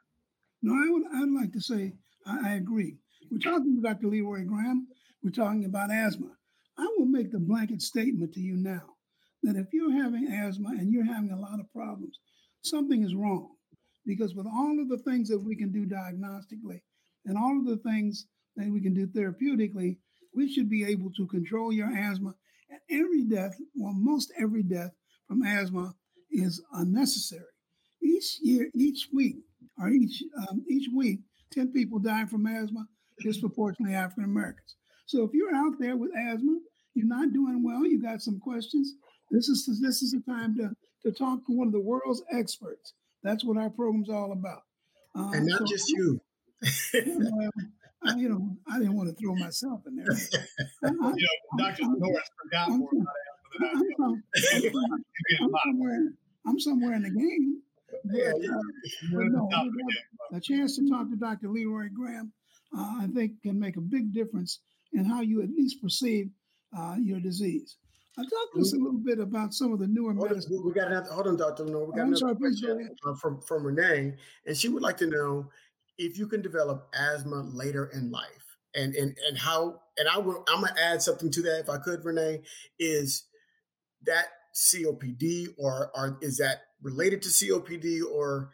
No, 0.62 0.72
I 0.72 0.90
would 0.90 1.02
I'd 1.14 1.40
like 1.40 1.52
to 1.52 1.60
say 1.60 1.92
I, 2.26 2.50
I 2.50 2.54
agree. 2.54 2.96
We're 3.30 3.38
talking 3.38 3.76
to 3.76 3.82
Dr. 3.82 4.08
LeRoy 4.08 4.46
Graham. 4.46 4.88
We're 5.22 5.30
talking 5.30 5.64
about 5.64 5.90
asthma. 5.90 6.30
I 6.78 6.88
will 6.96 7.06
make 7.06 7.30
the 7.30 7.38
blanket 7.38 7.82
statement 7.82 8.32
to 8.34 8.40
you 8.40 8.56
now 8.56 8.94
that 9.42 9.56
if 9.56 9.66
you're 9.72 10.02
having 10.02 10.28
asthma 10.32 10.70
and 10.70 10.92
you're 10.92 11.04
having 11.04 11.30
a 11.30 11.38
lot 11.38 11.60
of 11.60 11.72
problems, 11.72 12.18
something 12.62 13.02
is 13.04 13.14
wrong. 13.14 13.50
Because 14.06 14.34
with 14.34 14.46
all 14.46 14.80
of 14.80 14.88
the 14.88 14.98
things 14.98 15.28
that 15.28 15.38
we 15.38 15.54
can 15.54 15.70
do 15.70 15.86
diagnostically 15.86 16.80
and 17.26 17.36
all 17.36 17.58
of 17.58 17.66
the 17.66 17.76
things 17.78 18.26
that 18.56 18.70
we 18.70 18.80
can 18.80 18.94
do 18.94 19.06
therapeutically, 19.06 19.98
we 20.34 20.50
should 20.50 20.70
be 20.70 20.84
able 20.84 21.10
to 21.16 21.26
control 21.26 21.72
your 21.72 21.90
asthma. 21.94 22.34
And 22.70 22.80
every 22.90 23.24
death, 23.24 23.56
well, 23.74 23.94
most 23.94 24.32
every 24.38 24.62
death 24.62 24.90
from 25.26 25.42
asthma 25.42 25.94
is 26.30 26.62
unnecessary. 26.72 27.44
Each 28.02 28.38
year, 28.42 28.68
each 28.74 29.08
week, 29.12 29.36
or 29.78 29.88
each 29.88 30.22
um, 30.36 30.64
each 30.68 30.88
week, 30.94 31.20
10 31.52 31.72
people 31.72 31.98
die 31.98 32.26
from 32.26 32.46
asthma, 32.46 32.86
disproportionately 33.20 33.94
African 33.94 34.24
Americans. 34.24 34.76
So 35.06 35.24
if 35.24 35.30
you're 35.32 35.54
out 35.54 35.74
there 35.78 35.96
with 35.96 36.10
asthma, 36.16 36.58
you're 36.94 37.06
not 37.06 37.32
doing 37.32 37.62
well, 37.64 37.86
you 37.86 38.00
got 38.02 38.20
some 38.20 38.38
questions, 38.40 38.94
this 39.30 39.48
is 39.48 39.80
this 39.80 40.02
is 40.02 40.12
the 40.12 40.20
time 40.30 40.56
to, 40.56 40.70
to 41.04 41.12
talk 41.16 41.44
to 41.46 41.52
one 41.52 41.66
of 41.66 41.72
the 41.72 41.80
world's 41.80 42.22
experts. 42.32 42.94
That's 43.22 43.44
what 43.44 43.58
our 43.58 43.70
program's 43.70 44.10
all 44.10 44.32
about. 44.32 44.62
Um, 45.14 45.32
and 45.34 45.46
not 45.46 45.60
so, 45.60 45.66
just 45.66 45.88
you. 45.88 46.20
well, 48.02 48.14
I, 48.14 48.18
you 48.18 48.28
know, 48.28 48.56
I 48.70 48.78
didn't 48.78 48.96
want 48.96 49.08
to 49.08 49.14
throw 49.14 49.34
myself 49.34 49.80
in 49.86 49.96
there. 49.96 50.06
I, 50.84 50.88
you 50.88 50.92
know, 51.02 51.64
Dr. 51.64 51.82
Norris 51.84 52.30
forgot 52.42 52.70
more 52.70 52.90
about 52.92 53.06
I'm, 53.60 54.22
I'm, 55.40 55.52
somewhere, 55.64 56.12
I'm 56.46 56.60
somewhere 56.60 56.94
in 56.94 57.02
the 57.02 57.10
game. 57.10 57.62
But, 58.04 58.20
uh, 58.20 58.62
but 59.12 59.24
no, 59.30 59.48
a 60.32 60.40
chance 60.40 60.76
to 60.76 60.88
talk 60.88 61.10
to 61.10 61.16
Dr. 61.16 61.48
LeRoy 61.48 61.92
Graham, 61.92 62.32
uh, 62.76 62.98
I 63.00 63.08
think, 63.14 63.42
can 63.42 63.58
make 63.58 63.76
a 63.76 63.80
big 63.80 64.12
difference 64.12 64.60
in 64.92 65.04
how 65.04 65.22
you 65.22 65.42
at 65.42 65.50
least 65.50 65.82
perceive 65.82 66.28
uh, 66.76 66.96
your 67.00 67.20
disease. 67.20 67.76
Uh, 68.18 68.22
talk 68.22 68.54
to 68.54 68.60
us 68.60 68.72
a 68.72 68.76
little 68.76 68.98
bit 68.98 69.20
about 69.20 69.54
some 69.54 69.72
of 69.72 69.78
the 69.78 69.86
newer 69.86 70.12
hold 70.12 70.30
medicine. 70.30 70.56
On, 70.58 70.66
we 70.66 70.72
got 70.72 70.88
another, 70.88 71.10
hold 71.10 71.28
on, 71.28 71.36
Dr. 71.36 71.64
LeNoir. 71.64 71.86
We 71.86 71.92
got 71.92 72.00
oh, 72.00 72.02
another 72.02 72.16
sorry, 72.16 72.36
question 72.36 72.90
uh, 73.06 73.14
from, 73.14 73.40
from 73.40 73.64
Renee, 73.64 74.14
and 74.46 74.56
she 74.56 74.68
would 74.68 74.82
like 74.82 74.96
to 74.98 75.06
know 75.06 75.48
if 75.98 76.18
you 76.18 76.26
can 76.26 76.42
develop 76.42 76.88
asthma 76.94 77.42
later 77.52 77.90
in 77.92 78.10
life. 78.10 78.26
And, 78.74 78.94
and 78.94 79.16
and 79.26 79.36
how 79.36 79.80
and 79.96 80.08
I 80.08 80.18
will 80.18 80.44
I'm 80.48 80.60
gonna 80.60 80.74
add 80.80 81.02
something 81.02 81.30
to 81.32 81.42
that 81.42 81.60
if 81.60 81.70
I 81.70 81.78
could, 81.78 82.04
Renee, 82.04 82.42
is 82.78 83.24
that 84.04 84.26
COPD 84.54 85.48
or, 85.58 85.90
or 85.94 86.18
is 86.20 86.38
that 86.38 86.62
related 86.82 87.22
to 87.22 87.28
COPD 87.28 88.00
or 88.12 88.50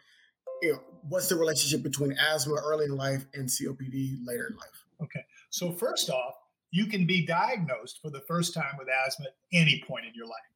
you 0.62 0.72
know 0.72 0.80
what's 1.08 1.28
the 1.28 1.36
relationship 1.36 1.82
between 1.82 2.12
asthma 2.12 2.54
early 2.64 2.86
in 2.86 2.96
life 2.96 3.26
and 3.34 3.48
COPD 3.48 4.18
later 4.24 4.46
in 4.50 4.56
life? 4.56 4.84
Okay. 5.02 5.20
So 5.50 5.72
first 5.72 6.08
off, 6.10 6.34
you 6.70 6.86
can 6.86 7.06
be 7.06 7.26
diagnosed 7.26 8.00
for 8.00 8.10
the 8.10 8.20
first 8.20 8.54
time 8.54 8.74
with 8.78 8.88
asthma 8.88 9.26
at 9.26 9.34
any 9.52 9.82
point 9.86 10.06
in 10.06 10.12
your 10.14 10.26
life. 10.26 10.53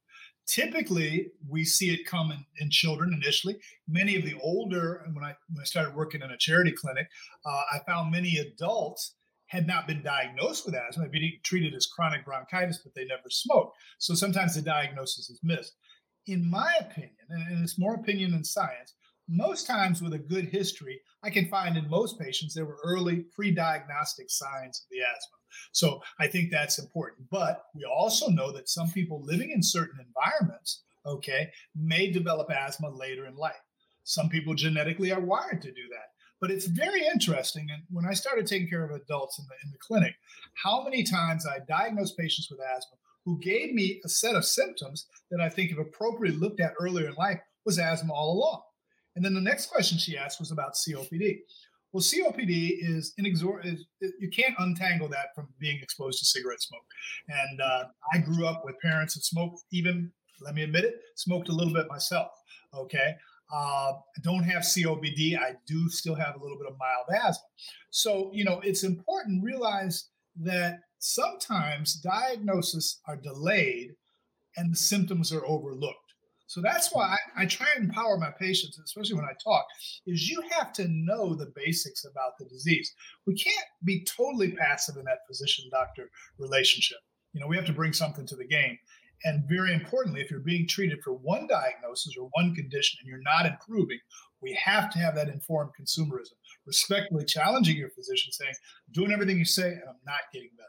Typically, 0.49 1.31
we 1.47 1.63
see 1.63 1.91
it 1.91 2.07
come 2.07 2.31
in, 2.31 2.43
in 2.59 2.71
children 2.71 3.13
initially. 3.13 3.57
Many 3.87 4.15
of 4.15 4.25
the 4.25 4.33
older, 4.41 5.03
and 5.05 5.13
when 5.13 5.23
I 5.23 5.35
when 5.47 5.61
I 5.61 5.65
started 5.65 5.95
working 5.95 6.21
in 6.23 6.31
a 6.31 6.37
charity 6.37 6.71
clinic, 6.71 7.07
uh, 7.45 7.61
I 7.71 7.79
found 7.85 8.11
many 8.11 8.37
adults 8.37 9.13
had 9.45 9.67
not 9.67 9.87
been 9.87 10.01
diagnosed 10.01 10.65
with 10.65 10.73
asthma, 10.73 11.03
had 11.03 11.11
been 11.11 11.31
treated 11.43 11.75
as 11.75 11.85
chronic 11.85 12.25
bronchitis, 12.25 12.79
but 12.83 12.95
they 12.95 13.05
never 13.05 13.29
smoked. 13.29 13.77
So 13.99 14.15
sometimes 14.15 14.55
the 14.55 14.63
diagnosis 14.63 15.29
is 15.29 15.39
missed. 15.43 15.73
In 16.25 16.49
my 16.49 16.73
opinion, 16.79 17.15
and 17.29 17.63
it's 17.63 17.79
more 17.79 17.95
opinion 17.95 18.31
than 18.31 18.43
science, 18.43 18.95
most 19.29 19.67
times 19.67 20.01
with 20.01 20.13
a 20.13 20.19
good 20.19 20.45
history, 20.45 20.99
I 21.23 21.29
can 21.29 21.47
find 21.47 21.77
in 21.77 21.89
most 21.89 22.19
patients 22.19 22.53
there 22.53 22.65
were 22.65 22.79
early 22.83 23.25
pre 23.35 23.51
diagnostic 23.51 24.29
signs 24.29 24.81
of 24.81 24.89
the 24.89 25.01
asthma. 25.01 25.37
So 25.71 26.01
I 26.19 26.27
think 26.27 26.51
that's 26.51 26.79
important. 26.79 27.29
But 27.29 27.65
we 27.75 27.83
also 27.85 28.29
know 28.29 28.51
that 28.51 28.69
some 28.69 28.89
people 28.91 29.21
living 29.23 29.51
in 29.51 29.61
certain 29.61 29.99
environments, 30.05 30.83
okay, 31.05 31.51
may 31.75 32.11
develop 32.11 32.51
asthma 32.51 32.89
later 32.89 33.25
in 33.25 33.35
life. 33.35 33.61
Some 34.03 34.29
people 34.29 34.55
genetically 34.55 35.11
are 35.11 35.21
wired 35.21 35.61
to 35.61 35.71
do 35.71 35.87
that. 35.91 36.09
But 36.41 36.51
it's 36.51 36.67
very 36.67 37.05
interesting. 37.05 37.67
And 37.71 37.83
when 37.91 38.05
I 38.05 38.13
started 38.13 38.47
taking 38.47 38.69
care 38.69 38.85
of 38.85 38.91
adults 38.91 39.39
in 39.39 39.45
the, 39.47 39.55
in 39.63 39.71
the 39.71 39.77
clinic, 39.77 40.15
how 40.63 40.83
many 40.83 41.03
times 41.03 41.45
I 41.45 41.59
diagnosed 41.67 42.17
patients 42.17 42.49
with 42.49 42.61
asthma 42.61 42.97
who 43.25 43.39
gave 43.39 43.73
me 43.73 44.01
a 44.05 44.09
set 44.09 44.35
of 44.35 44.45
symptoms 44.45 45.05
that 45.29 45.41
I 45.41 45.49
think, 45.49 45.71
if 45.71 45.77
appropriately 45.77 46.39
looked 46.39 46.61
at 46.61 46.73
earlier 46.79 47.09
in 47.09 47.15
life, 47.15 47.39
was 47.65 47.77
asthma 47.77 48.13
all 48.13 48.31
along. 48.31 48.61
And 49.19 49.25
then 49.25 49.33
the 49.33 49.41
next 49.41 49.65
question 49.65 49.97
she 49.97 50.17
asked 50.17 50.39
was 50.39 50.51
about 50.51 50.75
COPD. 50.75 51.39
Well, 51.91 52.01
COPD 52.01 52.77
is 52.79 53.13
inexor- 53.19 53.65
is, 53.65 53.83
you 54.17 54.29
can't 54.29 54.55
untangle 54.59 55.09
that 55.09 55.35
from 55.35 55.49
being 55.59 55.77
exposed 55.81 56.19
to 56.19 56.25
cigarette 56.25 56.61
smoke. 56.61 56.85
And 57.27 57.59
uh, 57.59 57.83
I 58.13 58.19
grew 58.19 58.47
up 58.47 58.63
with 58.63 58.79
parents 58.79 59.15
that 59.15 59.25
smoked, 59.25 59.61
even 59.73 60.09
let 60.39 60.55
me 60.55 60.63
admit 60.63 60.85
it, 60.85 61.01
smoked 61.17 61.49
a 61.49 61.51
little 61.51 61.73
bit 61.73 61.89
myself. 61.89 62.29
Okay, 62.73 63.13
uh, 63.53 63.91
I 63.91 64.21
don't 64.23 64.43
have 64.43 64.61
COPD. 64.61 65.37
I 65.37 65.55
do 65.67 65.89
still 65.89 66.15
have 66.15 66.35
a 66.35 66.41
little 66.41 66.57
bit 66.57 66.67
of 66.71 66.77
mild 66.79 67.21
asthma. 67.21 67.43
So 67.89 68.31
you 68.33 68.45
know, 68.45 68.61
it's 68.63 68.83
important 68.85 69.43
realize 69.43 70.05
that 70.37 70.79
sometimes 70.99 71.95
diagnoses 71.95 73.01
are 73.05 73.17
delayed 73.17 73.95
and 74.55 74.71
the 74.71 74.77
symptoms 74.77 75.33
are 75.33 75.45
overlooked. 75.45 76.08
So 76.49 76.61
that's 76.61 76.91
why 76.91 77.15
I, 77.37 77.43
I, 77.43 77.45
try 77.45 77.67
and 77.75 77.85
empower 77.85 78.17
my 78.17 78.31
patients, 78.39 78.79
especially 78.83 79.13
when 79.13 79.25
I 79.25 79.33
talk, 79.43 79.67
is 80.07 80.27
you 80.27 80.41
have 80.57 80.73
to 80.73 80.87
know 80.87 81.35
the 81.35 81.53
basics 81.55 82.05
about 82.05 82.39
the 82.39 82.45
disease. 82.45 82.91
We 83.27 83.35
can't 83.35 83.67
be 83.85 84.03
totally 84.03 84.53
passive 84.53 84.97
in 84.97 85.05
that 85.05 85.27
physician 85.27 85.65
doctor 85.69 86.09
relationship. 86.39 86.97
You 87.33 87.39
know, 87.39 87.45
we 87.45 87.55
have 87.55 87.67
to 87.67 87.71
bring 87.71 87.93
something 87.93 88.25
to 88.25 88.35
the 88.35 88.47
game. 88.47 88.79
And 89.25 89.47
very 89.47 89.73
importantly, 89.73 90.21
if 90.21 90.31
you're 90.31 90.39
being 90.39 90.67
treated 90.67 91.03
for 91.03 91.13
one 91.13 91.45
diagnosis 91.45 92.15
or 92.17 92.31
one 92.33 92.55
condition 92.55 92.97
and 92.99 93.07
you're 93.07 93.21
not 93.21 93.45
improving, 93.45 93.99
we 94.41 94.53
have 94.53 94.91
to 94.93 94.97
have 94.97 95.13
that 95.15 95.29
informed 95.29 95.71
consumerism, 95.79 96.33
respectfully 96.65 97.25
challenging 97.25 97.77
your 97.77 97.91
physician, 97.91 98.31
saying, 98.31 98.55
doing 98.91 99.11
everything 99.11 99.37
you 99.37 99.45
say, 99.45 99.67
and 99.67 99.83
I'm 99.87 100.01
not 100.03 100.33
getting 100.33 100.49
better. 100.57 100.68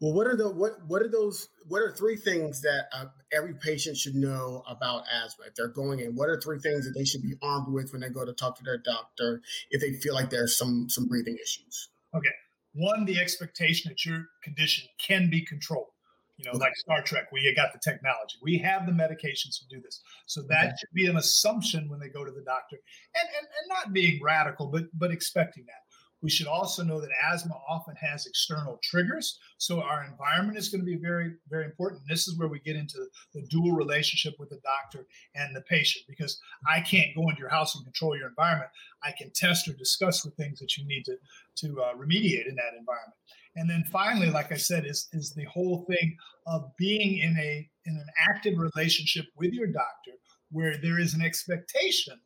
Well, 0.00 0.12
what 0.12 0.28
are 0.28 0.36
the 0.36 0.48
what 0.48 0.74
what 0.86 1.02
are 1.02 1.08
those 1.08 1.48
what 1.66 1.82
are 1.82 1.92
three 1.92 2.16
things 2.16 2.60
that 2.60 2.86
uh, 2.92 3.06
every 3.32 3.54
patient 3.54 3.96
should 3.96 4.14
know 4.14 4.62
about 4.68 5.04
asthma 5.12 5.46
if 5.46 5.56
they're 5.56 5.68
going 5.68 5.98
in? 5.98 6.14
What 6.14 6.28
are 6.28 6.40
three 6.40 6.60
things 6.60 6.84
that 6.84 6.92
they 6.96 7.04
should 7.04 7.22
be 7.22 7.34
armed 7.42 7.72
with 7.72 7.90
when 7.92 8.00
they 8.00 8.08
go 8.08 8.24
to 8.24 8.32
talk 8.32 8.56
to 8.58 8.64
their 8.64 8.78
doctor 8.78 9.42
if 9.70 9.80
they 9.80 9.92
feel 9.94 10.14
like 10.14 10.30
there's 10.30 10.56
some 10.56 10.88
some 10.88 11.06
breathing 11.06 11.36
issues? 11.42 11.88
Okay, 12.14 12.30
one, 12.74 13.06
the 13.06 13.18
expectation 13.18 13.90
that 13.90 14.04
your 14.04 14.26
condition 14.42 14.86
can 15.04 15.28
be 15.30 15.44
controlled. 15.44 15.88
You 16.36 16.44
know, 16.44 16.50
okay. 16.52 16.60
like 16.60 16.76
Star 16.76 17.02
Trek, 17.02 17.32
we 17.32 17.52
got 17.56 17.72
the 17.72 17.80
technology, 17.82 18.36
we 18.40 18.58
have 18.58 18.86
the 18.86 18.92
medications 18.92 19.58
to 19.58 19.66
do 19.68 19.80
this. 19.80 20.00
So 20.26 20.42
that 20.42 20.66
okay. 20.66 20.74
should 20.78 20.94
be 20.94 21.06
an 21.06 21.16
assumption 21.16 21.88
when 21.88 21.98
they 21.98 22.08
go 22.08 22.24
to 22.24 22.30
the 22.30 22.42
doctor, 22.42 22.76
and, 23.16 23.28
and 23.36 23.46
and 23.46 23.68
not 23.68 23.92
being 23.92 24.20
radical, 24.22 24.68
but 24.68 24.84
but 24.96 25.10
expecting 25.10 25.64
that. 25.66 25.87
We 26.20 26.30
should 26.30 26.46
also 26.46 26.82
know 26.82 27.00
that 27.00 27.10
asthma 27.32 27.54
often 27.68 27.94
has 27.96 28.26
external 28.26 28.78
triggers. 28.82 29.38
So 29.58 29.80
our 29.80 30.04
environment 30.04 30.58
is 30.58 30.68
going 30.68 30.80
to 30.80 30.86
be 30.86 30.96
very, 30.96 31.34
very 31.48 31.64
important. 31.64 32.02
This 32.08 32.26
is 32.26 32.36
where 32.36 32.48
we 32.48 32.58
get 32.60 32.76
into 32.76 33.06
the 33.34 33.42
dual 33.42 33.72
relationship 33.72 34.34
with 34.38 34.50
the 34.50 34.60
doctor 34.64 35.06
and 35.34 35.54
the 35.54 35.60
patient 35.62 36.04
because 36.08 36.40
I 36.68 36.80
can't 36.80 37.14
go 37.14 37.28
into 37.28 37.40
your 37.40 37.50
house 37.50 37.76
and 37.76 37.84
control 37.84 38.16
your 38.16 38.28
environment. 38.28 38.70
I 39.02 39.12
can 39.16 39.30
test 39.30 39.68
or 39.68 39.74
discuss 39.74 40.22
the 40.22 40.30
things 40.30 40.58
that 40.58 40.76
you 40.76 40.86
need 40.86 41.04
to, 41.04 41.16
to 41.56 41.80
uh, 41.82 41.94
remediate 41.94 42.48
in 42.48 42.56
that 42.56 42.74
environment. 42.76 43.14
And 43.56 43.68
then 43.68 43.84
finally, 43.90 44.30
like 44.30 44.52
I 44.52 44.56
said, 44.56 44.86
is, 44.86 45.08
is 45.12 45.32
the 45.32 45.44
whole 45.44 45.84
thing 45.88 46.16
of 46.46 46.70
being 46.76 47.18
in 47.18 47.36
a 47.38 47.68
in 47.86 47.96
an 47.96 48.06
active 48.30 48.58
relationship 48.58 49.24
with 49.36 49.52
your 49.52 49.66
doctor 49.66 50.12
where 50.50 50.76
there 50.76 50.98
is 50.98 51.14
an 51.14 51.22
expectation 51.22 52.20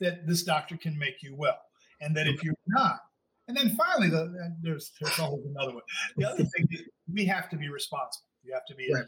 that 0.00 0.26
this 0.26 0.42
doctor 0.42 0.76
can 0.76 0.98
make 0.98 1.22
you 1.22 1.34
well. 1.36 1.58
And 2.00 2.16
that 2.16 2.26
if 2.26 2.42
you're 2.42 2.54
not, 2.66 3.00
and 3.48 3.56
then 3.56 3.76
finally, 3.76 4.08
the, 4.08 4.54
there's, 4.62 4.92
there's 5.00 5.18
always 5.18 5.44
another 5.44 5.74
one. 5.74 5.82
The 6.16 6.28
other 6.28 6.44
thing 6.44 6.66
is 6.70 6.82
we 7.12 7.24
have 7.26 7.50
to 7.50 7.56
be 7.56 7.68
responsible. 7.68 8.28
You 8.42 8.54
have 8.54 8.64
to 8.66 8.74
be 8.74 8.90
right. 8.92 9.04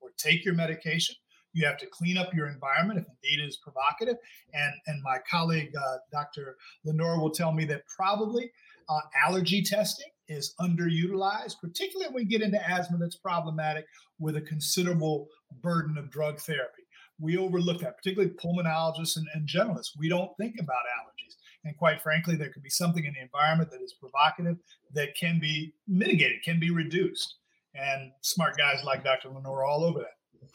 or 0.00 0.10
take 0.16 0.44
your 0.44 0.54
medication. 0.54 1.16
You 1.52 1.66
have 1.66 1.76
to 1.78 1.86
clean 1.86 2.16
up 2.16 2.32
your 2.32 2.48
environment 2.48 3.00
if 3.00 3.06
indeed 3.06 3.44
it 3.44 3.48
is 3.48 3.58
provocative. 3.58 4.16
And, 4.54 4.72
and 4.86 5.02
my 5.02 5.18
colleague, 5.30 5.72
uh, 5.76 5.96
Dr. 6.10 6.56
LeNoir, 6.86 7.20
will 7.20 7.30
tell 7.30 7.52
me 7.52 7.64
that 7.66 7.82
probably 7.86 8.50
uh, 8.88 9.00
allergy 9.26 9.62
testing 9.62 10.08
is 10.28 10.54
underutilized, 10.60 11.56
particularly 11.60 12.12
when 12.12 12.24
we 12.24 12.24
get 12.24 12.42
into 12.42 12.58
asthma 12.68 12.98
that's 12.98 13.16
problematic 13.16 13.84
with 14.18 14.36
a 14.36 14.40
considerable 14.40 15.28
burden 15.60 15.98
of 15.98 16.10
drug 16.10 16.38
therapy. 16.40 16.82
We 17.18 17.36
overlook 17.36 17.80
that, 17.80 17.96
particularly 17.96 18.34
pulmonologists 18.34 19.16
and, 19.16 19.26
and 19.34 19.46
generalists. 19.46 19.90
We 19.98 20.08
don't 20.08 20.34
think 20.38 20.56
about 20.58 20.78
allergies. 20.98 21.36
And 21.64 21.76
quite 21.76 22.02
frankly, 22.02 22.36
there 22.36 22.50
could 22.50 22.62
be 22.62 22.70
something 22.70 23.04
in 23.04 23.14
the 23.14 23.20
environment 23.20 23.70
that 23.70 23.80
is 23.80 23.92
provocative 23.92 24.58
that 24.94 25.14
can 25.14 25.38
be 25.38 25.74
mitigated, 25.86 26.42
can 26.42 26.58
be 26.58 26.70
reduced. 26.70 27.36
And 27.74 28.10
smart 28.20 28.56
guys 28.56 28.84
like 28.84 29.04
Dr. 29.04 29.28
LeNoir 29.28 29.58
are 29.58 29.64
all 29.64 29.84
over 29.84 30.04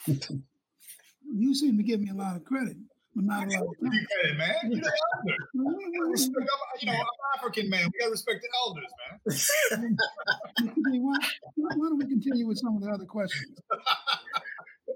that. 0.07 0.29
You 1.29 1.53
seem 1.53 1.75
to 1.75 1.83
give 1.83 1.99
me 1.99 2.09
a 2.09 2.13
lot 2.13 2.37
of 2.37 2.45
credit 2.45 2.77
but 3.17 3.25
not 3.25 3.47
a 3.47 3.49
lot 3.49 3.67
of 3.67 3.79
time. 3.81 4.05
credit, 4.21 4.37
man. 4.37 4.55
You're 4.69 4.81
the 4.81 4.91
elder. 5.17 6.11
respect, 6.11 6.49
you 6.81 6.87
know, 6.87 6.93
I'm 6.93 6.99
an 6.99 7.05
African 7.35 7.69
man. 7.69 7.89
We 7.91 7.99
got 7.99 8.05
to 8.05 8.11
respect 8.11 8.43
the 8.43 8.49
elders, 8.63 8.91
man. 9.75 9.97
why, 11.01 11.17
why, 11.55 11.89
don't 11.89 11.97
we 11.97 12.05
continue 12.05 12.47
with 12.47 12.59
some 12.59 12.77
of 12.77 12.83
the 12.83 12.89
other 12.89 13.05
questions? 13.05 13.59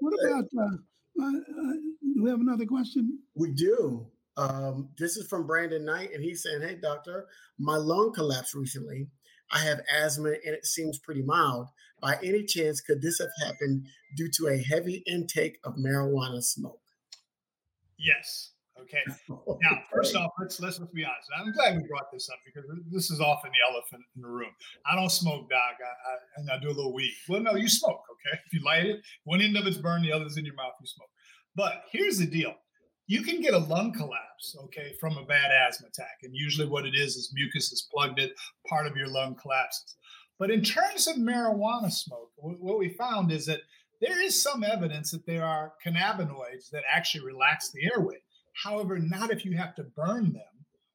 What 0.00 0.14
about, 0.24 0.44
uh, 0.56 0.76
uh, 1.20 1.26
uh, 1.26 1.72
do 2.14 2.22
we 2.22 2.30
have 2.30 2.40
another 2.40 2.64
question? 2.64 3.18
We 3.34 3.50
do. 3.50 4.06
Um, 4.36 4.88
this 4.98 5.16
is 5.16 5.28
from 5.28 5.46
Brandon 5.46 5.84
Knight, 5.84 6.10
and 6.14 6.22
he's 6.22 6.42
saying, 6.42 6.62
Hey, 6.62 6.78
doctor, 6.80 7.26
my 7.58 7.76
lung 7.76 8.12
collapsed 8.12 8.54
recently. 8.54 9.08
I 9.52 9.58
have 9.58 9.80
asthma 9.94 10.30
and 10.30 10.54
it 10.54 10.64
seems 10.64 10.98
pretty 10.98 11.22
mild. 11.22 11.68
By 12.00 12.16
any 12.22 12.44
chance, 12.44 12.80
could 12.80 13.02
this 13.02 13.20
have 13.20 13.28
happened 13.46 13.86
due 14.16 14.30
to 14.38 14.48
a 14.48 14.56
heavy 14.56 15.04
intake 15.06 15.58
of 15.62 15.74
marijuana 15.76 16.42
smoke? 16.42 16.80
Yes. 17.98 18.52
Okay. 18.80 19.02
Now, 19.62 19.78
first 19.92 20.16
off, 20.16 20.30
let's 20.40 20.58
let's 20.60 20.80
let's 20.80 20.92
be 20.92 21.04
honest. 21.04 21.28
I'm 21.38 21.52
glad 21.52 21.76
we 21.76 21.86
brought 21.86 22.10
this 22.12 22.28
up 22.30 22.38
because 22.44 22.68
this 22.90 23.10
is 23.10 23.20
often 23.20 23.50
the 23.50 23.72
elephant 23.72 24.02
in 24.16 24.22
the 24.22 24.28
room. 24.28 24.50
I 24.90 24.96
don't 24.96 25.10
smoke, 25.10 25.48
doc, 25.48 25.76
I, 25.78 26.10
I, 26.10 26.16
and 26.38 26.50
I 26.50 26.58
do 26.58 26.68
a 26.68 26.74
little 26.74 26.92
weed. 26.92 27.12
Well, 27.28 27.40
no, 27.40 27.54
you 27.54 27.68
smoke. 27.68 28.02
Okay, 28.10 28.40
if 28.46 28.52
you 28.52 28.64
light 28.64 28.86
it, 28.86 29.00
one 29.24 29.40
end 29.40 29.56
of 29.56 29.66
it's 29.66 29.76
burned, 29.76 30.04
the 30.04 30.12
other's 30.12 30.36
in 30.36 30.44
your 30.44 30.54
mouth. 30.54 30.72
You 30.80 30.86
smoke. 30.86 31.08
But 31.54 31.84
here's 31.92 32.18
the 32.18 32.26
deal: 32.26 32.54
you 33.06 33.22
can 33.22 33.40
get 33.40 33.54
a 33.54 33.58
lung 33.58 33.92
collapse, 33.92 34.56
okay, 34.64 34.92
from 35.00 35.16
a 35.16 35.24
bad 35.24 35.50
asthma 35.50 35.88
attack, 35.88 36.18
and 36.22 36.34
usually 36.34 36.68
what 36.68 36.86
it 36.86 36.94
is 36.94 37.16
is 37.16 37.32
mucus 37.34 37.72
is 37.72 37.88
plugged 37.92 38.20
in, 38.20 38.30
part 38.66 38.86
of 38.86 38.96
your 38.96 39.08
lung 39.08 39.34
collapses. 39.34 39.96
But 40.38 40.50
in 40.50 40.62
terms 40.62 41.06
of 41.06 41.16
marijuana 41.16 41.90
smoke, 41.90 42.30
what 42.36 42.78
we 42.78 42.88
found 42.90 43.30
is 43.30 43.46
that 43.46 43.60
there 44.00 44.20
is 44.20 44.40
some 44.40 44.64
evidence 44.64 45.12
that 45.12 45.26
there 45.26 45.44
are 45.44 45.74
cannabinoids 45.84 46.70
that 46.72 46.82
actually 46.92 47.24
relax 47.24 47.70
the 47.70 47.84
airway. 47.94 48.16
However, 48.54 48.98
not 48.98 49.30
if 49.30 49.44
you 49.44 49.56
have 49.56 49.74
to 49.76 49.84
burn 49.84 50.32
them 50.32 50.42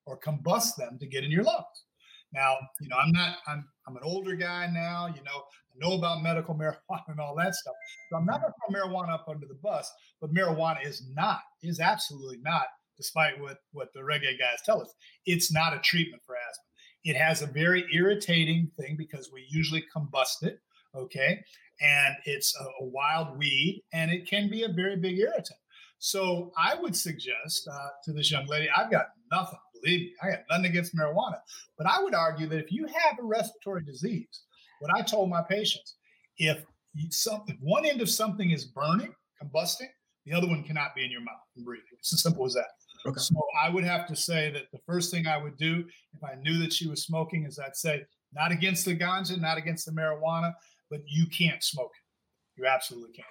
or 0.05 0.19
combust 0.19 0.75
them 0.77 0.97
to 0.99 1.07
get 1.07 1.23
in 1.23 1.31
your 1.31 1.43
lungs. 1.43 1.85
Now, 2.33 2.55
you 2.81 2.89
know, 2.89 2.97
I'm 2.97 3.11
not, 3.11 3.37
I'm, 3.47 3.65
I'm 3.87 3.95
an 3.95 4.03
older 4.03 4.35
guy 4.35 4.69
now, 4.71 5.07
you 5.07 5.23
know, 5.23 5.37
I 5.37 5.77
know 5.77 5.95
about 5.97 6.23
medical 6.23 6.55
marijuana 6.55 7.03
and 7.07 7.19
all 7.19 7.35
that 7.37 7.55
stuff. 7.55 7.75
So 8.09 8.17
I'm 8.17 8.25
not 8.25 8.41
going 8.41 8.53
to 8.53 8.73
throw 8.73 8.81
marijuana 8.81 9.13
up 9.13 9.25
under 9.29 9.45
the 9.45 9.57
bus, 9.61 9.91
but 10.19 10.33
marijuana 10.33 10.85
is 10.85 11.03
not, 11.13 11.39
is 11.63 11.79
absolutely 11.79 12.39
not, 12.41 12.65
despite 12.97 13.39
what, 13.39 13.57
what 13.71 13.89
the 13.93 14.01
reggae 14.01 14.37
guys 14.39 14.59
tell 14.65 14.81
us, 14.81 14.93
it's 15.25 15.51
not 15.51 15.73
a 15.73 15.79
treatment 15.79 16.21
for 16.25 16.35
asthma. 16.35 16.63
It 17.03 17.15
has 17.15 17.41
a 17.41 17.47
very 17.47 17.85
irritating 17.93 18.71
thing 18.77 18.95
because 18.97 19.29
we 19.31 19.45
usually 19.49 19.83
combust 19.95 20.43
it. 20.43 20.59
Okay 20.95 21.41
and 21.81 22.15
it's 22.25 22.55
a, 22.59 22.63
a, 22.83 22.87
wild 22.87 23.37
weed 23.37 23.83
and 23.93 24.11
it 24.11 24.27
can 24.27 24.49
be 24.49 24.63
a 24.63 24.69
very 24.69 24.95
big 24.95 25.17
irritant. 25.17 25.59
So 25.99 26.51
I 26.57 26.75
would 26.75 26.95
suggest 26.95 27.67
uh, 27.71 27.87
to 28.05 28.13
this 28.13 28.31
young 28.31 28.45
lady, 28.47 28.69
I've 28.75 28.91
got 28.91 29.07
nothing, 29.31 29.59
believe 29.87 29.99
me, 30.01 30.13
I 30.21 30.29
got 30.31 30.39
nothing 30.49 30.65
against 30.65 30.95
marijuana, 30.95 31.39
but 31.77 31.87
I 31.87 32.01
would 32.01 32.13
argue 32.13 32.47
that 32.47 32.59
if 32.59 32.71
you 32.71 32.85
have 32.85 33.19
a 33.19 33.23
respiratory 33.23 33.83
disease, 33.83 34.43
what 34.79 34.91
I 34.95 35.01
told 35.01 35.29
my 35.29 35.41
patients, 35.47 35.95
if 36.37 36.63
some, 37.09 37.43
if 37.47 37.55
one 37.61 37.85
end 37.85 38.01
of 38.01 38.09
something 38.09 38.51
is 38.51 38.65
burning, 38.65 39.13
combusting, 39.41 39.89
the 40.25 40.33
other 40.33 40.47
one 40.47 40.63
cannot 40.63 40.95
be 40.95 41.05
in 41.05 41.11
your 41.11 41.21
mouth 41.21 41.35
and 41.55 41.65
breathing. 41.65 41.85
It's 41.99 42.13
as 42.13 42.21
simple 42.21 42.45
as 42.45 42.53
that. 42.53 42.67
Okay. 43.05 43.19
So 43.19 43.35
I 43.61 43.69
would 43.69 43.83
have 43.83 44.07
to 44.07 44.15
say 44.15 44.51
that 44.51 44.63
the 44.73 44.79
first 44.85 45.11
thing 45.11 45.27
I 45.27 45.37
would 45.37 45.57
do 45.57 45.85
if 46.13 46.23
I 46.23 46.35
knew 46.41 46.57
that 46.59 46.73
she 46.73 46.87
was 46.87 47.03
smoking 47.03 47.45
is 47.45 47.59
I'd 47.59 47.75
say, 47.75 48.03
not 48.33 48.51
against 48.51 48.85
the 48.85 48.95
ganja, 48.95 49.39
not 49.39 49.57
against 49.57 49.85
the 49.85 49.91
marijuana, 49.91 50.53
but 50.89 51.01
you 51.07 51.27
can't 51.27 51.63
smoke 51.63 51.91
it. 51.93 52.61
You 52.61 52.67
absolutely 52.67 53.13
can't. 53.13 53.27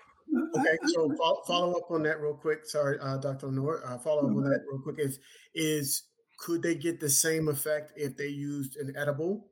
Okay, 0.56 0.76
so 0.86 1.14
follow 1.46 1.72
up 1.74 1.90
on 1.90 2.02
that 2.02 2.20
real 2.20 2.34
quick. 2.34 2.60
Sorry, 2.64 2.98
uh, 3.00 3.18
Dr. 3.18 3.48
LeNoir. 3.48 3.88
Uh, 3.88 3.98
follow 3.98 4.20
up 4.20 4.36
on 4.36 4.42
that 4.44 4.62
real 4.70 4.80
quick. 4.80 4.98
Is 4.98 5.18
is 5.54 6.04
could 6.36 6.62
they 6.62 6.74
get 6.74 7.00
the 7.00 7.10
same 7.10 7.48
effect 7.48 7.92
if 7.96 8.16
they 8.16 8.28
used 8.28 8.76
an 8.76 8.94
edible 8.96 9.48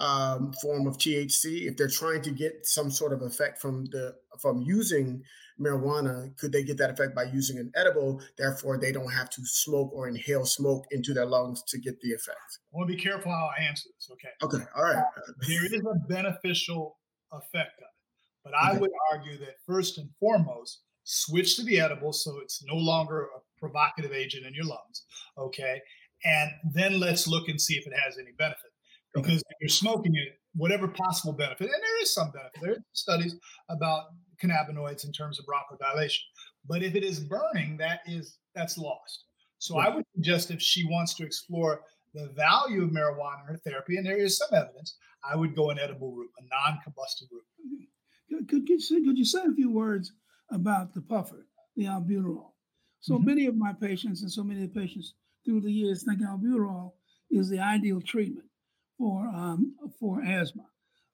um, 0.00 0.52
form 0.62 0.86
of 0.86 0.98
THC? 0.98 1.66
If 1.68 1.76
they're 1.76 1.88
trying 1.88 2.22
to 2.22 2.30
get 2.30 2.64
some 2.64 2.90
sort 2.90 3.12
of 3.12 3.22
effect 3.22 3.60
from 3.60 3.86
the 3.86 4.14
from 4.40 4.62
using 4.62 5.22
marijuana, 5.60 6.36
could 6.38 6.52
they 6.52 6.62
get 6.62 6.78
that 6.78 6.90
effect 6.90 7.14
by 7.14 7.24
using 7.24 7.58
an 7.58 7.72
edible? 7.74 8.20
Therefore, 8.36 8.78
they 8.78 8.92
don't 8.92 9.12
have 9.12 9.30
to 9.30 9.42
smoke 9.44 9.90
or 9.92 10.08
inhale 10.08 10.46
smoke 10.46 10.86
into 10.90 11.12
their 11.12 11.26
lungs 11.26 11.62
to 11.68 11.78
get 11.78 12.00
the 12.00 12.12
effect. 12.12 12.58
I 12.72 12.76
want 12.76 12.88
to 12.88 12.96
be 12.96 13.02
careful 13.02 13.32
how 13.32 13.50
I 13.58 13.64
answer 13.64 13.88
this. 13.96 14.08
Okay. 14.12 14.28
Okay. 14.42 14.64
All 14.76 14.84
right. 14.84 15.04
there 15.46 15.64
is 15.64 15.72
a 15.72 16.06
beneficial 16.08 16.96
effect 17.32 17.78
of 17.78 17.82
it. 17.82 18.44
But 18.44 18.54
I 18.54 18.78
would 18.78 18.90
argue 19.12 19.36
that 19.38 19.56
first 19.66 19.98
and 19.98 20.08
foremost, 20.20 20.82
switch 21.04 21.56
to 21.56 21.62
the 21.62 21.80
edible 21.80 22.12
so 22.12 22.38
it's 22.42 22.62
no 22.64 22.76
longer 22.76 23.22
a 23.22 23.40
provocative 23.58 24.12
agent 24.12 24.46
in 24.46 24.54
your 24.54 24.66
lungs. 24.66 25.04
Okay. 25.36 25.80
And 26.24 26.50
then 26.72 26.98
let's 26.98 27.28
look 27.28 27.48
and 27.48 27.60
see 27.60 27.74
if 27.74 27.86
it 27.86 27.92
has 28.04 28.18
any 28.18 28.32
benefit. 28.38 28.70
Because 29.14 29.38
if 29.38 29.56
you're 29.60 29.68
smoking 29.68 30.14
it, 30.14 30.34
whatever 30.54 30.88
possible 30.88 31.32
benefit, 31.32 31.64
and 31.64 31.82
there 31.82 32.02
is 32.02 32.12
some 32.12 32.30
benefit, 32.30 32.60
there 32.60 32.72
are 32.72 32.84
studies 32.92 33.36
about 33.68 34.04
cannabinoids 34.42 35.04
in 35.04 35.12
terms 35.12 35.38
of 35.38 35.46
bronchodilation. 35.46 36.20
But 36.66 36.82
if 36.82 36.94
it 36.94 37.04
is 37.04 37.20
burning, 37.20 37.76
that 37.78 38.00
is 38.06 38.38
that's 38.54 38.76
lost. 38.76 39.24
So 39.58 39.78
I 39.78 39.88
would 39.88 40.04
suggest 40.14 40.50
if 40.50 40.60
she 40.60 40.84
wants 40.84 41.14
to 41.14 41.24
explore 41.24 41.80
the 42.14 42.28
value 42.36 42.84
of 42.84 42.90
marijuana 42.90 43.40
in 43.42 43.54
her 43.54 43.60
therapy, 43.64 43.96
and 43.96 44.06
there 44.06 44.18
is 44.18 44.36
some 44.36 44.48
evidence, 44.52 44.96
I 45.28 45.36
would 45.36 45.54
go 45.54 45.70
an 45.70 45.78
edible 45.78 46.12
route, 46.12 46.30
a 46.38 46.42
non-combustible 46.70 47.36
route. 47.36 47.88
Could, 48.30 48.48
could, 48.48 48.68
you, 48.68 49.04
could 49.04 49.18
you 49.18 49.24
say 49.24 49.40
a 49.40 49.54
few 49.54 49.70
words 49.70 50.12
about 50.50 50.94
the 50.94 51.00
puffer, 51.00 51.46
the 51.76 51.84
albuterol? 51.84 52.52
So 53.00 53.14
mm-hmm. 53.14 53.26
many 53.26 53.46
of 53.46 53.56
my 53.56 53.72
patients 53.72 54.22
and 54.22 54.30
so 54.30 54.44
many 54.44 54.62
of 54.62 54.72
the 54.72 54.80
patients 54.80 55.14
through 55.44 55.60
the 55.60 55.72
years 55.72 56.04
think 56.04 56.20
albuterol 56.20 56.92
is 57.30 57.48
the 57.48 57.60
ideal 57.60 58.00
treatment 58.00 58.48
for 58.96 59.26
um, 59.28 59.74
for 59.98 60.22
asthma. 60.22 60.64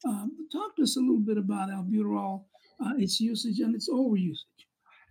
Um, 0.06 0.32
talk 0.52 0.76
to 0.76 0.82
us 0.82 0.96
a 0.96 1.00
little 1.00 1.20
bit 1.20 1.38
about 1.38 1.70
albuterol, 1.70 2.44
uh, 2.84 2.92
its 2.98 3.20
usage 3.20 3.60
and 3.60 3.74
its 3.74 3.88
overusage. 3.88 4.44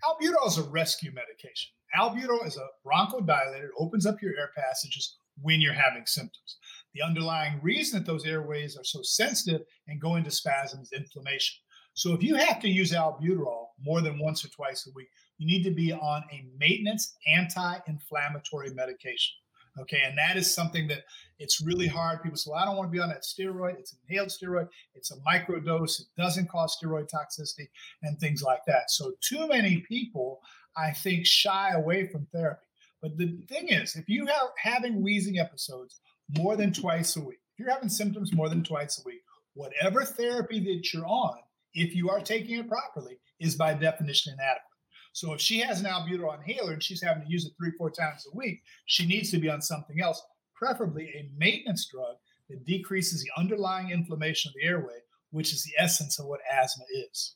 Albuterol 0.04 0.48
is 0.48 0.58
a 0.58 0.64
rescue 0.64 1.12
medication. 1.12 1.72
Albuterol 1.98 2.46
is 2.46 2.58
a 2.58 2.68
bronchodilator. 2.86 3.66
It 3.66 3.72
opens 3.80 4.06
up 4.06 4.22
your 4.22 4.38
air 4.38 4.50
passages 4.56 5.18
when 5.42 5.62
you're 5.62 5.74
having 5.74 6.06
symptoms. 6.06 6.58
The 6.94 7.02
underlying 7.02 7.60
reason 7.62 8.00
that 8.00 8.06
those 8.06 8.26
airways 8.26 8.78
are 8.78 8.84
so 8.84 9.02
sensitive 9.02 9.62
and 9.88 10.02
go 10.02 10.16
into 10.16 10.30
spasms 10.30 10.92
is 10.92 11.00
inflammation. 11.00 11.56
So 11.96 12.14
if 12.14 12.24
you 12.24 12.36
have 12.36 12.60
to 12.62 12.70
use 12.70 12.92
albuterol 12.92 13.68
more 13.80 14.02
than 14.02 14.20
once 14.20 14.44
or 14.44 14.50
twice 14.50 14.88
a 14.88 14.92
week, 14.96 15.08
you 15.44 15.48
need 15.58 15.64
to 15.64 15.72
be 15.72 15.92
on 15.92 16.24
a 16.32 16.46
maintenance 16.58 17.16
anti-inflammatory 17.28 18.74
medication. 18.74 19.36
Okay, 19.80 20.02
and 20.06 20.16
that 20.18 20.38
is 20.38 20.54
something 20.54 20.88
that 20.88 21.04
it's 21.40 21.60
really 21.60 21.88
hard. 21.88 22.22
People 22.22 22.38
say, 22.38 22.52
well, 22.52 22.62
I 22.62 22.66
don't 22.66 22.78
want 22.78 22.92
to 22.92 22.96
be 22.96 23.02
on 23.02 23.10
that 23.10 23.24
steroid. 23.24 23.80
It's 23.80 23.92
an 23.92 24.00
inhaled 24.08 24.30
steroid. 24.30 24.68
It's 24.94 25.12
a 25.12 25.16
microdose. 25.28 26.00
It 26.00 26.06
doesn't 26.16 26.48
cause 26.48 26.78
steroid 26.82 27.10
toxicity 27.10 27.68
and 28.04 28.20
things 28.20 28.44
like 28.44 28.64
that. 28.68 28.92
So 28.92 29.14
too 29.20 29.48
many 29.48 29.80
people, 29.80 30.42
I 30.78 30.92
think, 30.92 31.26
shy 31.26 31.72
away 31.72 32.08
from 32.08 32.28
therapy. 32.32 32.68
But 33.02 33.18
the 33.18 33.36
thing 33.50 33.70
is, 33.70 33.96
if 33.96 34.08
you 34.08 34.28
are 34.30 34.54
having 34.58 35.02
wheezing 35.02 35.40
episodes 35.40 36.00
more 36.38 36.56
than 36.56 36.72
twice 36.72 37.16
a 37.18 37.22
week, 37.22 37.40
if 37.54 37.60
you're 37.60 37.74
having 37.74 37.90
symptoms 37.90 38.32
more 38.32 38.50
than 38.50 38.64
twice 38.64 39.00
a 39.00 39.08
week, 39.08 39.24
whatever 39.56 40.06
therapy 40.06 40.60
that 40.60 40.94
you're 40.94 41.08
on, 41.08 41.38
if 41.74 41.96
you 41.96 42.12
are 42.12 42.22
taking 42.22 42.60
it 42.60 42.70
properly, 42.70 43.18
is 43.40 43.56
by 43.56 43.74
definition 43.74 44.34
inadequate. 44.34 44.70
So 45.14 45.34
if 45.34 45.42
she 45.42 45.60
has 45.60 45.80
an 45.80 45.86
albuterol 45.86 46.38
inhaler 46.38 46.74
and 46.74 46.84
she's 46.84 47.02
having 47.02 47.24
to 47.24 47.30
use 47.30 47.46
it 47.46 47.54
three, 47.58 47.72
four 47.78 47.90
times 47.90 48.28
a 48.32 48.36
week, 48.36 48.62
she 48.86 49.06
needs 49.06 49.32
to 49.32 49.38
be 49.38 49.50
on 49.50 49.62
something 49.62 50.02
else, 50.02 50.22
preferably 50.56 51.06
a 51.16 51.30
maintenance 51.38 51.88
drug 51.88 52.16
that 52.50 52.66
decreases 52.66 53.24
the 53.24 53.30
underlying 53.38 53.92
inflammation 53.92 54.50
of 54.50 54.56
the 54.56 54.68
airway, 54.68 55.00
which 55.32 55.54
is 55.54 55.64
the 55.64 55.82
essence 55.82 56.20
of 56.20 56.26
what 56.26 56.42
asthma 56.52 56.84
is. 57.10 57.36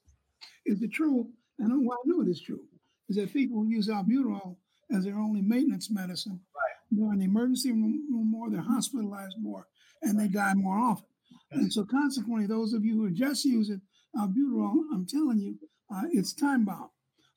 Is 0.65 0.81
it 0.81 0.91
true? 0.91 1.29
And 1.59 1.71
I 1.71 1.75
know 2.05 2.21
it 2.21 2.27
is 2.27 2.41
true. 2.41 2.61
Is 3.09 3.15
that 3.15 3.31
people 3.31 3.59
who 3.59 3.69
use 3.69 3.87
albuterol 3.87 4.57
as 4.91 5.03
their 5.03 5.17
only 5.17 5.41
maintenance 5.41 5.91
medicine. 5.91 6.39
Right. 6.55 6.75
they're 6.91 7.13
in 7.13 7.19
the 7.19 7.25
emergency 7.25 7.71
room 7.71 8.05
more, 8.09 8.49
they're 8.49 8.61
hospitalized 8.61 9.35
more, 9.39 9.67
and 10.01 10.19
they 10.19 10.27
die 10.27 10.53
more 10.53 10.77
often. 10.77 11.07
And 11.51 11.71
so, 11.71 11.85
consequently, 11.85 12.47
those 12.47 12.73
of 12.73 12.83
you 12.83 12.95
who 12.95 13.05
are 13.05 13.11
just 13.11 13.45
using 13.45 13.81
albuterol, 14.17 14.75
I'm 14.93 15.05
telling 15.07 15.39
you, 15.39 15.57
uh, 15.93 16.03
it's 16.11 16.33
time 16.33 16.65
bound. 16.65 16.89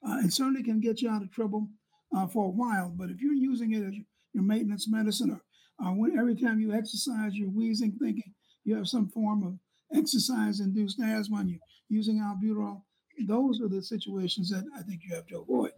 Uh, 0.07 0.19
it 0.25 0.33
certainly 0.33 0.63
can 0.63 0.81
get 0.81 1.03
you 1.03 1.11
out 1.11 1.23
of 1.23 1.31
trouble 1.31 1.69
uh, 2.17 2.27
for 2.27 2.47
a 2.47 2.51
while, 2.51 2.93
but 2.97 3.11
if 3.11 3.21
you're 3.21 3.33
using 3.35 3.75
it 3.75 3.85
as 3.85 3.95
your 4.33 4.43
maintenance 4.43 4.89
medicine 4.89 5.31
or 5.31 5.43
uh, 5.87 5.93
when, 5.93 6.19
every 6.19 6.35
time 6.35 6.61
you 6.61 6.73
exercise, 6.73 7.35
you're 7.35 7.49
wheezing, 7.49 7.93
thinking 8.01 8.35
you 8.65 8.75
have 8.77 8.89
some 8.89 9.09
form 9.09 9.43
of 9.43 9.59
exercise 9.97 10.61
induced 10.61 11.01
asthma 11.01 11.39
and 11.39 11.51
you're 11.51 11.61
using 11.89 12.19
albuterol, 12.19 12.83
those 13.27 13.61
are 13.61 13.69
the 13.69 13.83
situations 13.83 14.51
that 14.51 14.65
I 14.77 14.83
think 14.83 15.03
you 15.05 15.15
have 15.15 15.27
to 15.29 15.39
avoid. 15.39 15.73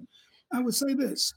I 0.53 0.61
would 0.61 0.75
say 0.75 0.95
this 0.95 1.33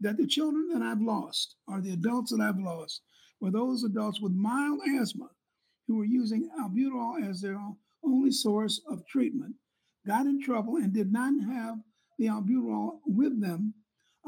that 0.00 0.16
the 0.16 0.26
children 0.26 0.68
that 0.72 0.82
I've 0.82 1.00
lost 1.00 1.56
or 1.66 1.80
the 1.80 1.92
adults 1.92 2.30
that 2.30 2.40
I've 2.40 2.60
lost 2.60 3.02
were 3.40 3.50
those 3.50 3.82
adults 3.82 4.20
with 4.20 4.32
mild 4.32 4.80
asthma 5.00 5.28
who 5.88 5.96
were 5.96 6.04
using 6.04 6.48
albuterol 6.60 7.28
as 7.28 7.40
their 7.40 7.58
only 8.04 8.30
source 8.30 8.80
of 8.88 9.04
treatment, 9.06 9.54
got 10.06 10.26
in 10.26 10.40
trouble 10.40 10.76
and 10.76 10.92
did 10.92 11.12
not 11.12 11.32
have 11.44 11.78
the 12.18 12.26
albuterol 12.26 12.98
with 13.06 13.40
them, 13.40 13.74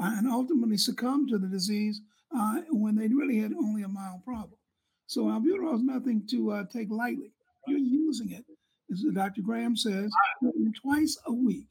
uh, 0.00 0.12
and 0.16 0.29
ultimately 0.29 0.76
succumbed 0.76 1.29
to 1.29 1.38
the 1.38 1.48
disease 1.48 2.00
uh, 2.37 2.61
when 2.70 2.96
they 2.96 3.09
really 3.09 3.38
had 3.38 3.53
only 3.53 3.83
a 3.83 3.88
mild 3.88 4.24
problem. 4.24 4.59
So 5.07 5.24
albuterol 5.24 5.74
is 5.74 5.83
nothing 5.83 6.26
to 6.31 6.53
uh, 6.53 6.64
take 6.72 6.90
lightly. 6.90 7.33
You're 7.66 7.79
using 7.79 8.31
it, 8.31 8.44
as 8.92 9.05
Dr. 9.14 9.42
Graham 9.42 9.76
says, 9.76 10.11
twice 10.83 11.18
a 11.26 11.33
week. 11.33 11.68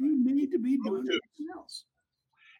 You 0.00 0.24
need 0.24 0.50
to 0.52 0.58
be 0.58 0.78
doing 0.84 1.02
something 1.04 1.46
else. 1.54 1.84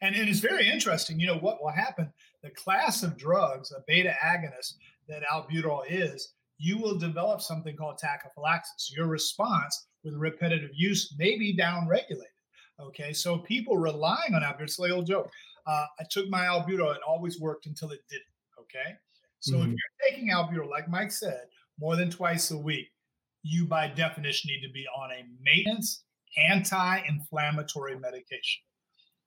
And, 0.01 0.14
and 0.14 0.29
it's 0.29 0.40
very 0.40 0.68
interesting. 0.68 1.18
You 1.18 1.29
know 1.29 1.38
what 1.38 1.62
will 1.62 1.73
happen? 1.73 2.12
The 2.42 2.51
class 2.51 3.03
of 3.03 3.16
drugs, 3.16 3.73
a 3.73 3.83
beta 3.87 4.14
agonist 4.25 4.75
that 5.09 5.23
albuterol 5.33 5.83
is, 5.88 6.35
you 6.59 6.79
will 6.79 6.99
develop 6.99 7.40
something 7.40 7.77
called 7.77 7.99
tachyphylaxis. 7.99 8.92
Your 8.94 9.07
response 9.07 9.87
with 10.05 10.14
repetitive 10.14 10.71
use 10.75 11.14
may 11.18 11.38
be 11.38 11.57
downregulated. 11.57 12.35
Okay, 12.80 13.12
so 13.12 13.38
people 13.38 13.76
relying 13.76 14.34
on 14.34 14.42
albuterol, 14.42 14.62
it's 14.62 14.78
like 14.78 14.92
old 14.92 15.06
joke. 15.06 15.30
Uh, 15.66 15.86
I 15.98 16.04
took 16.10 16.28
my 16.28 16.44
albuterol, 16.44 16.94
it 16.94 17.02
always 17.06 17.40
worked 17.40 17.66
until 17.66 17.90
it 17.90 18.00
didn't. 18.08 18.24
Okay, 18.60 18.96
so 19.40 19.54
mm-hmm. 19.54 19.62
if 19.62 19.68
you're 19.68 20.10
taking 20.10 20.30
albuterol, 20.30 20.70
like 20.70 20.88
Mike 20.88 21.12
said, 21.12 21.42
more 21.78 21.96
than 21.96 22.10
twice 22.10 22.50
a 22.50 22.58
week, 22.58 22.88
you 23.42 23.66
by 23.66 23.88
definition 23.88 24.48
need 24.48 24.66
to 24.66 24.72
be 24.72 24.86
on 24.96 25.10
a 25.12 25.24
maintenance 25.42 26.04
anti-inflammatory 26.50 27.98
medication. 27.98 28.62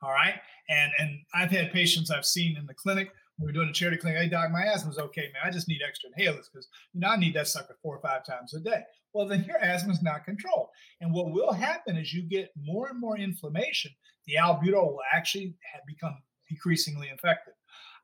All 0.02 0.12
right. 0.12 0.36
And 0.70 0.92
and 0.98 1.20
I've 1.34 1.52
had 1.52 1.72
patients 1.72 2.12
I've 2.12 2.26
seen 2.26 2.58
in 2.58 2.66
the 2.66 2.74
clinic. 2.74 3.12
We 3.42 3.48
were 3.48 3.54
doing 3.54 3.70
a 3.70 3.74
charity 3.74 3.98
clinic. 3.98 4.20
Hey, 4.20 4.30
doc, 4.30 4.52
my 4.52 4.62
asthma's 4.62 5.00
okay, 5.00 5.32
man. 5.34 5.42
I 5.44 5.50
just 5.50 5.68
need 5.68 5.82
extra 5.86 6.10
inhalers 6.12 6.46
because 6.52 6.68
you 6.94 7.00
know 7.00 7.10
I 7.10 7.18
need 7.18 7.34
that 7.34 7.48
sucker 7.48 7.76
four 7.82 7.98
or 7.98 8.02
five 8.02 8.24
times 8.24 8.54
a 8.54 8.60
day. 8.60 8.84
Well, 9.14 9.28
then 9.28 9.44
your 9.46 9.58
asthma's 9.58 10.04
not 10.04 10.26
controlled. 10.26 10.68
And 11.02 11.12
what 11.12 11.32
will 11.32 11.52
happen 11.52 11.98
is 11.98 12.14
you 12.14 12.22
get 12.22 12.52
more 12.62 12.90
and 12.90 13.00
more 13.00 13.18
inflammation. 13.18 13.92
The 14.28 14.36
albuterol 14.36 14.92
will 14.92 15.02
actually 15.12 15.56
become 15.88 16.16
decreasingly 16.48 17.08
effective. 17.08 17.54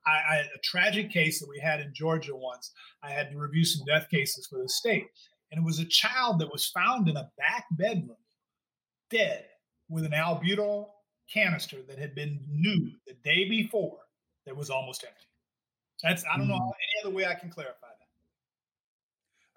a 0.07 0.59
tragic 0.63 1.11
case 1.11 1.39
that 1.39 1.49
we 1.49 1.59
had 1.59 1.81
in 1.81 1.93
Georgia 1.93 2.35
once. 2.35 2.71
I 3.03 3.11
had 3.11 3.29
to 3.29 3.37
review 3.37 3.63
some 3.63 3.85
death 3.85 4.09
cases 4.09 4.47
for 4.47 4.59
the 4.59 4.69
state, 4.69 5.05
and 5.51 5.59
it 5.59 5.65
was 5.65 5.79
a 5.79 5.85
child 5.85 6.39
that 6.39 6.51
was 6.51 6.67
found 6.67 7.07
in 7.09 7.17
a 7.17 7.29
back 7.37 7.65
bedroom, 7.71 8.17
dead, 9.11 9.45
with 9.89 10.03
an 10.03 10.11
albuterol 10.11 10.87
canister 11.31 11.77
that 11.87 11.99
had 11.99 12.15
been 12.15 12.39
new 12.49 12.91
the 13.05 13.13
day 13.23 13.47
before 13.47 13.99
that 14.45 14.55
was 14.55 14.69
almost 14.69 15.03
empty. 15.03 15.26
That's 16.03 16.23
I 16.31 16.37
don't 16.37 16.47
know 16.47 16.55
mm. 16.55 16.71
any 16.71 17.05
other 17.05 17.15
way 17.15 17.25
I 17.25 17.33
can 17.33 17.49
clarify 17.49 17.87
that. 17.87 18.07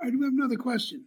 All 0.01 0.05
right, 0.05 0.13
do 0.13 0.19
we 0.19 0.25
have 0.25 0.35
another 0.35 0.57
question? 0.57 1.05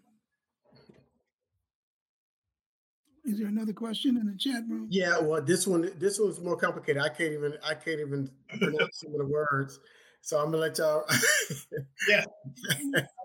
Is 3.25 3.39
there 3.39 3.47
another 3.47 3.73
question 3.73 4.17
in 4.17 4.27
the 4.27 4.37
chat 4.37 4.63
room? 4.67 4.87
Yeah, 4.89 5.17
well, 5.19 5.41
this 5.41 5.65
one 5.65 5.89
this 5.97 6.19
one's 6.19 6.41
more 6.41 6.57
complicated. 6.57 7.01
I 7.01 7.09
can't 7.09 7.31
even 7.31 7.53
I 7.65 7.73
can't 7.73 7.99
even 7.99 8.29
pronounce 8.59 8.99
some 8.99 9.13
of 9.13 9.19
the 9.19 9.25
words. 9.25 9.79
So 10.21 10.37
I'm 10.39 10.45
gonna 10.45 10.57
let 10.57 10.77
y'all. 10.77 11.05
yes, 12.07 12.25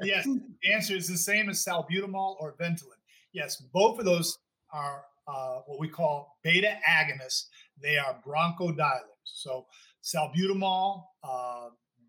yes. 0.03 0.25
The 0.25 0.73
answer 0.73 0.97
is 0.97 1.09
the 1.09 1.17
same 1.17 1.49
as 1.49 1.65
salbutamol 1.65 2.37
or 2.41 2.55
Ventolin. 2.61 2.99
Yes, 3.33 3.57
both 3.73 3.99
of 3.99 4.05
those 4.05 4.39
are 4.73 5.05
uh, 5.27 5.59
what 5.67 5.81
we 5.81 5.89
call 5.89 6.39
beta 6.43 6.77
agonists. 6.89 7.47
They 7.81 7.97
are 7.97 8.17
bronchodilators. 8.27 9.03
So 9.25 9.67
salbutamol, 10.03 11.05
uh, 11.23 11.69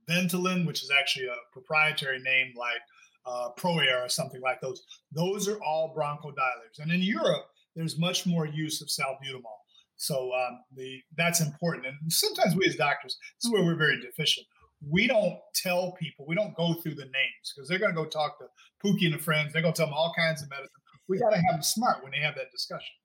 Ventolin, 0.10 0.66
which 0.66 0.84
is 0.84 0.92
actually 0.98 1.28
a 1.28 1.36
proprietary 1.54 2.20
name 2.20 2.54
like 2.58 2.82
uh, 3.26 3.50
ProAir 3.58 4.06
or 4.06 4.10
something 4.10 4.42
like 4.42 4.62
those. 4.62 4.82
Those 5.12 5.48
are 5.48 5.62
all 5.64 5.94
bronchodilators. 5.96 6.80
And 6.80 6.92
in 6.92 7.02
Europe, 7.02 7.46
there's 7.76 8.00
much 8.00 8.26
more 8.26 8.46
use 8.46 8.82
of 8.82 8.88
salbutamol. 8.88 9.60
So 9.96 10.32
um, 10.34 10.60
the 10.76 11.02
that's 11.18 11.42
important. 11.42 11.88
And 11.88 12.12
sometimes 12.12 12.56
we 12.56 12.66
as 12.66 12.76
doctors, 12.76 13.18
this 13.38 13.46
is 13.46 13.52
where 13.52 13.64
we're 13.64 13.76
very 13.76 14.00
deficient. 14.02 14.48
We 14.90 15.08
don't 15.08 15.38
tell 15.54 15.92
people, 16.00 16.26
we 16.26 16.36
don't 16.36 16.56
go 16.56 16.74
through 16.74 16.96
the 16.96 17.04
names 17.04 17.54
because 17.54 17.68
they're 17.68 17.80
going 17.80 17.94
to 17.94 18.02
go 18.02 18.06
talk 18.06 18.40
to 18.40 18.46
Pookie 18.82 19.06
and 19.06 19.14
the 19.14 19.20
friends. 19.20 19.52
They're 19.52 19.62
going 19.62 19.74
to 19.74 19.78
tell 19.78 19.88
them 19.88 19.94
all 19.94 20.14
kinds 20.18 20.42
of 20.42 20.50
medicine. 20.50 20.72
We 21.10 21.20
got 21.20 21.32
to 21.32 21.36
have 21.36 21.56
them 21.56 21.64
smart 21.64 22.02
when 22.02 22.14
they 22.14 22.20
have 22.20 22.36
that 22.36 22.52
discussion. 22.52 22.96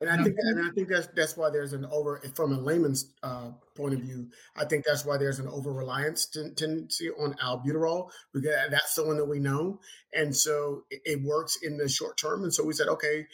And 0.00 0.10
I 0.10 0.22
think, 0.22 0.36
and 0.38 0.66
I 0.66 0.70
think 0.74 0.88
that's 0.88 1.06
that's 1.16 1.36
why 1.38 1.48
there's 1.48 1.72
an 1.72 1.86
over 1.86 2.20
from 2.34 2.52
a 2.52 2.60
layman's 2.60 3.14
uh, 3.22 3.52
point 3.74 3.94
of 3.94 4.00
view. 4.00 4.28
I 4.54 4.66
think 4.66 4.84
that's 4.84 5.06
why 5.06 5.16
there's 5.16 5.38
an 5.38 5.48
over 5.48 5.72
reliance 5.72 6.26
tendency 6.26 7.08
on 7.10 7.34
albuterol 7.42 8.10
because 8.34 8.54
that's 8.70 8.94
the 8.94 9.06
one 9.06 9.16
that 9.16 9.24
we 9.24 9.38
know, 9.38 9.80
and 10.12 10.36
so 10.36 10.82
it, 10.90 11.00
it 11.06 11.22
works 11.22 11.58
in 11.62 11.78
the 11.78 11.88
short 11.88 12.18
term. 12.18 12.42
And 12.42 12.52
so 12.52 12.62
we 12.62 12.74
said, 12.74 12.88
okay, 12.88 13.26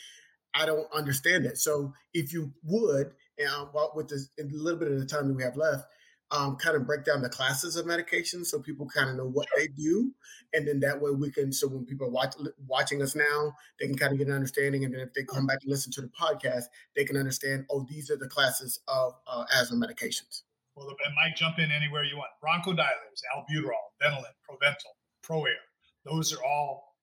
I 0.54 0.66
don't 0.66 0.86
understand 0.94 1.46
it. 1.46 1.58
So 1.58 1.94
if 2.14 2.32
you 2.32 2.52
would, 2.62 3.12
uh, 3.44 3.66
with 3.96 4.08
this, 4.08 4.28
a 4.38 4.44
little 4.44 4.78
bit 4.78 4.92
of 4.92 5.00
the 5.00 5.06
time 5.06 5.28
that 5.28 5.34
we 5.34 5.42
have 5.42 5.56
left, 5.56 5.86
um, 6.32 6.56
kind 6.56 6.76
of 6.76 6.86
break 6.86 7.04
down 7.04 7.22
the 7.22 7.28
classes 7.28 7.76
of 7.76 7.86
medications 7.86 8.46
so 8.46 8.58
people 8.58 8.86
kind 8.86 9.10
of 9.10 9.16
know 9.16 9.28
what 9.28 9.46
they 9.56 9.68
do, 9.68 10.10
and 10.52 10.66
then 10.66 10.80
that 10.80 11.00
way 11.00 11.10
we 11.10 11.30
can. 11.30 11.52
So 11.52 11.68
when 11.68 11.84
people 11.84 12.08
are 12.08 12.10
watch, 12.10 12.34
watching 12.66 13.02
us 13.02 13.14
now, 13.14 13.52
they 13.78 13.86
can 13.86 13.96
kind 13.96 14.12
of 14.12 14.18
get 14.18 14.28
an 14.28 14.34
understanding, 14.34 14.84
and 14.84 14.92
then 14.92 15.00
if 15.00 15.12
they 15.12 15.24
come 15.24 15.46
back 15.46 15.58
and 15.62 15.70
listen 15.70 15.92
to 15.92 16.00
the 16.00 16.08
podcast, 16.08 16.64
they 16.96 17.04
can 17.04 17.16
understand. 17.16 17.66
Oh, 17.70 17.86
these 17.88 18.10
are 18.10 18.16
the 18.16 18.28
classes 18.28 18.80
of 18.88 19.14
uh, 19.26 19.44
asthma 19.54 19.86
medications. 19.86 20.42
Well, 20.74 20.88
and 20.88 21.14
Mike, 21.14 21.36
jump 21.36 21.58
in 21.58 21.70
anywhere 21.70 22.02
you 22.02 22.16
want. 22.16 22.30
Bronchodilators, 22.42 23.20
albuterol, 23.36 23.92
Ventolin, 24.02 24.32
Proventil, 24.48 24.96
ProAir. 25.22 25.60
Those 26.06 26.32
are 26.32 26.42
all 26.42 26.96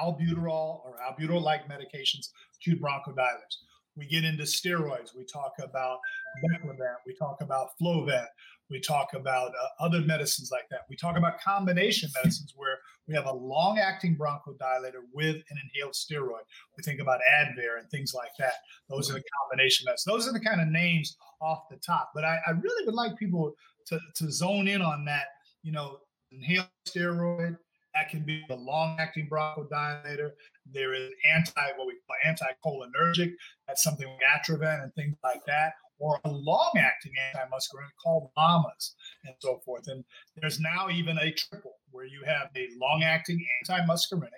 albuterol 0.00 0.84
or 0.84 0.96
albuterol-like 1.04 1.68
medications, 1.68 2.28
acute 2.56 2.80
bronchodilators. 2.80 3.56
We 3.96 4.06
get 4.06 4.24
into 4.24 4.44
steroids. 4.44 5.16
We 5.16 5.24
talk 5.24 5.52
about 5.62 5.98
Beclovent. 6.44 6.96
We 7.06 7.14
talk 7.14 7.38
about 7.40 7.68
Flovent. 7.80 8.26
We 8.68 8.80
talk 8.80 9.14
about 9.14 9.50
uh, 9.50 9.84
other 9.84 10.00
medicines 10.00 10.50
like 10.50 10.68
that. 10.70 10.80
We 10.90 10.96
talk 10.96 11.16
about 11.16 11.40
combination 11.40 12.10
medicines 12.16 12.52
where 12.56 12.78
we 13.06 13.14
have 13.14 13.26
a 13.26 13.32
long 13.32 13.78
acting 13.78 14.16
bronchodilator 14.16 15.02
with 15.12 15.36
an 15.36 15.58
inhaled 15.62 15.94
steroid. 15.94 16.42
We 16.76 16.82
think 16.82 17.00
about 17.00 17.20
Advair 17.32 17.78
and 17.78 17.88
things 17.90 18.12
like 18.12 18.32
that. 18.38 18.54
Those 18.90 19.08
are 19.10 19.14
the 19.14 19.22
combination 19.40 19.84
medicines. 19.84 20.12
Those 20.12 20.28
are 20.28 20.32
the 20.32 20.44
kind 20.44 20.60
of 20.60 20.68
names 20.68 21.16
off 21.40 21.68
the 21.70 21.76
top. 21.76 22.10
But 22.14 22.24
I, 22.24 22.38
I 22.46 22.50
really 22.50 22.86
would 22.86 22.94
like 22.94 23.16
people 23.16 23.54
to, 23.86 24.00
to 24.16 24.32
zone 24.32 24.66
in 24.66 24.82
on 24.82 25.04
that. 25.04 25.26
You 25.62 25.72
know, 25.72 25.98
inhaled 26.32 26.66
steroid, 26.88 27.56
that 27.96 28.10
can 28.10 28.24
be 28.24 28.44
the 28.48 28.56
long 28.56 28.96
acting 29.00 29.28
bronchodilator. 29.28 30.30
There 30.72 30.92
is 30.94 31.10
anti, 31.34 31.62
what 31.76 31.86
we 31.86 31.94
call 32.06 32.82
anticholinergic. 32.84 33.32
That's 33.66 33.82
something 33.82 34.06
like 34.06 34.44
Atrovent 34.44 34.82
and 34.82 34.94
things 34.94 35.16
like 35.24 35.40
that 35.46 35.72
or 35.98 36.20
a 36.24 36.30
long-acting 36.30 37.12
antimuscarinic 37.34 37.96
called 38.02 38.30
LAMAs 38.36 38.94
and 39.24 39.34
so 39.40 39.60
forth. 39.64 39.88
And 39.88 40.04
there's 40.36 40.60
now 40.60 40.88
even 40.90 41.18
a 41.18 41.32
triple 41.32 41.72
where 41.90 42.04
you 42.04 42.22
have 42.26 42.48
a 42.56 42.68
long-acting 42.78 43.42
antimuscarinic, 43.68 44.28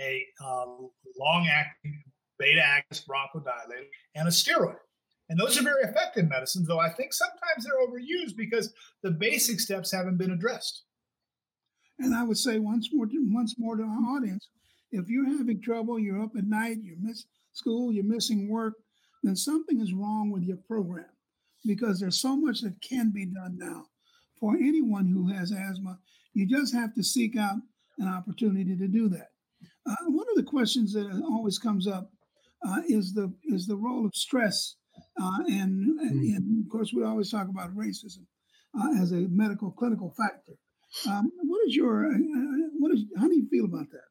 a 0.00 0.24
uh, 0.44 0.66
long-acting 1.18 2.04
beta-agonist 2.38 3.06
bronchodilator, 3.06 3.86
and 4.14 4.28
a 4.28 4.30
steroid. 4.30 4.76
And 5.28 5.40
those 5.40 5.58
are 5.58 5.62
very 5.62 5.82
effective 5.84 6.28
medicines, 6.28 6.68
though 6.68 6.80
I 6.80 6.90
think 6.90 7.12
sometimes 7.12 7.64
they're 7.64 7.86
overused 7.86 8.36
because 8.36 8.72
the 9.02 9.12
basic 9.12 9.60
steps 9.60 9.90
haven't 9.90 10.18
been 10.18 10.32
addressed. 10.32 10.84
And 12.02 12.14
I 12.14 12.24
would 12.24 12.36
say 12.36 12.58
once 12.58 12.88
more, 12.92 13.06
to, 13.06 13.26
once 13.30 13.54
more 13.58 13.76
to 13.76 13.82
our 13.84 14.16
audience, 14.16 14.48
if 14.90 15.08
you're 15.08 15.38
having 15.38 15.62
trouble, 15.62 15.98
you're 15.98 16.22
up 16.22 16.36
at 16.36 16.44
night, 16.44 16.78
you 16.82 16.96
miss 17.00 17.24
school, 17.52 17.92
you're 17.92 18.04
missing 18.04 18.48
work, 18.48 18.74
then 19.22 19.36
something 19.36 19.80
is 19.80 19.94
wrong 19.94 20.30
with 20.30 20.42
your 20.42 20.56
program 20.56 21.06
because 21.64 22.00
there's 22.00 22.20
so 22.20 22.36
much 22.36 22.60
that 22.62 22.82
can 22.82 23.10
be 23.10 23.24
done 23.24 23.56
now. 23.56 23.86
For 24.40 24.56
anyone 24.56 25.06
who 25.06 25.28
has 25.28 25.52
asthma, 25.52 26.00
you 26.34 26.46
just 26.46 26.74
have 26.74 26.92
to 26.94 27.04
seek 27.04 27.36
out 27.36 27.56
an 27.98 28.08
opportunity 28.08 28.76
to 28.76 28.88
do 28.88 29.08
that. 29.10 29.28
Uh, 29.86 29.94
one 30.06 30.26
of 30.28 30.36
the 30.36 30.42
questions 30.50 30.92
that 30.94 31.08
always 31.24 31.58
comes 31.58 31.86
up 31.86 32.10
uh, 32.66 32.80
is 32.88 33.14
the 33.14 33.32
is 33.44 33.66
the 33.66 33.76
role 33.76 34.06
of 34.06 34.14
stress, 34.14 34.76
uh, 35.20 35.38
and, 35.48 36.00
mm. 36.00 36.36
and, 36.36 36.64
of 36.64 36.70
course 36.70 36.92
we 36.92 37.04
always 37.04 37.30
talk 37.30 37.48
about 37.48 37.74
racism. 37.76 38.24
uh, 38.80 39.00
as 39.00 39.12
a 39.12 39.26
medical 39.30 39.70
clinical 39.70 40.10
factor. 40.10 40.52
Um, 41.08 41.30
what 41.42 41.60
is 41.66 41.74
your 41.74 42.06
uh, 42.06 42.10
uh, 42.10 42.68
what 42.78 42.92
is 42.92 43.04
how 43.16 43.28
do 43.28 43.34
you 43.34 43.48
feel 43.48 43.64
about 43.64 43.90
that? 43.90 44.08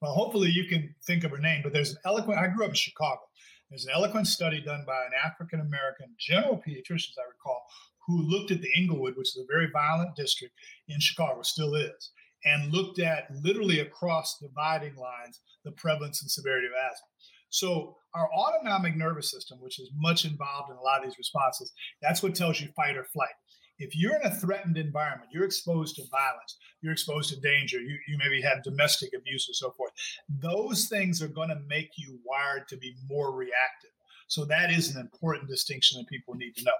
Well, 0.00 0.12
hopefully 0.12 0.50
you 0.50 0.66
can 0.68 0.94
think 1.06 1.24
of 1.24 1.30
her 1.32 1.38
name, 1.38 1.60
but 1.62 1.72
there's 1.72 1.90
an 1.90 1.98
eloquent. 2.04 2.38
I 2.38 2.46
grew 2.48 2.64
up 2.64 2.70
in 2.70 2.76
Chicago. 2.76 3.20
There's 3.68 3.84
an 3.84 3.92
eloquent 3.94 4.26
study 4.26 4.60
done 4.60 4.84
by 4.86 4.96
an 5.04 5.12
African 5.24 5.60
American 5.60 6.14
general 6.18 6.56
pediatrician, 6.56 7.10
as 7.10 7.18
I 7.18 7.28
recall, 7.28 7.62
who 8.06 8.22
looked 8.22 8.50
at 8.50 8.60
the 8.60 8.70
Englewood, 8.76 9.16
which 9.16 9.28
is 9.28 9.42
a 9.42 9.52
very 9.52 9.68
violent 9.72 10.16
district 10.16 10.54
in 10.88 10.98
Chicago, 11.00 11.42
still 11.42 11.74
is, 11.74 12.10
and 12.44 12.72
looked 12.72 12.98
at 12.98 13.28
literally 13.42 13.80
across 13.80 14.38
dividing 14.40 14.96
lines 14.96 15.40
the 15.64 15.72
prevalence 15.72 16.22
and 16.22 16.30
severity 16.30 16.66
of 16.66 16.72
asthma. 16.72 17.06
So 17.50 17.96
our 18.14 18.28
autonomic 18.32 18.96
nervous 18.96 19.30
system, 19.30 19.58
which 19.60 19.78
is 19.78 19.90
much 19.96 20.24
involved 20.24 20.70
in 20.70 20.76
a 20.76 20.80
lot 20.80 21.00
of 21.00 21.04
these 21.04 21.18
responses, 21.18 21.72
that's 22.00 22.22
what 22.22 22.34
tells 22.34 22.60
you 22.60 22.68
fight 22.74 22.96
or 22.96 23.04
flight. 23.04 23.34
If 23.80 23.96
you're 23.96 24.14
in 24.14 24.26
a 24.26 24.34
threatened 24.34 24.76
environment, 24.76 25.30
you're 25.32 25.44
exposed 25.44 25.96
to 25.96 26.02
violence, 26.10 26.56
you're 26.82 26.92
exposed 26.92 27.30
to 27.30 27.40
danger, 27.40 27.80
you, 27.80 27.98
you 28.06 28.18
maybe 28.18 28.40
have 28.42 28.62
domestic 28.62 29.10
abuse 29.16 29.48
or 29.48 29.54
so 29.54 29.70
forth. 29.72 29.90
Those 30.28 30.86
things 30.86 31.20
are 31.22 31.28
going 31.28 31.48
to 31.48 31.60
make 31.66 31.90
you 31.96 32.20
wired 32.24 32.68
to 32.68 32.76
be 32.76 32.94
more 33.08 33.32
reactive. 33.32 33.90
So 34.28 34.44
that 34.44 34.70
is 34.70 34.94
an 34.94 35.00
important 35.00 35.48
distinction 35.48 35.98
that 35.98 36.08
people 36.08 36.34
need 36.34 36.54
to 36.56 36.64
know. 36.64 36.78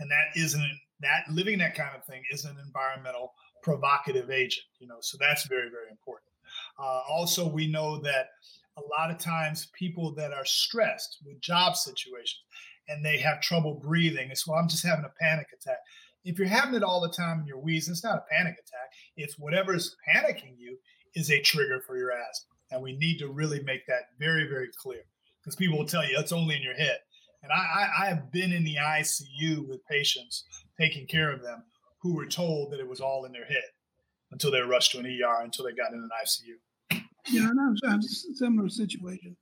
And 0.00 0.10
that 0.10 0.40
isn't 0.40 0.80
that 1.00 1.22
living 1.30 1.58
that 1.58 1.76
kind 1.76 1.94
of 1.96 2.04
thing 2.04 2.22
is 2.32 2.44
an 2.44 2.56
environmental 2.64 3.32
provocative 3.62 4.30
agent, 4.30 4.66
you 4.80 4.88
know. 4.88 4.96
So 5.00 5.16
that's 5.20 5.46
very, 5.46 5.70
very 5.70 5.90
important. 5.90 6.30
Uh, 6.78 7.02
also, 7.08 7.46
we 7.46 7.66
know 7.66 7.98
that 8.00 8.28
a 8.76 8.82
lot 8.98 9.10
of 9.10 9.18
times 9.18 9.70
people 9.78 10.14
that 10.14 10.32
are 10.32 10.44
stressed 10.44 11.18
with 11.24 11.40
job 11.40 11.76
situations 11.76 12.42
and 12.88 13.04
they 13.04 13.18
have 13.18 13.40
trouble 13.40 13.74
breathing, 13.74 14.30
it's 14.30 14.46
well, 14.46 14.58
I'm 14.58 14.68
just 14.68 14.86
having 14.86 15.04
a 15.04 15.22
panic 15.22 15.48
attack. 15.54 15.78
If 16.28 16.38
you're 16.38 16.46
having 16.46 16.74
it 16.74 16.82
all 16.82 17.00
the 17.00 17.08
time 17.08 17.38
and 17.38 17.48
you're 17.48 17.58
wheezing, 17.58 17.92
it's 17.92 18.04
not 18.04 18.18
a 18.18 18.24
panic 18.30 18.52
attack. 18.52 18.92
It's 19.16 19.38
whatever's 19.38 19.96
panicking 20.14 20.56
you 20.58 20.76
is 21.14 21.30
a 21.30 21.40
trigger 21.40 21.82
for 21.86 21.96
your 21.96 22.12
asthma. 22.12 22.54
And 22.70 22.82
we 22.82 22.96
need 22.98 23.18
to 23.20 23.28
really 23.28 23.62
make 23.62 23.86
that 23.86 24.02
very, 24.18 24.46
very 24.46 24.68
clear 24.76 25.00
because 25.42 25.56
people 25.56 25.78
will 25.78 25.86
tell 25.86 26.06
you 26.06 26.18
it's 26.18 26.32
only 26.32 26.54
in 26.54 26.62
your 26.62 26.74
head. 26.74 26.98
And 27.42 27.50
I, 27.50 27.56
I, 27.56 28.04
I 28.04 28.06
have 28.08 28.30
been 28.30 28.52
in 28.52 28.62
the 28.62 28.76
ICU 28.76 29.66
with 29.66 29.86
patients 29.86 30.44
taking 30.78 31.06
care 31.06 31.32
of 31.32 31.42
them 31.42 31.62
who 32.02 32.14
were 32.14 32.26
told 32.26 32.72
that 32.72 32.80
it 32.80 32.88
was 32.88 33.00
all 33.00 33.24
in 33.24 33.32
their 33.32 33.46
head 33.46 33.70
until 34.30 34.50
they 34.50 34.60
were 34.60 34.68
rushed 34.68 34.92
to 34.92 34.98
an 34.98 35.06
ER 35.06 35.42
until 35.42 35.64
they 35.64 35.72
got 35.72 35.94
in 35.94 35.98
an 35.98 36.10
ICU. 36.22 37.00
Yeah, 37.30 37.48
and 37.48 37.58
I 37.58 37.70
was, 37.70 38.26
a 38.30 38.34
similar 38.34 38.68
situation, 38.68 39.34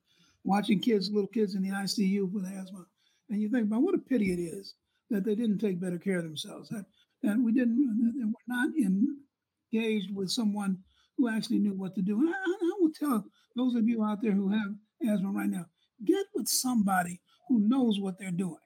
watching 0.44 0.78
kids, 0.78 1.10
little 1.10 1.28
kids 1.28 1.56
in 1.56 1.62
the 1.62 1.70
ICU 1.70 2.30
with 2.30 2.44
asthma, 2.44 2.86
and 3.28 3.40
you 3.40 3.48
think 3.48 3.66
about 3.66 3.82
what 3.82 3.94
a 3.94 3.98
pity 3.98 4.32
it 4.32 4.38
is 4.38 4.74
that 5.10 5.24
they 5.24 5.34
didn't 5.34 5.58
take 5.58 5.80
better 5.80 5.98
care 5.98 6.18
of 6.18 6.24
themselves, 6.24 6.68
that, 6.70 6.84
that 7.22 7.38
we 7.38 7.52
didn't, 7.52 7.76
that 7.76 8.26
we're 8.26 8.54
not 8.54 8.70
engaged 8.76 10.14
with 10.14 10.30
someone 10.30 10.78
who 11.16 11.28
actually 11.28 11.58
knew 11.58 11.74
what 11.74 11.94
to 11.94 12.02
do. 12.02 12.18
And 12.20 12.28
I, 12.28 12.32
I 12.32 12.72
will 12.80 12.92
tell 12.92 13.24
those 13.54 13.74
of 13.74 13.88
you 13.88 14.04
out 14.04 14.18
there 14.22 14.32
who 14.32 14.50
have 14.50 14.74
asthma 15.08 15.30
right 15.30 15.48
now, 15.48 15.66
get 16.04 16.26
with 16.34 16.48
somebody 16.48 17.20
who 17.48 17.60
knows 17.60 18.00
what 18.00 18.18
they're 18.18 18.30
doing, 18.30 18.56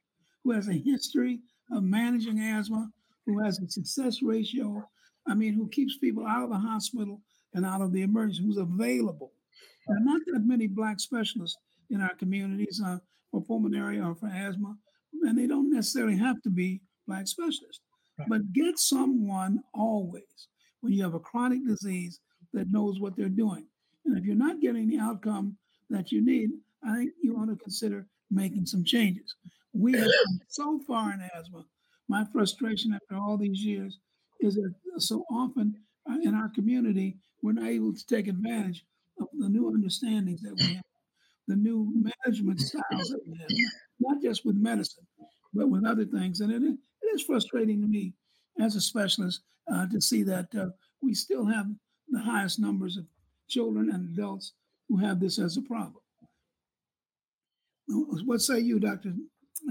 who 0.45 0.53
has 0.53 0.69
a 0.69 0.73
history 0.73 1.41
of 1.71 1.83
managing 1.83 2.41
asthma, 2.41 2.91
who 3.27 3.43
has 3.43 3.61
a 3.61 3.69
success 3.69 4.23
ratio. 4.23 4.83
I 5.29 5.35
mean, 5.35 5.55
who 5.55 5.69
keeps 5.69 5.99
people 5.99 6.27
out 6.27 6.45
of 6.45 6.51
the 6.51 6.59
hospital 6.59 7.21
and 7.55 7.67
out 7.67 7.83
of 7.83 7.93
the 7.93 8.03
emergency, 8.03 8.43
who's 8.43 8.57
available. 8.57 9.33
There 9.87 9.97
are 9.97 10.01
not 10.01 10.21
that 10.27 10.47
many 10.47 10.67
black 10.67 10.99
specialists 10.99 11.59
in 11.91 12.01
our 12.01 12.15
communities 12.15 12.81
uh, 12.85 12.99
for 13.31 13.43
pulmonary 13.43 14.01
or 14.01 14.15
for 14.15 14.29
asthma, 14.29 14.77
and 15.23 15.39
they 15.39 15.47
don't 15.47 15.73
necessarily 15.73 16.17
have 16.17 16.41
to 16.43 16.51
be 16.51 16.81
black 17.07 17.27
specialists. 17.27 17.81
Right. 18.19 18.29
But 18.29 18.53
get 18.53 18.79
someone 18.79 19.61
always 19.75 20.49
when 20.81 20.93
you 20.93 21.03
have 21.03 21.15
a 21.15 21.21
chronic 21.21 21.67
disease 21.67 22.21
that 22.53 22.71
knows 22.71 23.01
what 23.01 23.17
they're 23.17 23.29
doing. 23.29 23.67
And 24.05 24.17
if 24.17 24.25
you're 24.25 24.37
not 24.37 24.61
getting 24.61 24.89
the 24.89 24.99
outcome 24.99 25.57
that 25.91 26.11
you 26.11 26.25
need, 26.25 26.51
I 26.85 26.97
think 26.97 27.13
you 27.23 27.37
ought 27.37 27.47
to 27.47 27.57
consider 27.57 28.07
making 28.31 28.67
some 28.67 28.85
changes. 28.85 29.35
We 29.73 29.93
have 29.93 30.03
come 30.05 30.41
so 30.49 30.81
far 30.87 31.13
in 31.13 31.21
asthma. 31.37 31.65
My 32.09 32.25
frustration 32.33 32.93
after 32.93 33.17
all 33.17 33.37
these 33.37 33.65
years 33.65 33.99
is 34.41 34.55
that 34.55 34.73
so 34.99 35.25
often 35.31 35.77
uh, 36.11 36.17
in 36.23 36.35
our 36.35 36.49
community, 36.49 37.19
we're 37.43 37.53
not 37.53 37.69
able 37.69 37.93
to 37.93 38.07
take 38.07 38.27
advantage 38.27 38.85
of 39.21 39.29
the 39.39 39.49
new 39.49 39.69
understandings 39.69 40.43
that 40.43 40.55
we 40.57 40.75
have, 40.75 40.85
the 41.47 41.57
new 41.57 41.93
management 41.95 42.61
styles 42.61 43.09
that 43.11 43.21
we 43.27 43.39
have, 43.39 43.49
not 44.01 44.23
just 44.23 44.45
with 44.45 44.57
medicine, 44.57 45.07
but 45.53 45.69
with 45.69 45.85
other 45.85 46.05
things. 46.05 46.41
And 46.41 46.53
it, 46.53 46.63
it 46.63 47.07
is 47.15 47.23
frustrating 47.23 47.81
to 47.81 47.87
me 47.87 48.15
as 48.61 48.77
a 48.77 48.81
specialist 48.81 49.43
uh, 49.73 49.87
to 49.89 50.01
see 50.01 50.23
that 50.25 50.49
uh, 50.55 50.67
we 51.03 51.15
still 51.15 51.47
have 51.47 51.67
the 52.09 52.21
highest 52.21 52.59
numbers 52.59 52.97
of 52.97 53.05
children 53.49 53.91
and 53.91 54.17
adults 54.17 54.53
who 54.89 54.97
have 54.99 55.21
this 55.21 55.39
as 55.39 55.57
a 55.57 55.63
problem. 55.63 56.03
What 57.89 58.41
say 58.41 58.61
you, 58.61 58.79
Doctor? 58.79 59.13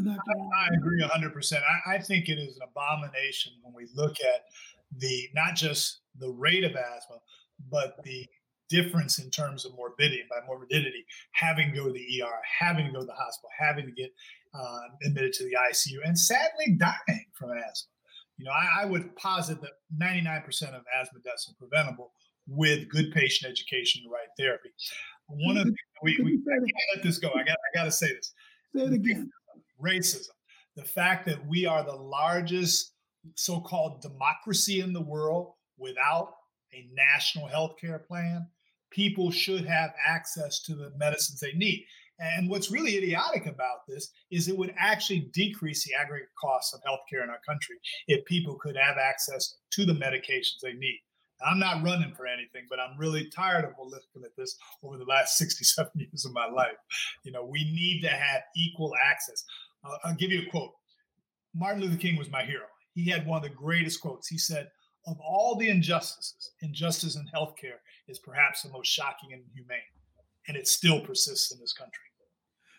Dr. 0.04 0.20
I, 0.56 0.66
I 0.66 0.76
agree 0.76 1.02
100%. 1.02 1.54
I, 1.88 1.96
I 1.96 2.00
think 2.00 2.30
it 2.30 2.38
is 2.38 2.58
an 2.58 2.68
abomination 2.70 3.54
when 3.64 3.74
we 3.74 3.88
look 3.96 4.16
at 4.22 4.44
the 4.98 5.30
not 5.34 5.56
just 5.56 6.02
the 6.20 6.30
rate 6.30 6.64
of 6.64 6.72
asthma, 6.72 7.18
but 7.70 7.96
the 8.04 8.28
difference 8.70 9.20
in 9.20 9.30
terms 9.30 9.66
of 9.66 9.76
morbidity. 9.76 10.24
By 10.30 10.46
morbidity, 10.48 11.06
having 11.32 11.72
to 11.72 11.78
go 11.78 11.88
to 11.88 11.94
the 11.94 12.22
ER, 12.22 12.40
having 12.60 12.88
to 12.88 12.92
go 12.92 13.00
to 13.00 13.06
the 13.06 13.14
hospital, 13.14 13.50
having 13.58 13.86
to 13.86 13.92
get 13.92 14.12
uh, 14.54 14.80
admitted 15.06 15.34
to 15.34 15.44
the 15.44 15.56
ICU, 15.70 15.98
and 16.06 16.18
sadly 16.18 16.78
dying 16.78 17.26
from 17.34 17.52
asthma. 17.52 17.92
You 18.38 18.46
know, 18.46 18.52
I, 18.52 18.84
I 18.84 18.86
would 18.86 19.16
posit 19.18 19.62
that 19.62 19.72
99% 20.02 20.48
of 20.74 20.84
asthma 20.98 21.20
deaths 21.24 21.52
are 21.52 21.56
preventable 21.60 22.14
with 22.48 22.90
good 22.90 23.12
patient 23.12 23.52
education 23.52 24.02
and 24.04 24.12
right 24.12 24.28
therapy. 24.38 24.70
One 25.28 25.58
of 25.58 25.66
the 25.66 25.76
we, 26.02 26.18
we 26.24 26.34
I 26.34 26.58
can't 26.58 26.72
let 26.96 27.04
this 27.04 27.20
go. 27.20 27.30
I 27.30 27.44
got 27.44 27.58
I 27.74 27.78
got 27.78 27.84
to 27.84 27.92
say 27.92 28.08
this. 28.08 28.34
Say 28.76 28.84
it 28.84 28.94
again. 28.94 29.30
Racism, 29.82 30.30
the 30.76 30.84
fact 30.84 31.26
that 31.28 31.46
we 31.48 31.66
are 31.66 31.84
the 31.84 31.96
largest 31.96 32.94
so-called 33.36 34.02
democracy 34.02 34.82
in 34.82 34.94
the 34.94 35.02
world 35.02 35.54
without 35.78 36.34
a 36.74 36.88
national 36.94 37.48
health 37.48 37.76
care 37.80 38.00
plan, 38.00 38.48
people 38.92 39.32
should 39.32 39.66
have 39.66 39.94
access 40.06 40.62
to 40.64 40.76
the 40.76 40.92
medicines 40.98 41.40
they 41.40 41.54
need. 41.54 41.86
And 42.20 42.50
what's 42.50 42.72
really 42.72 42.98
idiotic 42.98 43.46
about 43.46 43.88
this 43.88 44.12
is 44.30 44.48
it 44.48 44.58
would 44.58 44.74
actually 44.78 45.30
decrease 45.34 45.86
the 45.86 45.94
aggregate 45.96 46.30
costs 46.40 46.74
of 46.74 46.82
healthcare 46.82 47.24
in 47.24 47.30
our 47.30 47.40
country 47.48 47.78
if 48.08 48.26
people 48.26 48.56
could 48.56 48.76
have 48.76 48.98
access 48.98 49.56
to 49.72 49.86
the 49.86 49.94
medications 49.94 50.60
they 50.62 50.74
need. 50.74 51.00
I'm 51.46 51.60
not 51.60 51.84
running 51.84 52.14
for 52.16 52.28
anything, 52.28 52.66
but 52.70 52.80
I'm 52.80 52.98
really 52.98 53.30
tired 53.30 53.64
of 53.64 53.72
looking 53.80 54.24
at 54.26 54.36
this 54.38 54.58
over 54.84 54.98
the 54.98 55.06
last 55.06 55.38
67 55.38 55.90
years 55.96 56.26
of 56.26 56.34
my 56.34 56.48
life. 56.48 56.76
You 57.24 57.32
know, 57.32 57.46
we 57.46 57.64
need 57.64 58.02
to 58.02 58.10
have 58.10 58.42
equal 58.56 58.94
access. 59.10 59.46
Uh, 59.86 59.96
I'll 60.04 60.16
give 60.16 60.32
you 60.32 60.42
a 60.42 60.52
quote. 60.52 60.74
Martin 61.56 61.82
Luther 61.82 61.98
King 61.98 62.18
was 62.18 62.30
my 62.30 62.44
hero. 62.44 62.66
He 62.94 63.10
had 63.10 63.26
one 63.26 63.38
of 63.38 63.50
the 63.50 63.56
greatest 63.56 64.02
quotes. 64.02 64.28
He 64.28 64.38
said, 64.38 64.70
Of 65.08 65.18
all 65.20 65.56
the 65.56 65.70
injustices, 65.70 66.52
injustice 66.62 67.16
in 67.16 67.26
healthcare 67.34 67.80
is 68.10 68.20
perhaps 68.20 68.64
the 68.64 68.70
most 68.70 68.88
shocking 68.88 69.34
and 69.34 69.42
inhumane. 69.52 69.80
And 70.48 70.58
it 70.58 70.68
still 70.68 71.00
persists 71.00 71.52
in 71.52 71.60
this 71.60 71.74
country. 71.74 72.04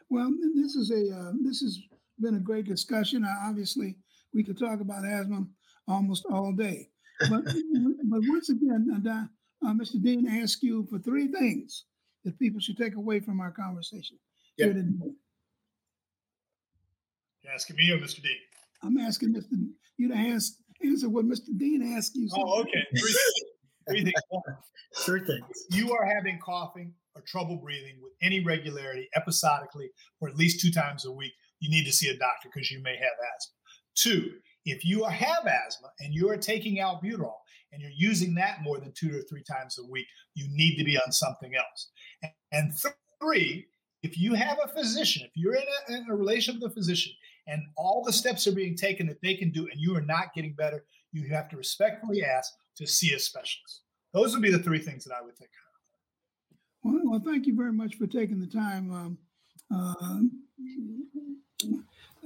Well, 0.09 0.33
this 0.57 0.75
is 0.75 0.91
a 0.91 1.17
uh, 1.17 1.33
this 1.43 1.61
has 1.61 1.79
been 2.21 2.35
a 2.35 2.41
great 2.41 2.67
discussion. 2.67 3.25
Uh, 3.25 3.49
obviously, 3.49 3.97
we 4.35 4.43
could 4.43 4.59
talk 4.59 4.81
about 4.81 5.05
asthma 5.07 5.47
almost 5.87 6.27
all 6.31 6.53
day. 6.53 6.89
But, 7.29 7.45
but 8.05 8.21
once 8.27 8.49
again, 8.49 9.03
uh, 9.07 9.67
uh, 9.67 9.73
Mr. 9.73 10.03
Dean 10.03 10.27
asked 10.27 10.63
you 10.63 10.87
for 10.91 10.99
three 10.99 11.29
things 11.29 11.85
that 12.25 12.39
people 12.39 12.61
should 12.61 12.77
take 12.77 12.97
away 12.97 13.21
from 13.21 13.41
our 13.41 13.51
conversation 13.51 14.19
yep. 14.57 14.69
here 14.69 14.75
today. 14.75 15.13
You're 17.43 17.53
asking 17.53 17.77
me 17.77 17.91
or 17.93 17.99
Mr. 17.99 18.23
Dean? 18.23 18.37
I'm 18.83 18.99
asking 18.99 19.35
Mr. 19.35 19.53
you 19.97 20.09
to 20.09 20.15
ask, 20.15 20.55
answer 20.85 21.09
what 21.09 21.27
Mr. 21.27 21.57
Dean 21.57 21.95
asked 21.97 22.17
you. 22.17 22.29
Oh, 22.35 22.61
okay. 22.63 22.85
Things. 23.89 24.13
Three 24.99 25.25
things. 25.25 25.67
You 25.71 25.93
are 25.93 26.05
having 26.05 26.39
coughing 26.39 26.93
or 27.15 27.23
trouble 27.23 27.57
breathing 27.57 27.97
with 28.03 28.13
any 28.23 28.41
regularity, 28.41 29.09
episodically, 29.15 29.91
or 30.21 30.29
at 30.29 30.37
least 30.37 30.61
two 30.61 30.71
times 30.71 31.05
a 31.05 31.13
week. 31.13 31.33
You 31.61 31.71
need 31.71 31.85
to 31.85 31.93
see 31.93 32.09
a 32.09 32.17
doctor 32.17 32.49
because 32.53 32.71
you 32.71 32.83
may 32.83 32.97
have 32.97 33.13
asthma. 33.37 33.55
Two, 33.95 34.33
if 34.65 34.85
you 34.85 35.05
have 35.05 35.47
asthma 35.47 35.89
and 36.01 36.15
you 36.15 36.29
are 36.31 36.37
taking 36.37 36.79
albuterol 36.79 37.37
and 37.73 37.83
you're 37.83 37.91
using 37.97 38.35
that 38.35 38.63
more 38.63 38.79
than 38.79 38.93
two 38.93 39.17
or 39.17 39.23
three 39.23 39.43
times 39.43 39.79
a 39.79 39.91
week, 39.91 40.07
you 40.35 40.47
need 40.51 40.77
to 40.77 40.85
be 40.85 40.99
on 40.99 41.13
something 41.13 41.53
else. 41.55 41.91
And 42.53 42.73
three, 43.21 43.67
if 44.03 44.19
you 44.19 44.35
have 44.35 44.59
a 44.63 44.69
physician, 44.69 45.23
if 45.25 45.33
you're 45.35 45.55
in 45.55 45.63
a, 45.63 45.93
in 45.93 46.07
a 46.11 46.15
relation 46.15 46.59
with 46.61 46.73
a 46.73 46.75
physician 46.75 47.13
and 47.47 47.63
all 47.77 48.03
the 48.05 48.13
steps 48.13 48.47
are 48.47 48.53
being 48.53 48.77
taken 48.77 49.07
that 49.07 49.21
they 49.23 49.35
can 49.35 49.51
do 49.51 49.69
and 49.71 49.81
you 49.81 49.95
are 49.97 50.03
not 50.03 50.35
getting 50.35 50.55
better, 50.55 50.85
you 51.13 51.29
have 51.29 51.49
to 51.51 51.57
respectfully 51.57 52.25
ask 52.25 52.53
to 52.77 52.87
see 52.87 53.15
a 53.15 53.19
specialist. 53.19 53.83
Those 54.13 54.33
would 54.33 54.43
be 54.43 54.51
the 54.51 54.59
three 54.59 54.79
things 54.79 55.05
that 55.05 55.15
I 55.15 55.23
would 55.23 55.37
think 55.37 55.51
of. 55.51 56.93
Well, 56.93 57.01
well 57.05 57.23
thank 57.25 57.47
you 57.47 57.57
very 57.57 57.73
much 57.73 57.97
for 57.97 58.07
taking 58.07 58.41
the 58.41 58.47
time. 58.47 58.93
Um, 58.93 59.19
uh, 59.73 59.95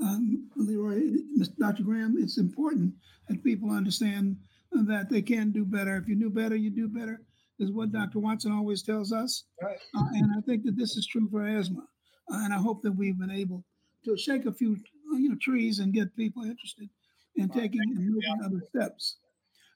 um, 0.02 0.50
LeRoy, 0.58 1.16
Dr. 1.58 1.82
Graham, 1.82 2.16
it's 2.18 2.38
important 2.38 2.94
that 3.28 3.44
people 3.44 3.70
understand 3.70 4.36
that 4.72 5.08
they 5.08 5.22
can 5.22 5.50
do 5.52 5.64
better. 5.64 5.96
If 5.96 6.08
you 6.08 6.16
do 6.16 6.30
better, 6.30 6.56
you 6.56 6.70
do 6.70 6.88
better, 6.88 7.20
is 7.58 7.70
what 7.70 7.92
Dr. 7.92 8.18
Watson 8.18 8.52
always 8.52 8.82
tells 8.82 9.12
us. 9.12 9.44
Right. 9.62 9.78
Uh, 9.96 10.06
and 10.12 10.30
I 10.36 10.40
think 10.40 10.64
that 10.64 10.76
this 10.76 10.96
is 10.96 11.06
true 11.06 11.28
for 11.30 11.46
asthma. 11.46 11.86
Uh, 12.30 12.38
and 12.44 12.54
I 12.54 12.58
hope 12.58 12.82
that 12.82 12.92
we've 12.92 13.18
been 13.18 13.30
able 13.30 13.64
to 14.04 14.16
shake 14.16 14.46
a 14.46 14.52
few 14.52 14.76
you 15.12 15.28
know 15.28 15.36
trees 15.40 15.78
and 15.78 15.92
get 15.92 16.16
people 16.16 16.42
interested 16.42 16.88
in 17.36 17.48
taking 17.48 17.80
and 17.80 17.98
moving 17.98 18.40
other 18.44 18.62
steps. 18.68 19.16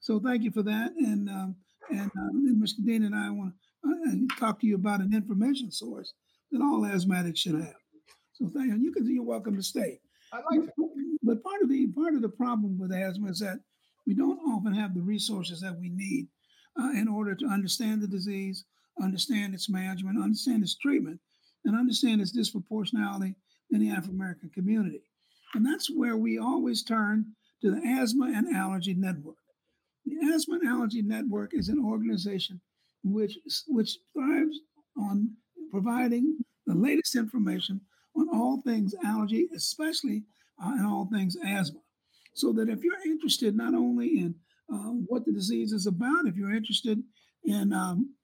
So 0.00 0.20
thank 0.20 0.42
you 0.42 0.50
for 0.50 0.62
that. 0.62 0.92
And 0.96 1.28
um, 1.28 1.56
and 1.90 2.11
um, 2.18 2.62
Mr. 2.62 2.84
Dean 2.84 3.04
and 3.04 3.14
I 3.14 3.30
want 3.30 3.54
to 3.84 3.90
uh, 3.90 4.38
talk 4.38 4.61
to 4.61 4.66
you 4.66 4.74
about 4.74 5.00
an 5.00 5.14
information 5.14 5.70
source 5.70 6.12
that 6.52 6.62
all 6.62 6.80
asthmatics 6.80 7.38
should 7.38 7.54
have. 7.54 7.74
So 8.34 8.48
thank 8.48 8.72
you. 8.72 8.78
You 8.78 8.92
can 8.92 9.11
you're 9.11 9.24
welcome 9.24 9.56
to 9.56 9.62
stay. 9.62 10.00
I 10.32 10.40
like 10.50 10.68
it. 10.68 10.74
But 11.22 11.42
part 11.42 11.62
of 11.62 11.68
the 11.68 11.88
part 11.88 12.14
of 12.14 12.22
the 12.22 12.28
problem 12.28 12.78
with 12.78 12.92
asthma 12.92 13.30
is 13.30 13.40
that 13.40 13.61
we 14.06 14.14
don't 14.14 14.38
often 14.38 14.74
have 14.74 14.94
the 14.94 15.02
resources 15.02 15.61
that 15.61 15.78
we 15.78 15.90
need 15.90 16.28
uh, 16.80 16.90
in 16.90 17.09
order 17.09 17.34
to 17.34 17.46
understand 17.46 18.00
the 18.00 18.06
disease, 18.06 18.64
understand 19.02 19.54
its 19.54 19.68
management, 19.68 20.22
understand 20.22 20.62
its 20.62 20.76
treatment, 20.76 21.20
and 21.64 21.76
understand 21.76 22.20
its 22.20 22.36
disproportionality 22.36 23.34
in 23.70 23.80
the 23.80 23.90
African 23.90 24.14
American 24.14 24.50
community. 24.50 25.02
And 25.54 25.64
that's 25.66 25.90
where 25.90 26.16
we 26.16 26.38
always 26.38 26.82
turn 26.82 27.26
to 27.62 27.70
the 27.70 27.86
Asthma 27.86 28.26
and 28.26 28.54
Allergy 28.54 28.94
Network. 28.94 29.36
The 30.04 30.32
Asthma 30.32 30.56
and 30.56 30.68
Allergy 30.68 31.02
Network 31.02 31.54
is 31.54 31.68
an 31.68 31.82
organization 31.84 32.61
which, 33.02 33.38
which 33.66 33.98
thrives 34.12 34.59
on 34.96 35.30
providing 35.70 36.38
the 36.66 36.74
latest 36.74 37.16
information 37.16 37.80
on 38.16 38.28
all 38.32 38.61
things 38.62 38.94
allergy, 39.04 39.48
especially 39.54 40.24
uh, 40.62 40.72
and 40.72 40.86
all 40.86 41.09
things 41.12 41.36
asthma. 41.44 41.80
So 42.34 42.52
that 42.52 42.68
if 42.68 42.82
you're 42.82 43.02
interested 43.04 43.56
not 43.56 43.74
only 43.74 44.18
in 44.18 44.34
uh, 44.72 44.92
what 45.06 45.24
the 45.24 45.32
disease 45.32 45.72
is 45.72 45.86
about, 45.86 46.26
if 46.26 46.36
you're 46.36 46.54
interested 46.54 47.02
in 47.44 47.72
um, 47.72 48.14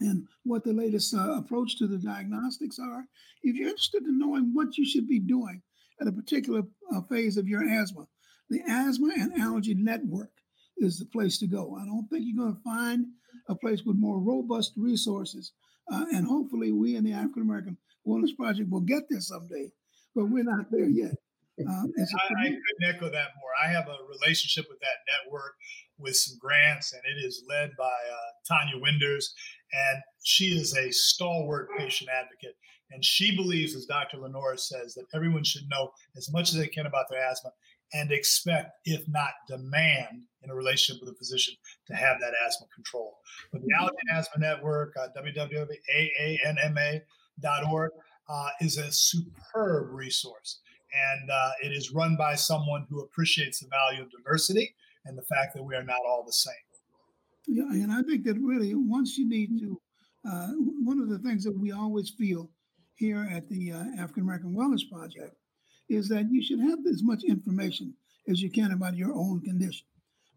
in 0.00 0.26
what 0.44 0.62
the 0.62 0.72
latest 0.72 1.14
uh, 1.14 1.38
approach 1.38 1.78
to 1.78 1.86
the 1.86 1.96
diagnostics 1.96 2.78
are, 2.78 3.04
if 3.42 3.56
you're 3.56 3.68
interested 3.68 4.02
in 4.02 4.18
knowing 4.18 4.50
what 4.52 4.76
you 4.76 4.84
should 4.84 5.08
be 5.08 5.18
doing 5.18 5.62
at 6.00 6.06
a 6.06 6.12
particular 6.12 6.62
uh, 6.94 7.00
phase 7.02 7.38
of 7.38 7.48
your 7.48 7.66
asthma, 7.66 8.06
the 8.50 8.60
Asthma 8.68 9.12
and 9.16 9.40
Allergy 9.40 9.74
Network 9.74 10.30
is 10.78 10.98
the 10.98 11.06
place 11.06 11.38
to 11.38 11.46
go. 11.46 11.76
I 11.80 11.84
don't 11.84 12.06
think 12.08 12.24
you're 12.26 12.44
going 12.44 12.56
to 12.56 12.62
find 12.62 13.06
a 13.48 13.54
place 13.54 13.82
with 13.84 13.96
more 13.96 14.18
robust 14.18 14.72
resources. 14.76 15.52
Uh, 15.92 16.04
and 16.12 16.26
hopefully, 16.26 16.72
we 16.72 16.96
in 16.96 17.04
the 17.04 17.12
African 17.12 17.42
American 17.42 17.76
Wellness 18.06 18.36
Project 18.36 18.70
will 18.70 18.80
get 18.80 19.04
there 19.08 19.20
someday, 19.20 19.70
but 20.14 20.26
we're 20.26 20.44
not 20.44 20.66
there 20.70 20.88
yet. 20.88 21.12
Uh, 21.58 21.72
I, 21.72 22.42
I, 22.44 22.48
couldn't 22.48 22.96
echo 22.96 23.08
that 23.08 23.30
more. 23.40 23.50
I 23.64 23.68
have 23.72 23.88
a 23.88 23.96
relationship 24.10 24.66
with 24.68 24.78
that 24.80 24.98
network 25.08 25.54
with 25.98 26.14
some 26.14 26.36
grants, 26.38 26.92
and 26.92 27.00
it 27.06 27.24
is 27.24 27.44
led 27.48 27.70
by 27.78 27.86
uh, 27.86 28.52
Tonya 28.52 28.78
Winders, 28.78 29.32
and 29.72 30.02
she 30.22 30.48
is 30.48 30.76
a 30.76 30.92
stalwart 30.92 31.70
patient 31.78 32.10
advocate. 32.10 32.56
And 32.90 33.02
she 33.02 33.34
believes, 33.34 33.74
as 33.74 33.86
Dr. 33.86 34.18
LeNoir 34.18 34.58
says, 34.60 34.92
that 34.94 35.06
everyone 35.14 35.44
should 35.44 35.66
know 35.70 35.92
as 36.14 36.30
much 36.30 36.50
as 36.50 36.56
they 36.56 36.68
can 36.68 36.84
about 36.84 37.06
their 37.08 37.24
asthma 37.24 37.50
and 37.92 38.10
expect, 38.10 38.72
if 38.84 39.06
not 39.08 39.30
demand, 39.48 40.22
in 40.42 40.50
a 40.50 40.54
relationship 40.54 41.00
with 41.02 41.12
a 41.12 41.16
physician 41.16 41.54
to 41.86 41.94
have 41.94 42.18
that 42.20 42.32
asthma 42.46 42.66
control. 42.74 43.18
But 43.52 43.62
the 43.62 43.68
Allergy 43.78 43.96
Asthma 44.12 44.40
Network, 44.40 44.94
uh, 44.96 45.08
www.aanma.org, 45.16 45.70
uh, 48.28 48.48
is 48.60 48.78
a 48.78 48.90
superb 48.92 49.92
resource. 49.92 50.60
And 50.92 51.30
uh, 51.30 51.50
it 51.62 51.72
is 51.72 51.92
run 51.92 52.16
by 52.16 52.34
someone 52.36 52.86
who 52.88 53.00
appreciates 53.00 53.60
the 53.60 53.68
value 53.68 54.02
of 54.02 54.10
diversity 54.10 54.74
and 55.04 55.18
the 55.18 55.22
fact 55.22 55.54
that 55.54 55.62
we 55.62 55.74
are 55.74 55.82
not 55.82 56.00
all 56.08 56.22
the 56.24 56.32
same. 56.32 56.54
Yeah, 57.46 57.70
and 57.70 57.92
I 57.92 58.02
think 58.02 58.24
that 58.24 58.36
really 58.40 58.74
once 58.74 59.16
you 59.16 59.28
need 59.28 59.60
to, 59.60 59.80
uh, 60.28 60.48
one 60.82 60.98
of 61.00 61.08
the 61.08 61.18
things 61.20 61.44
that 61.44 61.56
we 61.56 61.70
always 61.72 62.10
feel 62.10 62.50
here 62.96 63.28
at 63.30 63.48
the 63.48 63.72
uh, 63.72 63.84
African 63.98 64.24
American 64.24 64.54
Wellness 64.54 64.88
Project 64.90 65.36
is 65.88 66.08
that 66.08 66.30
you 66.30 66.42
should 66.42 66.60
have 66.60 66.80
as 66.90 67.02
much 67.02 67.22
information 67.24 67.94
as 68.28 68.40
you 68.40 68.50
can 68.50 68.72
about 68.72 68.96
your 68.96 69.14
own 69.14 69.40
condition. 69.40 69.86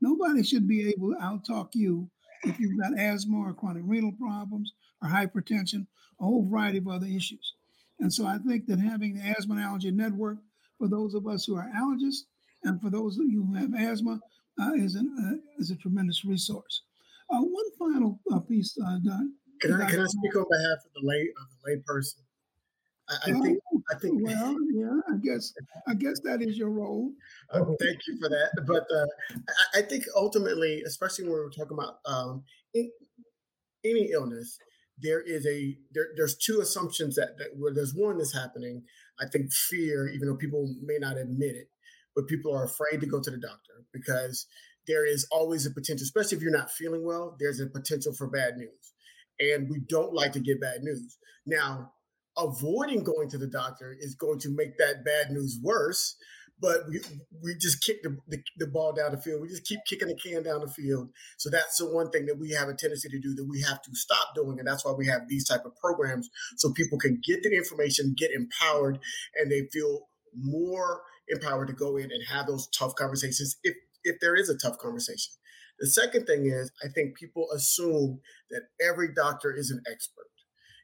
Nobody 0.02 0.43
should 0.43 0.68
be 0.68 0.89
able 0.89 1.12
to 1.12 1.20
outtalk 1.20 1.70
you 1.74 2.10
if 2.43 2.60
you've 2.60 2.80
got 2.80 2.97
asthma 2.97 3.38
or 3.38 3.54
chronic 3.54 3.84
renal 3.86 4.14
problems 4.14 4.74
or 5.02 5.10
hypertension, 5.10 5.88
a 6.22 6.24
whole 6.24 6.47
variety 6.47 6.78
of 6.78 6.88
other 6.88 7.08
issues. 7.08 7.56
And 8.00 8.14
so 8.14 8.26
I 8.26 8.38
think 8.38 8.66
that 8.68 8.80
having 8.80 9.16
the 9.16 9.24
Asthma 9.24 9.56
and 9.56 9.64
Allergy 9.64 9.91
Network 9.91 10.38
for 10.78 10.88
those 10.88 11.14
of 11.14 11.28
us 11.28 11.45
who 11.45 11.56
are 11.58 11.70
allergists 11.76 12.24
and 12.64 12.82
for 12.82 12.89
those 12.89 13.18
of 13.18 13.26
you 13.28 13.45
who 13.45 13.56
have 13.56 13.74
asthma 13.74 14.20
uh, 14.62 14.74
is, 14.74 14.95
an, 14.95 15.14
uh, 15.20 15.62
is 15.62 15.72
a 15.72 15.76
tremendous 15.76 16.24
resource. 16.26 16.84
Uh, 17.30 17.41
one 17.41 17.66
final 17.78 18.20
uh, 18.34 18.39
piece, 18.39 18.78
uh, 18.86 18.97
Don. 19.04 19.34
Can 19.62 19.74
I, 19.74 19.89
can 19.89 20.00
I 20.00 20.06
speak 20.06 20.36
on 20.36 20.45
behalf 20.50 20.78
of 20.86 20.93
the 20.95 21.02
lay 21.04 21.22
of 21.22 21.47
the 21.64 21.78
layperson? 21.78 22.22
I, 23.10 23.32
I 23.32 23.39
think 23.39 23.60
I 23.91 23.95
think 23.95 24.22
well, 24.24 24.55
yeah, 24.72 24.99
I 25.10 25.18
guess 25.22 25.53
I 25.88 25.93
guess 25.95 26.20
that 26.24 26.41
is 26.41 26.57
your 26.57 26.70
role. 26.70 27.12
Oh, 27.53 27.76
thank 27.82 27.99
you 28.07 28.18
for 28.22 28.30
that. 28.30 28.51
But 28.68 28.86
uh, 28.95 29.07
I, 29.74 29.80
I, 29.80 29.82
think 29.82 30.05
ultimately, 30.16 30.84
especially 30.86 31.26
when 31.26 31.34
we're 31.34 31.49
talking 31.49 31.78
about 31.78 31.99
um, 32.05 32.43
in, 32.74 32.91
any 33.84 34.12
illness, 34.12 34.60
there 34.99 35.22
is 35.22 35.45
a 35.47 35.78
there, 35.91 36.07
there's 36.16 36.38
two 36.38 36.60
assumptions 36.62 37.16
that, 37.16 37.38
that 37.38 37.49
where 37.57 37.74
there's 37.74 37.95
one 37.95 38.18
that's 38.18 38.34
happening. 38.34 38.84
I 39.20 39.28
think 39.28 39.51
fear, 39.51 40.07
even 40.07 40.28
though 40.28 40.38
people 40.38 40.76
may 40.82 40.97
not 40.99 41.18
admit 41.18 41.55
it, 41.55 41.70
but 42.16 42.28
people 42.28 42.55
are 42.55 42.66
afraid 42.66 43.01
to 43.01 43.07
go 43.07 43.20
to 43.20 43.32
the 43.32 43.38
doctor 43.38 43.86
because 43.91 44.45
there 44.88 45.05
is 45.05 45.28
always 45.32 45.66
a 45.66 45.72
potential, 45.72 46.03
especially 46.03 46.38
if 46.38 46.43
you're 46.43 46.51
not 46.51 46.72
feeling 46.72 47.05
well, 47.05 47.36
there's 47.39 47.60
a 47.60 47.68
potential 47.68 48.14
for 48.14 48.28
bad 48.28 48.57
news. 48.57 48.93
And 49.39 49.70
we 49.70 49.80
don't 49.88 50.14
like 50.14 50.34
to 50.34 50.39
get 50.39 50.60
bad 50.60 50.82
news. 50.82 51.18
Now, 51.45 51.91
avoiding 52.39 53.03
going 53.03 53.29
to 53.29 53.37
the 53.37 53.47
doctor 53.47 53.95
is 53.99 54.15
going 54.15 54.39
to 54.39 54.49
make 54.49 54.77
that 54.77 55.05
bad 55.05 55.31
news 55.31 55.59
worse. 55.61 56.15
But 56.61 56.89
we, 56.89 56.99
we 57.41 57.55
just 57.55 57.81
kick 57.85 58.03
the, 58.03 58.17
the, 58.27 58.37
the, 58.57 58.67
ball 58.67 58.91
down 58.91 59.11
the 59.13 59.21
field. 59.21 59.41
We 59.41 59.47
just 59.47 59.65
keep 59.65 59.79
kicking 59.87 60.09
the 60.09 60.15
can 60.15 60.43
down 60.43 60.59
the 60.59 60.67
field. 60.67 61.09
So 61.37 61.49
that's 61.49 61.77
the 61.77 61.89
one 61.89 62.11
thing 62.11 62.25
that 62.25 62.37
we 62.37 62.51
have 62.51 62.67
a 62.67 62.73
tendency 62.73 63.07
to 63.07 63.19
do 63.19 63.33
that 63.35 63.47
we 63.49 63.61
have 63.61 63.81
to 63.81 63.95
stop 63.95 64.35
doing. 64.35 64.59
And 64.59 64.67
that's 64.67 64.83
why 64.83 64.91
we 64.91 65.07
have 65.07 65.21
these 65.29 65.47
type 65.47 65.63
of 65.65 65.71
programs 65.77 66.29
so 66.57 66.73
people 66.73 66.99
can 66.99 67.21
get 67.25 67.43
the 67.43 67.55
information, 67.55 68.13
get 68.17 68.31
empowered, 68.31 68.99
and 69.37 69.49
they 69.49 69.69
feel 69.71 70.09
more 70.35 71.01
empowered 71.29 71.67
to 71.67 71.73
go 71.73 71.95
in 71.95 72.11
and 72.11 72.23
have 72.29 72.47
those 72.47 72.67
tough 72.77 72.95
conversations 72.95 73.57
if 73.63 73.75
if 74.03 74.17
there 74.21 74.35
is 74.35 74.49
a 74.49 74.57
tough 74.57 74.77
conversation. 74.77 75.33
The 75.79 75.87
second 75.87 76.25
thing 76.25 76.45
is 76.45 76.71
I 76.83 76.87
think 76.93 77.17
people 77.17 77.47
assume 77.53 78.19
that 78.49 78.63
every 78.85 79.13
doctor 79.13 79.53
is 79.53 79.71
an 79.71 79.81
expert. 79.89 80.27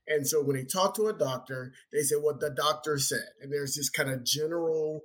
And 0.07 0.27
so 0.27 0.41
when 0.41 0.55
they 0.55 0.63
talk 0.63 0.95
to 0.95 1.07
a 1.07 1.13
doctor, 1.13 1.73
they 1.91 2.01
say 2.01 2.15
what 2.15 2.39
the 2.39 2.49
doctor 2.49 2.97
said. 2.97 3.25
And 3.41 3.51
there's 3.51 3.75
this 3.75 3.89
kind 3.89 4.09
of 4.09 4.23
general 4.23 5.01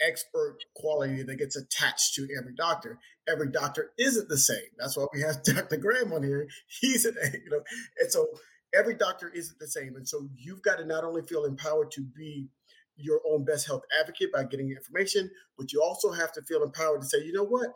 expert 0.00 0.58
quality 0.74 1.22
that 1.22 1.36
gets 1.36 1.56
attached 1.56 2.14
to 2.14 2.26
every 2.38 2.54
doctor. 2.54 2.98
Every 3.28 3.50
doctor 3.50 3.92
isn't 3.98 4.28
the 4.28 4.38
same. 4.38 4.56
That's 4.78 4.96
why 4.96 5.06
we 5.12 5.20
have 5.20 5.42
Dr. 5.44 5.76
Graham 5.76 6.12
on 6.12 6.22
here. 6.22 6.48
He's 6.66 7.04
an, 7.04 7.16
you 7.32 7.50
know, 7.50 7.60
and 8.00 8.10
so 8.10 8.28
every 8.74 8.94
doctor 8.94 9.28
isn't 9.28 9.58
the 9.58 9.68
same. 9.68 9.96
And 9.96 10.08
so 10.08 10.28
you've 10.36 10.62
got 10.62 10.76
to 10.76 10.84
not 10.84 11.04
only 11.04 11.22
feel 11.22 11.44
empowered 11.44 11.90
to 11.92 12.02
be 12.02 12.48
your 12.96 13.20
own 13.28 13.44
best 13.44 13.66
health 13.66 13.82
advocate 13.98 14.32
by 14.32 14.44
getting 14.44 14.70
information, 14.70 15.30
but 15.56 15.72
you 15.72 15.82
also 15.82 16.12
have 16.12 16.32
to 16.32 16.42
feel 16.42 16.62
empowered 16.62 17.00
to 17.02 17.06
say, 17.06 17.18
you 17.18 17.32
know 17.32 17.44
what? 17.44 17.68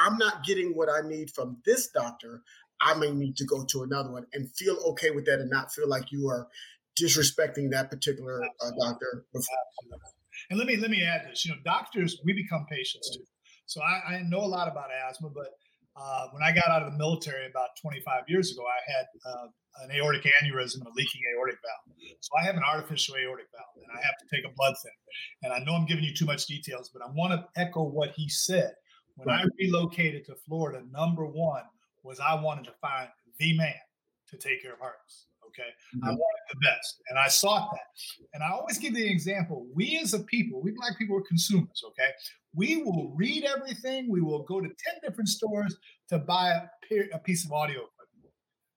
I'm 0.00 0.16
not 0.16 0.44
getting 0.44 0.70
what 0.70 0.88
I 0.88 1.06
need 1.06 1.30
from 1.30 1.58
this 1.64 1.88
doctor. 1.88 2.42
I 2.82 2.94
may 2.94 3.12
need 3.12 3.36
to 3.36 3.44
go 3.44 3.64
to 3.64 3.82
another 3.82 4.10
one 4.10 4.26
and 4.32 4.50
feel 4.56 4.76
okay 4.90 5.10
with 5.10 5.24
that 5.26 5.38
and 5.38 5.48
not 5.48 5.72
feel 5.72 5.88
like 5.88 6.10
you 6.10 6.28
are 6.28 6.48
disrespecting 7.00 7.70
that 7.70 7.90
particular 7.90 8.42
uh, 8.42 8.70
doctor. 8.78 9.24
And 10.50 10.58
let 10.58 10.66
me 10.66 10.76
let 10.76 10.90
me 10.90 11.04
add 11.04 11.30
this. 11.30 11.46
You 11.46 11.52
know, 11.52 11.58
doctors 11.64 12.20
we 12.24 12.32
become 12.32 12.66
patients 12.68 13.10
too. 13.16 13.22
So 13.66 13.80
I, 13.80 14.14
I 14.14 14.22
know 14.22 14.40
a 14.40 14.50
lot 14.50 14.68
about 14.68 14.88
asthma, 15.08 15.30
but 15.30 15.48
uh, 15.96 16.26
when 16.32 16.42
I 16.42 16.52
got 16.52 16.68
out 16.68 16.82
of 16.82 16.92
the 16.92 16.98
military 16.98 17.46
about 17.46 17.68
25 17.80 18.24
years 18.28 18.50
ago, 18.50 18.62
I 18.62 18.90
had 18.90 19.06
uh, 19.24 19.46
an 19.84 19.90
aortic 19.92 20.22
aneurysm 20.24 20.76
and 20.80 20.86
a 20.86 20.92
leaking 20.96 21.20
aortic 21.34 21.56
valve. 21.62 21.96
So 22.20 22.30
I 22.38 22.44
have 22.44 22.56
an 22.56 22.62
artificial 22.62 23.16
aortic 23.16 23.46
valve, 23.52 23.76
and 23.76 23.92
I 23.92 24.02
have 24.04 24.16
to 24.18 24.26
take 24.34 24.44
a 24.44 24.54
blood 24.56 24.74
thinner. 24.82 24.94
And 25.44 25.52
I 25.52 25.64
know 25.64 25.76
I'm 25.76 25.86
giving 25.86 26.04
you 26.04 26.14
too 26.14 26.26
much 26.26 26.46
details, 26.46 26.90
but 26.92 27.02
I 27.02 27.10
want 27.12 27.32
to 27.32 27.60
echo 27.60 27.84
what 27.84 28.12
he 28.16 28.28
said. 28.28 28.72
When 29.16 29.28
I 29.28 29.44
relocated 29.58 30.24
to 30.26 30.34
Florida, 30.46 30.82
number 30.90 31.26
one 31.26 31.64
was 32.02 32.20
I 32.20 32.34
wanted 32.34 32.64
to 32.64 32.72
find 32.80 33.08
the 33.38 33.56
man 33.56 33.74
to 34.28 34.36
take 34.36 34.62
care 34.62 34.74
of 34.74 34.80
hearts. 34.80 35.26
Okay. 35.48 35.68
Mm-hmm. 35.96 36.04
I 36.04 36.10
wanted 36.10 36.44
the 36.50 36.60
best 36.62 37.02
and 37.10 37.18
I 37.18 37.28
sought 37.28 37.70
that. 37.72 38.24
And 38.32 38.42
I 38.42 38.50
always 38.50 38.78
give 38.78 38.94
the 38.94 39.06
example 39.06 39.66
we 39.74 39.98
as 40.02 40.14
a 40.14 40.20
people, 40.20 40.62
we 40.62 40.72
black 40.72 40.98
people 40.98 41.16
are 41.18 41.22
consumers. 41.22 41.82
Okay. 41.88 42.10
We 42.54 42.82
will 42.82 43.12
read 43.14 43.44
everything. 43.44 44.10
We 44.10 44.20
will 44.20 44.44
go 44.44 44.60
to 44.60 44.66
10 44.66 44.74
different 45.02 45.28
stores 45.28 45.76
to 46.08 46.18
buy 46.18 46.50
a, 46.50 46.98
a 47.14 47.18
piece 47.18 47.44
of 47.44 47.52
audio 47.52 47.76
equipment. 47.76 48.34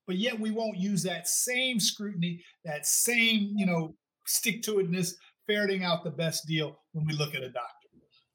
But 0.07 0.17
yet 0.17 0.39
we 0.39 0.51
won't 0.51 0.77
use 0.77 1.01
that 1.03 1.27
same 1.27 1.79
scrutiny, 1.79 2.43
that 2.63 2.85
same, 2.85 3.53
you 3.55 3.65
know, 3.65 3.95
stick 4.27 4.61
to 4.63 4.75
itness, 4.75 5.13
ferreting 5.47 5.83
out 5.83 6.03
the 6.03 6.11
best 6.11 6.45
deal 6.47 6.79
when 6.93 7.05
we 7.05 7.13
look 7.13 7.35
at 7.35 7.41
a 7.41 7.49
doctor. 7.49 7.85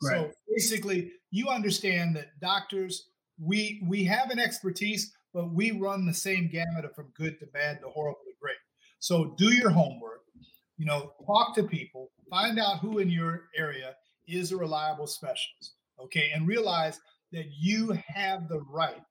Right. 0.03 0.17
So 0.17 0.33
basically, 0.49 1.13
you 1.31 1.49
understand 1.49 2.17
that 2.17 2.29
doctors, 2.41 3.10
we 3.43 3.83
we 3.87 4.05
have 4.05 4.31
an 4.31 4.39
expertise, 4.39 5.13
but 5.33 5.53
we 5.53 5.73
run 5.73 6.07
the 6.07 6.15
same 6.15 6.49
gamut 6.49 6.85
of 6.85 6.95
from 6.95 7.09
good 7.15 7.39
to 7.41 7.47
bad 7.47 7.81
to 7.81 7.89
horrible 7.89 8.21
to 8.25 8.33
great. 8.41 8.57
So 8.99 9.35
do 9.37 9.53
your 9.53 9.71
homework. 9.71 10.21
You 10.77 10.87
know, 10.87 11.13
talk 11.27 11.55
to 11.57 11.63
people, 11.63 12.11
find 12.31 12.59
out 12.59 12.79
who 12.79 12.99
in 12.99 13.11
your 13.11 13.49
area 13.55 13.97
is 14.27 14.53
a 14.53 14.57
reliable 14.57 15.07
specialist. 15.07 15.75
Okay, 16.03 16.31
and 16.35 16.49
realize 16.49 16.99
that 17.33 17.47
you 17.59 17.99
have 18.07 18.49
the 18.49 18.61
right 18.61 19.03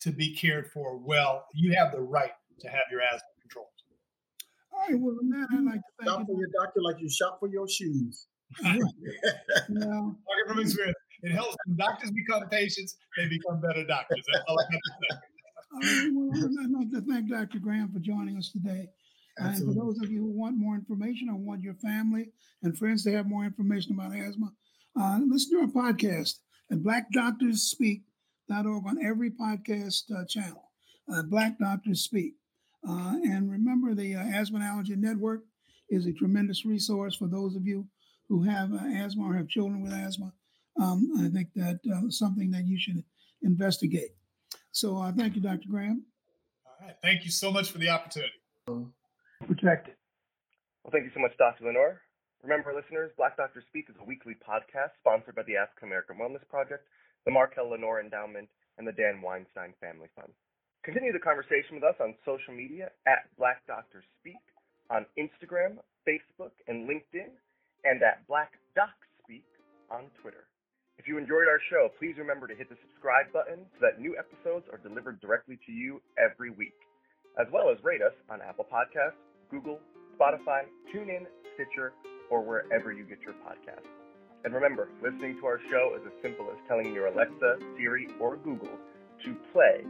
to 0.00 0.10
be 0.10 0.34
cared 0.34 0.70
for 0.72 0.96
well. 0.96 1.44
You 1.54 1.74
have 1.74 1.92
the 1.92 2.00
right 2.00 2.32
to 2.60 2.68
have 2.68 2.84
your 2.90 3.02
asthma 3.02 3.28
controlled. 3.42 3.68
All 4.72 4.80
right. 4.80 4.98
Well, 4.98 5.16
man, 5.22 5.46
I'd 5.52 5.64
like 5.64 5.74
to 5.74 5.82
thank 5.98 6.10
shop 6.10 6.20
you. 6.20 6.26
for 6.26 6.40
your 6.40 6.48
doctor 6.58 6.80
like 6.82 6.96
you 7.00 7.10
shop 7.10 7.38
for 7.40 7.48
your 7.48 7.68
shoes. 7.68 8.26
yeah. 8.62 8.72
Talking 9.68 10.14
from 10.48 10.58
experience, 10.58 10.96
it 11.22 11.32
helps 11.32 11.56
when 11.66 11.76
doctors 11.76 12.10
become 12.10 12.48
patients, 12.48 12.96
they 13.16 13.28
become 13.28 13.60
better 13.60 13.84
doctors. 13.84 14.24
That's 14.32 14.44
all 14.48 14.58
I 14.58 14.64
have 14.70 14.80
to 14.80 14.92
say. 15.00 15.08
All 15.72 15.80
right, 15.80 16.10
well, 16.12 16.30
I'd 16.64 16.70
like 16.70 16.90
to 16.92 17.00
thank 17.12 17.30
Dr. 17.30 17.58
Graham 17.58 17.92
for 17.92 18.00
joining 18.00 18.36
us 18.36 18.50
today. 18.50 18.88
Absolutely. 19.38 19.66
And 19.66 19.66
for 19.66 19.74
those 19.84 20.00
of 20.02 20.10
you 20.10 20.20
who 20.20 20.30
want 20.30 20.58
more 20.58 20.74
information 20.74 21.28
or 21.28 21.36
want 21.36 21.62
your 21.62 21.74
family 21.74 22.32
and 22.62 22.76
friends 22.76 23.04
to 23.04 23.12
have 23.12 23.26
more 23.26 23.44
information 23.44 23.94
about 23.94 24.14
asthma, 24.14 24.52
uh, 25.00 25.20
listen 25.24 25.58
to 25.58 25.64
our 25.64 25.92
podcast 25.92 26.40
at 26.70 26.78
blackdoctorsspeak.org 26.78 28.86
on 28.86 29.04
every 29.04 29.30
podcast 29.30 30.02
uh, 30.14 30.24
channel. 30.26 30.70
Uh, 31.12 31.22
Black 31.22 31.58
Doctors 31.58 32.02
Speak. 32.02 32.34
Uh, 32.88 33.16
and 33.24 33.50
remember, 33.50 33.94
the 33.94 34.14
uh, 34.14 34.20
Asthma 34.20 34.58
and 34.58 34.66
Allergy 34.66 34.96
Network 34.96 35.42
is 35.88 36.06
a 36.06 36.12
tremendous 36.12 36.64
resource 36.64 37.16
for 37.16 37.28
those 37.28 37.56
of 37.56 37.66
you 37.66 37.86
who 38.28 38.42
have 38.42 38.72
uh, 38.72 38.78
asthma 38.94 39.24
or 39.24 39.34
have 39.34 39.48
children 39.48 39.82
with 39.82 39.92
asthma. 39.92 40.32
Um, 40.80 41.12
I 41.18 41.28
think 41.28 41.48
that 41.56 41.80
uh, 41.92 42.08
something 42.08 42.50
that 42.52 42.66
you 42.66 42.78
should 42.78 43.04
investigate. 43.42 44.16
So 44.72 44.96
uh, 44.96 45.12
thank 45.12 45.36
you, 45.36 45.42
Dr. 45.42 45.68
Graham. 45.68 46.04
All 46.64 46.86
right. 46.86 46.96
Thank 47.02 47.24
you 47.24 47.30
so 47.30 47.50
much 47.50 47.70
for 47.70 47.78
the 47.78 47.88
opportunity. 47.88 48.32
Protected. 49.46 49.94
Well, 50.82 50.92
thank 50.92 51.04
you 51.04 51.10
so 51.14 51.20
much, 51.20 51.36
Dr. 51.36 51.64
LeNoir. 51.64 52.00
Remember, 52.42 52.72
listeners, 52.72 53.12
Black 53.16 53.36
Doctors 53.36 53.64
Speak 53.68 53.86
is 53.90 53.96
a 54.00 54.04
weekly 54.04 54.34
podcast 54.40 54.96
sponsored 55.00 55.34
by 55.34 55.42
the 55.42 55.56
African 55.56 55.88
American 55.88 56.16
Wellness 56.16 56.46
Project, 56.48 56.88
the 57.26 57.30
Michael 57.30 57.68
LeNoir 57.68 58.00
Endowment, 58.00 58.48
and 58.78 58.88
the 58.88 58.92
Dan 58.92 59.20
Weinstein 59.20 59.74
Family 59.80 60.08
Fund. 60.16 60.32
Continue 60.82 61.12
the 61.12 61.20
conversation 61.20 61.76
with 61.76 61.84
us 61.84 61.96
on 62.00 62.14
social 62.24 62.54
media 62.54 62.88
at 63.06 63.28
Black 63.36 63.60
Doctors 63.66 64.04
Speak, 64.18 64.40
on 64.88 65.04
Instagram, 65.20 65.76
Facebook, 66.08 66.56
and 66.66 66.88
LinkedIn, 66.88 67.28
and 67.84 68.02
at 68.02 68.26
Black 68.26 68.52
Doc 68.74 68.96
Speak 69.20 69.44
on 69.90 70.08
Twitter. 70.22 70.49
If 71.00 71.08
you 71.08 71.16
enjoyed 71.16 71.48
our 71.48 71.56
show, 71.72 71.88
please 71.98 72.16
remember 72.18 72.46
to 72.46 72.54
hit 72.54 72.68
the 72.68 72.76
subscribe 72.84 73.32
button 73.32 73.64
so 73.72 73.78
that 73.80 73.98
new 73.98 74.20
episodes 74.20 74.68
are 74.68 74.76
delivered 74.76 75.18
directly 75.22 75.58
to 75.64 75.72
you 75.72 76.02
every 76.20 76.50
week, 76.50 76.76
as 77.40 77.46
well 77.50 77.72
as 77.72 77.82
rate 77.82 78.02
us 78.02 78.12
on 78.28 78.42
Apple 78.42 78.66
Podcasts, 78.68 79.16
Google, 79.50 79.80
Spotify, 80.12 80.68
TuneIn, 80.92 81.24
Stitcher, 81.56 81.94
or 82.28 82.44
wherever 82.44 82.92
you 82.92 83.04
get 83.04 83.22
your 83.22 83.32
podcasts. 83.32 83.88
And 84.44 84.52
remember, 84.52 84.90
listening 85.02 85.40
to 85.40 85.46
our 85.46 85.58
show 85.70 85.96
is 85.96 86.04
as 86.04 86.12
simple 86.20 86.44
as 86.52 86.58
telling 86.68 86.92
your 86.92 87.06
Alexa, 87.06 87.56
Siri, 87.78 88.06
or 88.20 88.36
Google 88.36 88.76
to 89.24 89.36
play 89.54 89.80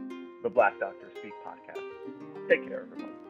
the 0.43 0.49
Black 0.49 0.79
Doctors 0.79 1.11
Speak 1.19 1.33
podcast. 1.43 1.83
Take 2.47 2.65
care, 2.69 2.87
everyone. 2.87 3.20